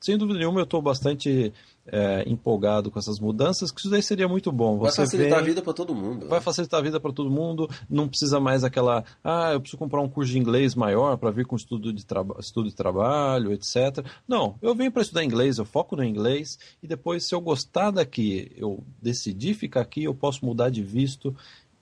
sem 0.01 0.17
dúvida 0.17 0.39
nenhuma, 0.39 0.61
eu 0.61 0.65
estou 0.65 0.83
bastante 0.83 1.53
é, 1.87 2.23
empolgado 2.27 2.91
com 2.91 2.99
essas 2.99 3.19
mudanças, 3.19 3.71
que 3.71 3.81
isso 3.81 3.91
daí 3.91 4.03
seria 4.03 4.29
muito 4.29 4.53
bom. 4.53 4.79
Você 4.79 4.99
vai 4.99 5.07
facilitar 5.07 5.39
vem, 5.39 5.41
a 5.41 5.43
vida 5.43 5.63
para 5.63 5.73
todo 5.73 5.95
mundo. 5.95 6.29
Vai 6.29 6.39
né? 6.39 6.45
facilitar 6.45 6.81
a 6.81 6.83
vida 6.83 7.01
para 7.01 7.13
todo 7.13 7.31
mundo, 7.31 7.69
não 7.89 8.09
precisa 8.09 8.39
mais 8.39 8.63
aquela, 8.65 9.05
ah, 9.23 9.53
eu 9.53 9.61
preciso 9.61 9.79
comprar 9.79 10.01
um 10.01 10.09
curso 10.09 10.33
de 10.33 10.39
inglês 10.39 10.75
maior 10.75 11.17
para 11.17 11.31
vir 11.31 11.47
com 11.47 11.57
estudo 11.57 11.93
de, 11.93 12.05
estudo 12.39 12.69
de 12.69 12.75
trabalho, 12.75 13.53
etc. 13.53 14.05
Não, 14.27 14.57
eu 14.63 14.75
venho 14.75 14.93
para 14.93 15.03
estudar 15.03 15.25
inglês, 15.25 15.59
eu 15.59 15.65
foco 15.65 15.97
no 15.97 16.05
inglês, 16.05 16.59
e 16.83 16.87
depois, 16.87 17.27
se 17.27 17.35
eu 17.35 17.41
gostar 17.41 17.91
daqui, 17.91 18.53
eu 18.57 18.83
decidir 19.01 19.55
ficar 19.55 19.81
aqui, 19.81 20.05
eu 20.05 20.15
posso 20.15 20.45
mudar 20.45 20.71
de 20.71 20.83
visto 20.83 21.35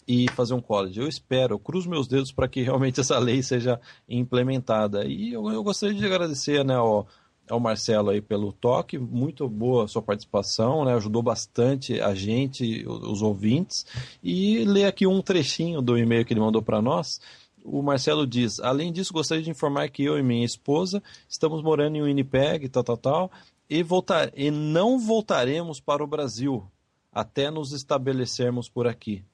e 0.07 0.29
fazer 0.31 0.55
um 0.55 0.61
college. 0.61 1.01
Eu 1.01 1.09
espero, 1.09 1.55
eu 1.55 1.59
cruzo 1.59 1.89
meus 1.89 2.07
dedos 2.07 2.33
para 2.33 2.49
que 2.49 2.63
realmente 2.63 3.01
essa 3.01 3.19
lei 3.19 3.43
seja 3.43 3.81
implementada. 4.09 5.05
E 5.07 5.33
eu, 5.33 5.49
eu 5.51 5.63
gostaria 5.63 5.95
de 5.95 6.05
agradecer 6.05 6.65
né, 6.65 6.75
ao, 6.75 7.07
ao, 7.49 7.61
Marcelo 7.61 8.11
aí 8.11 8.21
pelo 8.21 8.53
toque, 8.53 8.99
muito 8.99 9.49
boa 9.49 9.85
a 9.85 9.89
sua 9.89 10.03
participação, 10.03 10.85
né, 10.85 10.95
ajudou 10.95 11.23
bastante 11.23 12.01
a 12.01 12.15
gente, 12.15 12.85
os 12.87 13.23
ouvintes, 13.23 13.87
e 14.23 14.65
ler 14.65 14.87
aqui 14.87 15.07
um 15.07 15.23
trechinho 15.23 15.81
do 15.81 15.97
e-mail 15.97 16.25
que 16.25 16.33
ele 16.33 16.41
mandou 16.41 16.63
para 16.63 16.83
nós. 16.83 17.21
O 17.63 17.83
Marcelo 17.83 18.27
diz: 18.27 18.59
Além 18.61 18.93
disso, 18.93 19.13
gostaria 19.13 19.45
de 19.45 19.51
informar 19.51 19.91
que 19.91 20.03
eu 20.03 20.19
e 20.19 20.23
minha 20.23 20.45
esposa 20.45 21.03
estamos 21.29 21.63
morando 21.63 21.97
em 21.97 22.03
Winnipeg, 22.03 22.69
tal, 22.69 22.83
tal, 22.83 22.97
tal, 22.97 23.31
e, 23.69 23.83
voltar, 23.83 24.33
e 24.35 24.51
não 24.51 24.99
voltaremos 24.99 25.79
para 25.79 26.03
o 26.03 26.07
Brasil 26.07 26.67
até 27.13 27.51
nos 27.51 27.73
estabelecermos 27.73 28.69
por 28.69 28.87
aqui. 28.87 29.25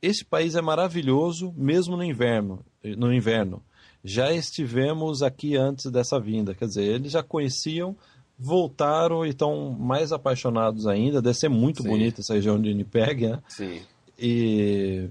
Este 0.00 0.24
país 0.24 0.54
é 0.54 0.60
maravilhoso, 0.60 1.52
mesmo 1.56 1.96
no 1.96 2.04
inverno. 2.04 2.64
No 2.96 3.12
inverno. 3.12 3.62
Já 4.04 4.32
estivemos 4.32 5.22
aqui 5.22 5.56
antes 5.56 5.90
dessa 5.90 6.20
vinda. 6.20 6.54
Quer 6.54 6.66
dizer, 6.66 6.84
eles 6.84 7.12
já 7.12 7.22
conheciam, 7.22 7.96
voltaram 8.38 9.26
e 9.26 9.30
estão 9.30 9.72
mais 9.72 10.12
apaixonados 10.12 10.86
ainda. 10.86 11.20
Deve 11.20 11.36
ser 11.36 11.48
muito 11.48 11.82
Sim. 11.82 11.88
bonita 11.88 12.20
essa 12.20 12.34
região 12.34 12.60
de 12.60 12.68
Winnipeg, 12.68 13.26
né? 13.26 13.42
Sim. 13.48 13.80
E, 14.16 15.08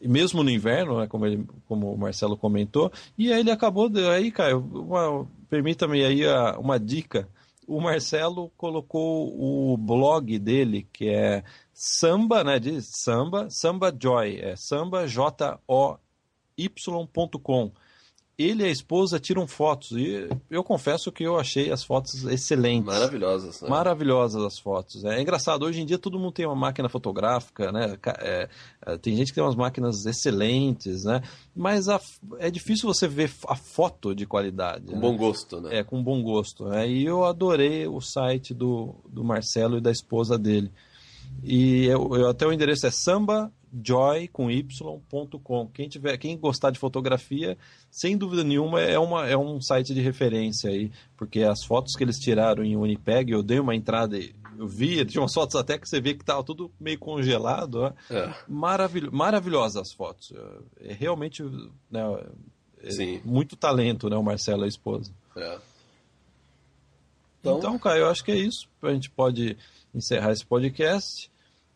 e 0.00 0.08
mesmo 0.08 0.42
no 0.42 0.50
inverno, 0.50 0.98
né, 0.98 1.06
como, 1.06 1.26
ele, 1.26 1.46
como 1.68 1.92
o 1.92 1.98
Marcelo 1.98 2.36
comentou. 2.36 2.90
E 3.16 3.32
aí 3.32 3.40
ele 3.40 3.50
acabou. 3.50 3.88
De, 3.88 4.04
aí, 4.08 4.32
Caio, 4.32 5.28
permita-me 5.48 6.04
aí 6.04 6.22
uma 6.58 6.78
dica. 6.80 7.28
O 7.66 7.80
Marcelo 7.80 8.50
colocou 8.56 9.28
o 9.38 9.76
blog 9.76 10.38
dele, 10.38 10.88
que 10.92 11.08
é 11.08 11.44
samba, 11.72 12.42
né, 12.42 12.58
de 12.58 12.82
samba, 12.82 13.48
samba 13.50 13.94
joy, 13.96 14.40
é 14.40 14.56
samba 14.56 15.06
j 15.06 15.58
o 15.68 15.96
y.com. 16.56 17.72
Ele 18.42 18.62
e 18.62 18.66
a 18.66 18.70
esposa 18.70 19.20
tiram 19.20 19.46
fotos 19.46 19.92
e 19.92 20.28
eu 20.50 20.64
confesso 20.64 21.12
que 21.12 21.22
eu 21.22 21.38
achei 21.38 21.70
as 21.70 21.84
fotos 21.84 22.24
excelentes. 22.24 22.86
Maravilhosas. 22.86 23.60
Né? 23.60 23.68
Maravilhosas 23.68 24.42
as 24.42 24.58
fotos. 24.58 25.04
É 25.04 25.20
engraçado, 25.20 25.64
hoje 25.64 25.82
em 25.82 25.84
dia 25.84 25.98
todo 25.98 26.18
mundo 26.18 26.32
tem 26.32 26.46
uma 26.46 26.56
máquina 26.56 26.88
fotográfica, 26.88 27.70
né? 27.70 27.98
É, 28.18 28.48
é, 28.86 28.96
tem 28.96 29.14
gente 29.14 29.28
que 29.28 29.34
tem 29.34 29.44
umas 29.44 29.56
máquinas 29.56 30.06
excelentes, 30.06 31.04
né? 31.04 31.20
Mas 31.54 31.88
a, 31.88 32.00
é 32.38 32.50
difícil 32.50 32.88
você 32.88 33.06
ver 33.06 33.30
a 33.46 33.54
foto 33.54 34.14
de 34.14 34.24
qualidade. 34.24 34.86
Com 34.86 34.94
né? 34.94 35.00
bom 35.00 35.16
gosto, 35.16 35.60
né? 35.60 35.78
É, 35.78 35.84
com 35.84 36.02
bom 36.02 36.22
gosto. 36.22 36.64
Né? 36.64 36.88
E 36.88 37.04
eu 37.04 37.24
adorei 37.24 37.86
o 37.86 38.00
site 38.00 38.54
do, 38.54 38.94
do 39.06 39.22
Marcelo 39.22 39.76
e 39.76 39.80
da 39.82 39.90
esposa 39.90 40.38
dele. 40.38 40.70
E 41.42 41.84
eu, 41.86 42.16
eu, 42.16 42.28
até 42.28 42.46
o 42.46 42.52
endereço 42.52 42.86
é 42.86 42.90
sambajoy 43.70 44.28
com 44.28 44.50
y.com. 44.50 45.68
Quem 45.68 45.88
tiver, 45.88 46.16
quem 46.18 46.36
gostar 46.36 46.70
de 46.70 46.78
fotografia, 46.78 47.56
sem 47.90 48.16
dúvida 48.16 48.44
nenhuma 48.44 48.80
é 48.80 48.98
uma 48.98 49.26
é 49.28 49.36
um 49.36 49.60
site 49.60 49.94
de 49.94 50.00
referência 50.00 50.70
aí, 50.70 50.90
porque 51.16 51.42
as 51.42 51.64
fotos 51.64 51.94
que 51.94 52.04
eles 52.04 52.18
tiraram 52.18 52.64
em 52.64 52.76
Winnipeg, 52.76 53.32
eu 53.32 53.42
dei 53.42 53.60
uma 53.60 53.74
entrada 53.74 54.18
eu 54.58 54.68
vi, 54.68 55.04
tinha 55.06 55.22
umas 55.22 55.32
fotos 55.32 55.56
até 55.56 55.78
que 55.78 55.88
você 55.88 56.00
vê 56.00 56.12
que 56.12 56.24
tava 56.24 56.44
tudo 56.44 56.70
meio 56.78 56.98
congelado. 56.98 57.82
Né? 57.82 57.94
É. 58.10 58.34
Maravil 58.46 59.10
maravilhosas 59.10 59.76
as 59.76 59.92
fotos. 59.92 60.32
É 60.80 60.92
realmente 60.92 61.42
né, 61.90 62.02
é 62.82 63.20
muito 63.24 63.56
talento, 63.56 64.10
né? 64.10 64.16
O 64.16 64.22
Marcelo, 64.22 64.64
a 64.64 64.68
esposa. 64.68 65.10
É. 65.34 65.58
Então, 67.40 67.56
então, 67.56 67.78
Caio, 67.78 68.02
eu 68.02 68.10
acho 68.10 68.22
que 68.22 68.32
é 68.32 68.36
isso. 68.36 68.68
A 68.82 68.92
gente 68.92 69.08
pode 69.08 69.56
encerrar 69.94 70.32
esse 70.32 70.44
podcast. 70.44 71.30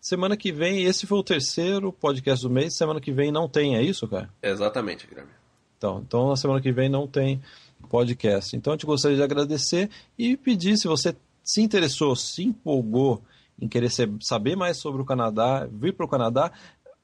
Semana 0.04 0.36
que 0.36 0.52
vem, 0.52 0.84
esse 0.84 1.06
foi 1.06 1.16
o 1.16 1.24
terceiro 1.24 1.90
podcast 1.90 2.46
do 2.46 2.50
mês. 2.50 2.76
Semana 2.76 3.00
que 3.00 3.10
vem 3.10 3.32
não 3.32 3.48
tem, 3.48 3.74
é 3.74 3.82
isso, 3.82 4.06
cara? 4.06 4.28
Exatamente, 4.42 5.06
Guilherme. 5.06 5.30
Então, 5.78 6.04
então 6.06 6.28
na 6.28 6.36
semana 6.36 6.60
que 6.60 6.70
vem 6.70 6.90
não 6.90 7.08
tem 7.08 7.40
podcast. 7.88 8.54
Então, 8.54 8.74
eu 8.74 8.76
te 8.76 8.84
gostaria 8.84 9.16
de 9.16 9.22
agradecer 9.22 9.88
e 10.18 10.36
pedir 10.36 10.76
se 10.76 10.86
você 10.86 11.16
se 11.42 11.62
interessou, 11.62 12.14
se 12.14 12.44
empolgou 12.44 13.22
em 13.58 13.66
querer 13.66 13.88
saber 14.20 14.54
mais 14.54 14.76
sobre 14.76 15.00
o 15.00 15.06
Canadá, 15.06 15.66
vir 15.72 15.94
para 15.94 16.04
o 16.04 16.08
Canadá, 16.10 16.52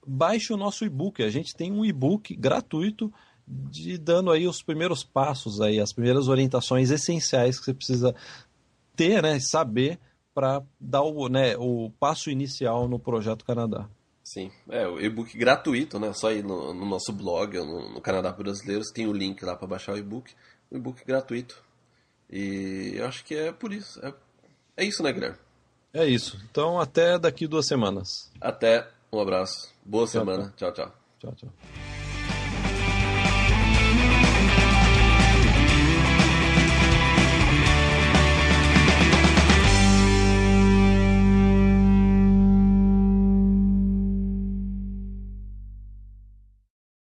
baixe 0.06 0.52
o 0.52 0.58
nosso 0.58 0.84
e-book. 0.84 1.22
A 1.22 1.30
gente 1.30 1.56
tem 1.56 1.72
um 1.72 1.86
e-book 1.86 2.36
gratuito 2.36 3.10
de 3.48 3.96
dando 3.96 4.30
aí 4.30 4.46
os 4.46 4.62
primeiros 4.62 5.02
passos 5.02 5.62
aí, 5.62 5.80
as 5.80 5.90
primeiras 5.90 6.28
orientações 6.28 6.90
essenciais 6.90 7.58
que 7.58 7.64
você 7.64 7.72
precisa 7.72 8.14
ter, 8.94 9.22
né, 9.22 9.40
saber 9.40 9.98
para 10.34 10.62
dar 10.78 11.02
o, 11.02 11.28
né, 11.28 11.56
o 11.56 11.90
passo 11.98 12.30
inicial 12.30 12.88
no 12.88 12.98
projeto 12.98 13.44
Canadá. 13.44 13.88
Sim, 14.22 14.50
é 14.68 14.86
o 14.86 15.00
e-book 15.00 15.36
gratuito, 15.36 15.98
né? 15.98 16.12
Só 16.12 16.30
ir 16.30 16.44
no, 16.44 16.72
no 16.72 16.86
nosso 16.86 17.12
blog, 17.12 17.56
no, 17.58 17.94
no 17.94 18.00
Canadá 18.00 18.32
para 18.32 18.44
Brasileiros, 18.44 18.92
tem 18.92 19.06
o 19.06 19.12
link 19.12 19.44
lá 19.44 19.56
para 19.56 19.66
baixar 19.66 19.94
o 19.94 19.98
e-book, 19.98 20.32
o 20.70 20.76
e-book 20.76 21.04
gratuito. 21.04 21.60
E 22.30 22.92
eu 22.94 23.06
acho 23.06 23.24
que 23.24 23.34
é 23.34 23.50
por 23.50 23.72
isso. 23.72 23.98
É, 24.06 24.14
é 24.76 24.84
isso, 24.84 25.02
né, 25.02 25.12
Guilherme? 25.12 25.36
É 25.92 26.06
isso. 26.06 26.40
Então 26.48 26.78
até 26.78 27.18
daqui 27.18 27.46
duas 27.48 27.66
semanas. 27.66 28.30
Até. 28.40 28.88
Um 29.12 29.20
abraço. 29.20 29.68
Boa 29.84 30.04
tchau, 30.04 30.24
semana. 30.24 30.54
tchau. 30.56 30.72
tchau. 30.72 30.92
tchau, 31.18 31.32
tchau. 31.34 31.89